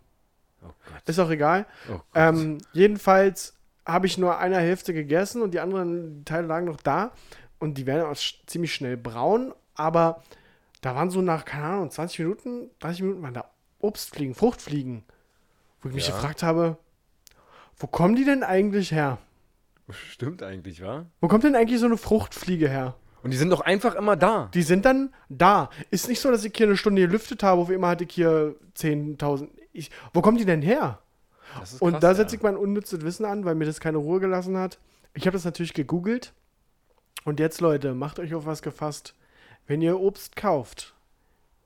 Oh. 0.62 0.70
Ist 1.06 1.18
auch 1.18 1.30
egal. 1.30 1.66
Oh. 1.90 2.00
Ähm, 2.14 2.58
jedenfalls 2.72 3.54
habe 3.86 4.06
ich 4.06 4.18
nur 4.18 4.38
eine 4.38 4.58
Hälfte 4.58 4.92
gegessen 4.94 5.42
und 5.42 5.52
die 5.52 5.60
anderen 5.60 6.24
Teile 6.24 6.46
lagen 6.46 6.66
noch 6.66 6.80
da. 6.80 7.12
Und 7.58 7.76
die 7.78 7.86
werden 7.86 8.06
auch 8.06 8.16
ziemlich 8.46 8.72
schnell 8.74 8.96
braun. 8.96 9.52
Aber 9.74 10.22
da 10.80 10.94
waren 10.94 11.10
so 11.10 11.20
nach, 11.22 11.44
keine 11.44 11.64
Ahnung, 11.64 11.90
20 11.90 12.18
Minuten, 12.20 12.70
30 12.80 13.02
Minuten 13.02 13.22
waren 13.22 13.34
da 13.34 13.50
Obstfliegen, 13.80 14.34
Fruchtfliegen. 14.34 15.04
Wo 15.82 15.88
ich 15.88 15.94
mich 15.94 16.08
Ja. 16.08 16.14
gefragt 16.14 16.42
habe, 16.42 16.76
wo 17.78 17.86
kommen 17.86 18.14
die 18.16 18.24
denn 18.24 18.42
eigentlich 18.42 18.92
her? 18.92 19.18
Stimmt 19.90 20.42
eigentlich, 20.42 20.82
wa? 20.82 21.06
Wo 21.20 21.28
kommt 21.28 21.44
denn 21.44 21.56
eigentlich 21.56 21.80
so 21.80 21.86
eine 21.86 21.96
Fruchtfliege 21.96 22.68
her? 22.68 22.94
Und 23.22 23.32
die 23.32 23.36
sind 23.36 23.50
doch 23.50 23.60
einfach 23.60 23.94
immer 23.96 24.16
da. 24.16 24.50
Die 24.54 24.62
sind 24.62 24.84
dann 24.84 25.12
da. 25.28 25.68
Ist 25.90 26.08
nicht 26.08 26.20
so, 26.20 26.30
dass 26.30 26.44
ich 26.44 26.52
hier 26.56 26.66
eine 26.66 26.76
Stunde 26.76 27.02
gelüftet 27.02 27.42
habe, 27.42 27.60
auf 27.60 27.68
einmal 27.70 27.90
hatte 27.90 28.04
ich 28.04 28.12
hier 28.12 28.54
10.000. 28.74 29.50
Ich- 29.72 29.90
Wo 30.14 30.20
kommen 30.22 30.38
die 30.38 30.44
denn 30.44 30.62
her? 30.62 31.00
Ist 31.62 31.80
Und 31.82 31.92
krass, 31.92 32.00
da 32.00 32.14
setze 32.14 32.36
ich 32.36 32.42
mein 32.42 32.56
unnützes 32.56 33.02
Wissen 33.02 33.24
an, 33.24 33.44
weil 33.44 33.54
mir 33.54 33.66
das 33.66 33.80
keine 33.80 33.98
Ruhe 33.98 34.20
gelassen 34.20 34.56
hat. 34.56 34.78
Ich 35.14 35.26
habe 35.26 35.36
das 35.36 35.44
natürlich 35.44 35.74
gegoogelt. 35.74 36.32
Und 37.24 37.40
jetzt, 37.40 37.60
Leute, 37.60 37.94
macht 37.94 38.18
euch 38.18 38.34
auf 38.34 38.46
was 38.46 38.62
gefasst. 38.62 39.14
Wenn 39.66 39.82
ihr 39.82 40.00
Obst 40.00 40.36
kauft, 40.36 40.94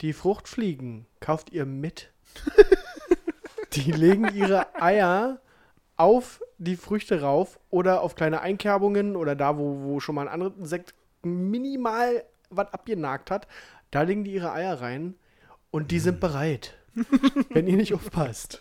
die 0.01 0.12
Fruchtfliegen 0.12 1.07
kauft 1.20 1.53
ihr 1.53 1.66
mit. 1.66 2.12
die 3.72 3.93
legen 3.93 4.35
ihre 4.35 4.74
Eier 4.80 5.41
auf 5.97 6.43
die 6.59 6.76
Früchte 6.76 7.20
rauf 7.20 7.59
oder 7.70 8.01
auf 8.01 8.14
kleine 8.14 8.41
Einkerbungen 8.41 9.16
oder 9.16 9.37
da, 9.37 9.59
wo, 9.59 9.82
wo 9.82 10.01
schon 10.01 10.14
mal 10.16 10.22
ein 10.22 10.32
anderes 10.32 10.57
Insekt 10.57 10.95
minimal 11.22 12.24
was 12.51 12.72
abgenagt 12.72 13.30
hat. 13.30 13.47
Da 13.91 14.03
legen 14.03 14.24
die 14.24 14.35
ihre 14.35 14.53
Eier 14.53 14.80
rein 14.80 15.14
und 15.70 15.91
die 15.91 16.01
sind 16.01 16.20
bereit. 16.20 16.74
wenn 17.51 17.66
ihr 17.66 17.76
nicht 17.76 17.95
aufpasst. 17.95 18.61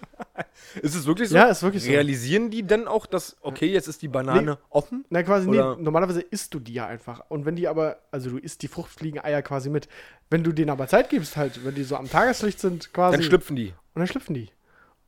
Ist 0.81 0.95
es 0.95 1.05
wirklich 1.05 1.29
so? 1.29 1.35
Ja, 1.35 1.45
ist 1.45 1.61
wirklich 1.63 1.83
so. 1.83 1.89
Realisieren 1.91 2.49
die 2.49 2.63
denn 2.63 2.87
auch, 2.87 3.05
dass, 3.05 3.37
okay, 3.41 3.67
jetzt 3.71 3.87
ist 3.87 4.01
die 4.01 4.07
Banane 4.07 4.57
offen? 4.69 5.05
Na, 5.09 5.23
quasi 5.23 5.47
Oder- 5.47 5.75
nee, 5.75 5.83
normalerweise 5.83 6.21
isst 6.21 6.53
du 6.53 6.59
die 6.59 6.73
ja 6.73 6.87
einfach. 6.87 7.23
Und 7.29 7.45
wenn 7.45 7.55
die 7.55 7.67
aber, 7.67 7.97
also 8.11 8.29
du 8.31 8.37
isst 8.37 8.61
die 8.61 8.67
Fruchtfliegen-Eier 8.67 9.41
quasi 9.41 9.69
mit. 9.69 9.87
Wenn 10.29 10.43
du 10.43 10.51
denen 10.51 10.69
aber 10.71 10.87
Zeit 10.87 11.09
gibst, 11.09 11.37
halt, 11.37 11.63
wenn 11.63 11.75
die 11.75 11.83
so 11.83 11.95
am 11.95 12.09
Tageslicht 12.09 12.59
sind, 12.59 12.93
quasi. 12.93 13.17
Dann 13.17 13.23
schlüpfen 13.23 13.55
die. 13.55 13.69
und 13.93 13.99
dann 13.99 14.07
schlüpfen 14.07 14.33
die. 14.33 14.49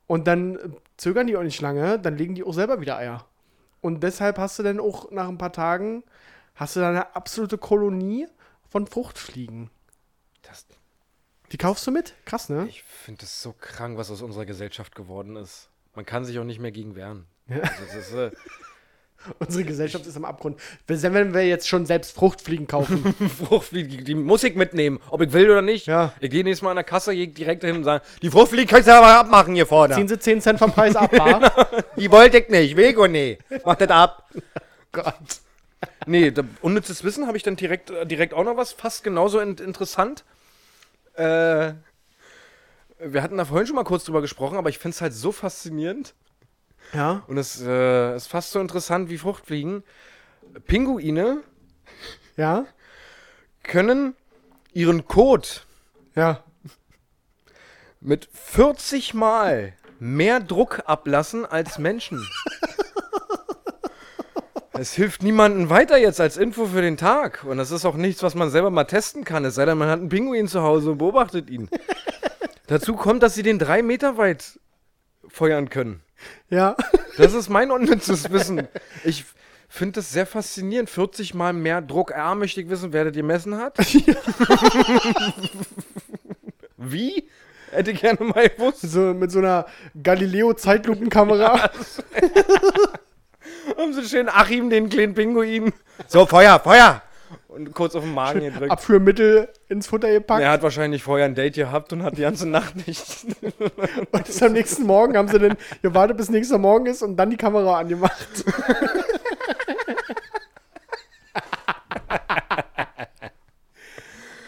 Und 0.07 0.27
dann 0.27 0.55
äh, 0.55 0.69
zögern 0.97 1.25
die 1.27 1.35
auch 1.35 1.43
nicht 1.43 1.61
lange, 1.61 1.97
dann 1.99 2.15
legen 2.17 2.35
die 2.35 2.43
auch 2.43 2.53
selber 2.53 2.79
wieder 2.79 2.97
Eier. 2.97 3.25
Und 3.81 4.01
deshalb 4.03 4.37
hast 4.37 4.59
du 4.59 4.63
dann 4.63 4.79
auch 4.79 5.11
nach 5.11 5.27
ein 5.27 5.37
paar 5.37 5.51
Tagen, 5.53 6.03
hast 6.55 6.75
du 6.75 6.79
dann 6.79 6.91
eine 6.91 7.15
absolute 7.15 7.57
Kolonie 7.57 8.27
von 8.69 8.87
Fruchtfliegen. 8.87 9.69
Das, 10.43 10.65
Die 11.55 11.57
kaufst 11.57 11.87
du 11.87 11.91
mit? 11.91 12.15
Krass, 12.25 12.49
ne? 12.49 12.65
ich 12.67 12.83
finde 12.83 13.23
es 13.23 13.41
so 13.41 13.55
krank, 13.57 13.97
was 13.97 14.11
aus 14.11 14.21
unserer 14.21 14.45
Gesellschaft 14.45 14.93
geworden 14.93 15.37
ist. 15.37 15.69
Man 15.95 16.05
kann 16.05 16.25
sich 16.25 16.37
auch 16.37 16.43
nicht 16.43 16.59
mehr 16.59 16.73
gegen 16.73 16.97
wehren. 16.97 17.27
Ja. 17.47 17.61
Also 17.61 17.85
das 17.85 17.95
ist, 17.95 18.13
äh, 18.13 18.31
Unsere 19.39 19.63
Gesellschaft 19.63 20.05
ist 20.05 20.17
am 20.17 20.25
Abgrund. 20.25 20.59
Wenn 20.85 21.33
wir 21.33 21.47
jetzt 21.47 21.69
schon 21.69 21.85
selbst 21.85 22.13
Fruchtfliegen 22.13 22.67
kaufen. 22.67 23.15
Fruchtfliege, 23.47 24.03
die, 24.03 24.15
muss 24.15 24.43
ich 24.43 24.55
mitnehmen, 24.55 24.99
ob 25.09 25.21
ich 25.21 25.31
will 25.31 25.49
oder 25.49 25.61
nicht. 25.61 25.85
Ja. 25.87 26.11
Ich 26.19 26.29
gehe 26.29 26.43
nächstes 26.43 26.61
Mal 26.61 26.71
an 26.71 26.75
der 26.75 26.83
Kasse, 26.83 27.15
gehe 27.15 27.29
direkt 27.29 27.63
hin 27.63 27.77
und 27.77 27.85
sage, 27.85 28.03
die 28.21 28.29
Fruchtfliege 28.29 28.67
kannst 28.67 28.89
du 28.89 28.93
aber 28.93 29.17
abmachen 29.17 29.55
hier 29.55 29.65
vorne. 29.65 29.95
Ziehen 29.95 30.09
sie 30.09 30.19
10 30.19 30.41
Cent 30.41 30.59
vom 30.59 30.73
Preis 30.73 30.97
ab, 30.97 31.09
wa? 31.13 31.39
Die 31.95 32.11
wollte 32.11 32.39
ich 32.39 32.49
nicht, 32.49 32.75
will 32.75 32.89
ich 32.91 32.97
auch 32.97 33.07
nicht. 33.07 33.41
Mach 33.63 33.75
das 33.75 33.89
ab. 33.91 34.29
Gott. 34.91 35.39
Nee, 36.05 36.33
unnützes 36.61 37.05
Wissen 37.05 37.27
habe 37.27 37.37
ich 37.37 37.43
dann 37.43 37.55
direkt, 37.55 37.91
äh, 37.91 38.05
direkt 38.05 38.33
auch 38.33 38.43
noch 38.43 38.57
was, 38.57 38.73
fast 38.73 39.05
genauso 39.05 39.39
in, 39.39 39.55
interessant. 39.55 40.25
Äh, 41.17 41.73
wir 42.99 43.21
hatten 43.23 43.37
da 43.37 43.45
vorhin 43.45 43.67
schon 43.67 43.75
mal 43.75 43.83
kurz 43.83 44.05
drüber 44.05 44.21
gesprochen, 44.21 44.57
aber 44.57 44.69
ich 44.69 44.77
finde 44.79 44.95
es 44.95 45.01
halt 45.01 45.13
so 45.13 45.31
faszinierend. 45.31 46.13
Ja. 46.93 47.23
Und 47.27 47.37
es 47.37 47.61
äh, 47.61 48.15
ist 48.15 48.27
fast 48.27 48.51
so 48.51 48.59
interessant 48.59 49.09
wie 49.09 49.17
Fruchtfliegen. 49.17 49.83
Pinguine 50.65 51.41
Ja. 52.37 52.65
können 53.63 54.15
ihren 54.73 55.05
Kot 55.07 55.65
Ja. 56.15 56.43
mit 57.99 58.29
40 58.33 59.13
Mal 59.13 59.73
mehr 59.99 60.39
Druck 60.39 60.83
ablassen 60.85 61.45
als 61.45 61.79
Menschen. 61.79 62.25
Es 64.77 64.93
hilft 64.93 65.23
niemandem 65.23 65.69
weiter 65.69 65.97
jetzt 65.97 66.19
als 66.19 66.35
Info 66.35 66.65
für 66.65 66.81
den 66.81 66.97
Tag. 66.97 67.45
Und 67.45 67.57
das 67.57 67.71
ist 67.71 67.85
auch 67.85 67.95
nichts, 67.95 68.23
was 68.23 68.35
man 68.35 68.49
selber 68.49 68.69
mal 68.69 68.83
testen 68.83 69.23
kann. 69.23 69.45
Es 69.45 69.55
sei 69.55 69.65
denn, 69.65 69.77
man 69.77 69.87
hat 69.87 69.99
einen 69.99 70.09
Pinguin 70.09 70.49
zu 70.49 70.61
Hause 70.61 70.91
und 70.91 70.97
beobachtet 70.97 71.49
ihn. 71.49 71.69
Dazu 72.67 72.95
kommt, 72.95 73.23
dass 73.23 73.35
sie 73.35 73.43
den 73.43 73.57
drei 73.57 73.81
Meter 73.81 74.17
weit 74.17 74.59
feuern 75.29 75.69
können. 75.69 76.01
Ja. 76.49 76.75
Das 77.17 77.33
ist 77.33 77.47
mein 77.49 77.71
unnützes 77.71 78.31
Wissen. 78.31 78.67
Ich 79.03 79.23
finde 79.69 79.93
das 79.93 80.11
sehr 80.11 80.25
faszinierend. 80.25 80.89
40 80.89 81.33
Mal 81.33 81.53
mehr 81.53 81.81
Druck. 81.81 82.13
A, 82.13 82.35
möchte 82.35 82.59
ich 82.59 82.69
wissen, 82.69 82.91
wer 82.91 83.05
das 83.05 83.13
gemessen 83.13 83.57
hat. 83.57 83.77
Wie? 86.77 87.29
Hätte 87.71 87.91
ich 87.91 88.01
gerne 88.01 88.23
mal 88.23 88.49
gewusst. 88.49 88.81
So 88.81 89.13
mit 89.13 89.31
so 89.31 89.39
einer 89.39 89.65
Galileo-Zeitlupenkamera. 90.01 91.71
Haben 91.71 91.79
sie 93.95 94.07
schön 94.07 94.29
Achim, 94.29 94.69
den 94.69 94.89
kleinen 94.89 95.13
Pinguin. 95.13 95.73
So, 96.07 96.25
Feuer, 96.25 96.59
Feuer! 96.59 97.01
Und 97.47 97.73
kurz 97.73 97.95
auf 97.95 98.03
den 98.03 98.13
Magen 98.13 98.41
gedrückt. 98.41 98.69
Abführmittel 98.69 99.47
ins 99.69 99.87
Futter 99.87 100.11
gepackt. 100.11 100.41
Er 100.41 100.51
hat 100.51 100.61
wahrscheinlich 100.61 101.01
vorher 101.01 101.25
ein 101.25 101.35
Date 101.35 101.55
gehabt 101.55 101.93
und 101.93 102.03
hat 102.03 102.17
die 102.17 102.21
ganze 102.21 102.49
Nacht 102.49 102.85
nicht. 102.85 103.01
Und 104.11 104.27
ist 104.27 104.43
am 104.43 104.51
nächsten 104.51 104.85
Morgen 104.85 105.15
haben 105.17 105.29
sie 105.29 105.39
dann 105.39 105.55
gewartet, 105.81 106.17
bis 106.17 106.29
nächster 106.29 106.57
Morgen 106.57 106.85
ist 106.85 107.01
und 107.01 107.15
dann 107.15 107.29
die 107.29 107.37
Kamera 107.37 107.79
angemacht. 107.79 108.43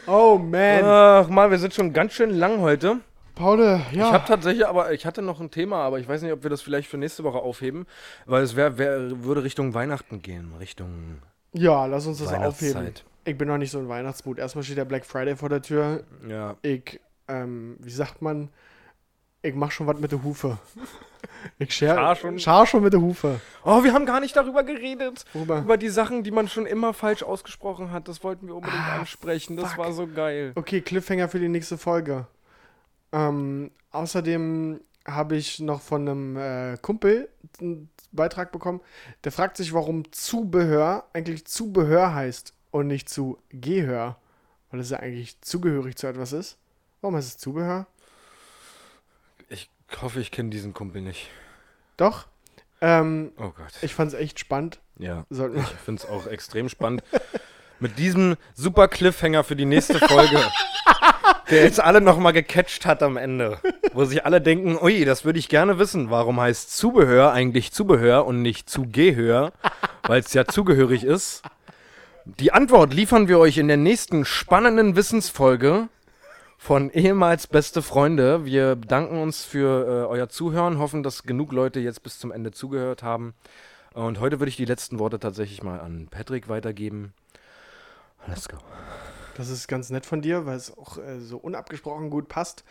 oh 0.08 0.38
man. 0.38 0.84
Ach 0.84 1.30
mal, 1.30 1.50
wir 1.50 1.60
sind 1.60 1.74
schon 1.74 1.94
ganz 1.94 2.12
schön 2.12 2.32
lang 2.32 2.60
heute. 2.60 3.00
Paul, 3.38 3.60
ja. 3.62 3.82
Ich 3.92 4.00
habe 4.02 4.26
tatsächlich, 4.28 4.66
aber 4.68 4.92
ich 4.94 5.06
hatte 5.06 5.22
noch 5.22 5.40
ein 5.40 5.52
Thema, 5.52 5.78
aber 5.84 6.00
ich 6.00 6.08
weiß 6.08 6.22
nicht, 6.22 6.32
ob 6.34 6.44
wir 6.44 6.50
das 6.50 6.62
vielleicht 6.62 6.90
für 6.90 6.98
nächste 6.98 7.24
Woche 7.24 7.38
aufheben, 7.40 7.86
weil 8.26 8.44
es 8.44 8.56
wär, 8.56 8.78
wär, 8.78 9.24
würde 9.24 9.44
Richtung 9.44 9.74
Weihnachten 9.74 10.22
gehen, 10.22 10.54
Richtung 10.60 11.20
ja, 11.54 11.86
lass 11.86 12.06
uns 12.06 12.20
das 12.20 12.34
aufheben. 12.34 12.94
Ich 13.26 13.38
bin 13.38 13.48
noch 13.48 13.58
nicht 13.58 13.72
so 13.72 13.80
in 13.80 13.90
Weihnachtsmut. 13.90 14.38
Erstmal 14.38 14.64
steht 14.64 14.78
der 14.78 14.86
Black 14.86 15.06
Friday 15.06 15.36
vor 15.36 15.50
der 15.50 15.62
Tür. 15.62 16.04
Ja. 16.28 16.56
Ich, 16.62 17.00
ähm, 17.28 17.78
wie 17.80 17.90
sagt 17.90 18.22
man, 18.22 18.50
ich 19.42 19.56
mach 19.56 19.72
schon 19.72 19.88
was 19.88 19.98
mit 20.00 20.12
der 20.12 20.24
Hufe. 20.24 20.58
Ich 21.60 21.74
scher, 21.74 21.96
Schar 21.96 22.16
schon. 22.16 22.40
schar 22.40 22.66
schon 22.68 22.84
mit 22.84 22.94
der 22.94 23.02
Hufe. 23.02 23.40
Oh, 23.64 23.84
wir 23.84 23.94
haben 23.94 24.06
gar 24.06 24.20
nicht 24.20 24.36
darüber 24.36 24.64
geredet. 24.64 25.26
Worüber? 25.34 25.60
Über 25.60 25.78
die 25.78 25.90
Sachen, 25.90 26.24
die 26.24 26.32
man 26.32 26.48
schon 26.48 26.66
immer 26.66 26.94
falsch 26.94 27.24
ausgesprochen 27.24 27.92
hat. 27.92 28.08
Das 28.08 28.24
wollten 28.24 28.48
wir 28.48 28.56
unbedingt 28.56 28.82
ansprechen. 29.00 29.56
Das 29.58 29.66
Ah, 29.66 29.70
fuck. 29.70 29.78
war 29.86 29.94
so 29.94 30.08
geil. 30.08 30.52
Okay, 30.56 30.82
Cliffhanger 30.82 31.28
für 31.28 31.40
die 31.40 31.50
nächste 31.50 31.78
Folge. 31.78 32.28
Ähm, 33.12 33.72
außerdem 33.92 34.82
habe 35.06 35.38
ich 35.38 35.60
noch 35.60 35.82
von 35.82 36.02
einem 36.08 36.38
äh, 36.38 36.78
Kumpel 36.82 37.30
einen 37.62 37.90
Beitrag 38.12 38.52
bekommen. 38.52 38.82
Der 39.24 39.32
fragt 39.32 39.58
sich, 39.58 39.74
warum 39.74 40.12
Zubehör 40.12 41.06
eigentlich 41.14 41.46
Zubehör 41.46 42.14
heißt 42.14 42.54
und 42.72 42.88
nicht 42.88 43.10
zu 43.10 43.38
Gehör. 43.50 44.18
Weil 44.70 44.82
es 44.82 44.90
ja 44.90 45.00
eigentlich 45.00 45.40
zugehörig 45.42 45.96
zu 45.96 46.08
etwas 46.08 46.34
ist. 46.34 46.58
Warum 47.02 47.16
heißt 47.16 47.28
es 47.30 47.38
Zubehör? 47.38 47.88
Ich 49.48 49.70
hoffe, 50.02 50.20
ich 50.20 50.32
kenne 50.32 50.50
diesen 50.50 50.74
Kumpel 50.74 51.02
nicht. 51.02 51.30
Doch. 51.96 52.28
Ähm, 52.82 53.32
Oh 53.38 53.50
Gott. 53.52 53.72
ich 53.82 53.94
fand 53.96 54.14
es 54.14 54.20
echt 54.20 54.40
spannend. 54.40 54.80
ja. 54.98 55.26
Sollten 55.30 55.60
Ich 55.60 55.66
finde 55.68 56.04
es 56.04 56.10
auch 56.10 56.28
extrem 56.28 56.68
spannend. 56.70 57.02
Mit 57.80 57.98
diesem 57.98 58.36
super 58.56 58.88
Cliffhanger 58.88 59.44
für 59.44 59.56
die 59.56 59.66
nächste 59.66 60.00
Folge, 60.00 60.38
der 61.50 61.64
jetzt 61.64 61.80
alle 61.80 62.02
nochmal 62.02 62.34
gecatcht 62.34 62.86
hat 62.86 63.04
am 63.04 63.18
Ende. 63.18 63.60
Wo 63.94 64.06
sich 64.06 64.26
alle 64.26 64.42
denken, 64.42 64.78
ui, 64.82 65.06
das 65.06 65.26
würde 65.26 65.40
ich 65.40 65.50
gerne 65.50 65.80
wissen. 65.80 66.10
Warum 66.10 66.40
heißt 66.40 66.76
Zubehör 66.76 67.32
eigentlich 67.32 67.72
Zubehör 67.72 68.26
und 68.26 68.42
nicht 68.42 68.70
Zugehör? 68.70 69.54
Weil 70.04 70.22
es 70.22 70.34
ja 70.34 70.46
zugehörig 70.46 71.04
ist. 71.04 71.44
Die 72.26 72.52
Antwort 72.52 72.94
liefern 72.94 73.28
wir 73.28 73.40
euch 73.40 73.58
in 73.58 73.68
der 73.68 73.78
nächsten 73.78 74.26
spannenden 74.26 74.96
Wissensfolge 74.96 75.88
von 76.58 76.90
ehemals 76.90 77.48
beste 77.48 77.82
Freunde. 77.82 78.44
Wir 78.44 78.76
bedanken 78.76 79.22
uns 79.22 79.46
für 79.46 79.88
äh, 79.88 80.08
euer 80.08 80.28
Zuhören, 80.28 80.80
hoffen, 80.80 81.04
dass 81.04 81.24
genug 81.24 81.54
Leute 81.54 81.80
jetzt 81.80 82.04
bis 82.04 82.20
zum 82.20 82.32
Ende 82.32 82.52
zugehört 82.52 83.04
haben. 83.04 83.34
Und 83.94 84.20
heute 84.20 84.40
würde 84.40 84.50
ich 84.50 84.58
die 84.58 84.66
letzten 84.66 85.00
Worte 85.00 85.20
tatsächlich 85.20 85.64
mal 85.64 85.80
an 85.80 86.08
Patrick 86.12 86.50
weitergeben. 86.50 87.14
Let's 88.28 88.50
go. 88.50 88.58
Das 89.38 89.50
ist 89.50 89.68
ganz 89.68 89.92
nett 89.92 90.06
von 90.06 90.22
dir, 90.22 90.48
weil 90.48 90.58
es 90.58 90.76
auch 90.76 90.98
äh, 90.98 91.20
so 91.20 91.38
unabgesprochen 91.38 92.10
gut 92.10 92.28
passt. 92.28 92.64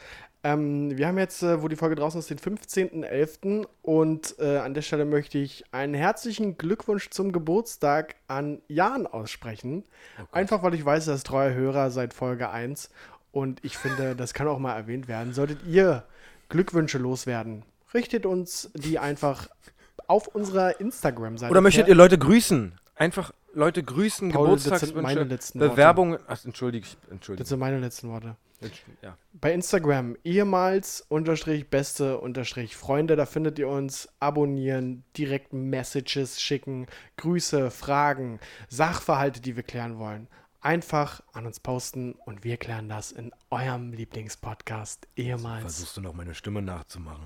Ähm, 0.43 0.97
wir 0.99 1.07
haben 1.07 1.17
jetzt, 1.17 1.45
äh, 1.45 1.63
wo 1.63 1.69
die 1.69 1.77
Folge 1.77 1.95
draußen 1.95 2.19
ist, 2.19 2.29
den 2.29 2.39
15.11. 2.39 3.67
Und 3.83 4.35
äh, 4.41 4.59
an 4.59 4.75
der 4.75 4.83
Stelle 4.83 5.05
möchte 5.05 5.39
ich 5.39 5.65
einen 5.71 5.95
herzlichen 5.95 6.59
Glückwunsch 6.59 7.11
zum 7.11 7.31
Geburtstag 7.31 8.17
an 8.27 8.61
Jan 8.67 9.07
aussprechen. 9.07 9.85
Einfach 10.33 10.65
weil 10.65 10.75
ich 10.75 10.85
weiß, 10.85 11.07
er 11.07 11.15
ist 11.15 11.27
treuer 11.27 11.55
Hörer 11.55 11.93
seit 11.93 12.13
Folge 12.13 12.51
1. 12.51 12.91
Und 13.31 13.65
ich 13.65 13.79
finde, 13.79 14.17
das 14.17 14.35
kann 14.35 14.49
auch 14.49 14.59
mal 14.59 14.75
erwähnt 14.75 15.07
werden. 15.07 15.35
Solltet 15.35 15.65
ihr 15.67 16.05
Glückwünsche 16.49 16.99
loswerden, 16.99 17.63
richtet 17.95 18.27
uns 18.27 18.71
die 18.75 18.99
einfach 18.99 19.49
auf 20.09 20.27
unserer 20.29 20.81
Instagram-Seite. 20.81 21.51
Oder 21.51 21.61
möchtet 21.61 21.87
ihr 21.87 21.95
Leute 21.95 22.19
grüßen? 22.19 22.73
Einfach 22.95 23.33
Leute 23.57 23.83
grüßen, 23.83 24.31
Paul, 24.33 24.51
das 24.51 24.63
sind 24.65 24.73
Geburtstagswünsche, 24.73 25.03
meine 25.03 25.25
letzten 25.25 25.61
Worte. 25.61 25.71
Bewerbungen. 25.73 26.19
Ach, 26.27 26.45
entschuldige, 26.45 26.87
Das 26.87 27.11
entschuldige. 27.11 27.49
sind 27.49 27.59
meine 27.59 27.79
letzten 27.81 28.09
Worte. 28.11 28.37
Ja. 29.03 29.17
Bei 29.33 29.53
Instagram 29.53 30.17
ehemals 30.25 31.05
unterstrich 31.09 31.69
beste 31.69 32.19
unterstrich 32.19 32.75
Freunde, 32.77 33.15
da 33.17 33.27
findet 33.27 33.59
ihr 33.59 33.69
uns. 33.69 34.09
Abonnieren, 34.19 35.05
direkt 35.17 35.53
Messages 35.53 36.41
schicken, 36.41 36.87
Grüße, 37.17 37.71
Fragen, 37.71 38.41
Sachverhalte, 38.69 39.41
die 39.41 39.57
wir 39.57 39.63
klären 39.63 39.99
wollen. 39.99 40.29
Einfach 40.63 41.23
an 41.33 41.47
uns 41.47 41.61
posten 41.61 42.13
und 42.25 42.45
wir 42.45 42.57
klären 42.57 42.89
das 42.89 43.13
in 43.13 43.31
eurem 43.51 43.93
Lieblingspodcast 43.93 45.07
ehemals 45.17 45.61
Versuchst 45.63 45.97
du 45.97 46.01
noch 46.01 46.15
meine 46.15 46.35
Stimme 46.35 46.61
nachzumachen? 46.63 47.25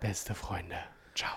beste 0.00 0.34
Freunde. 0.34 0.76
Ciao. 1.14 1.32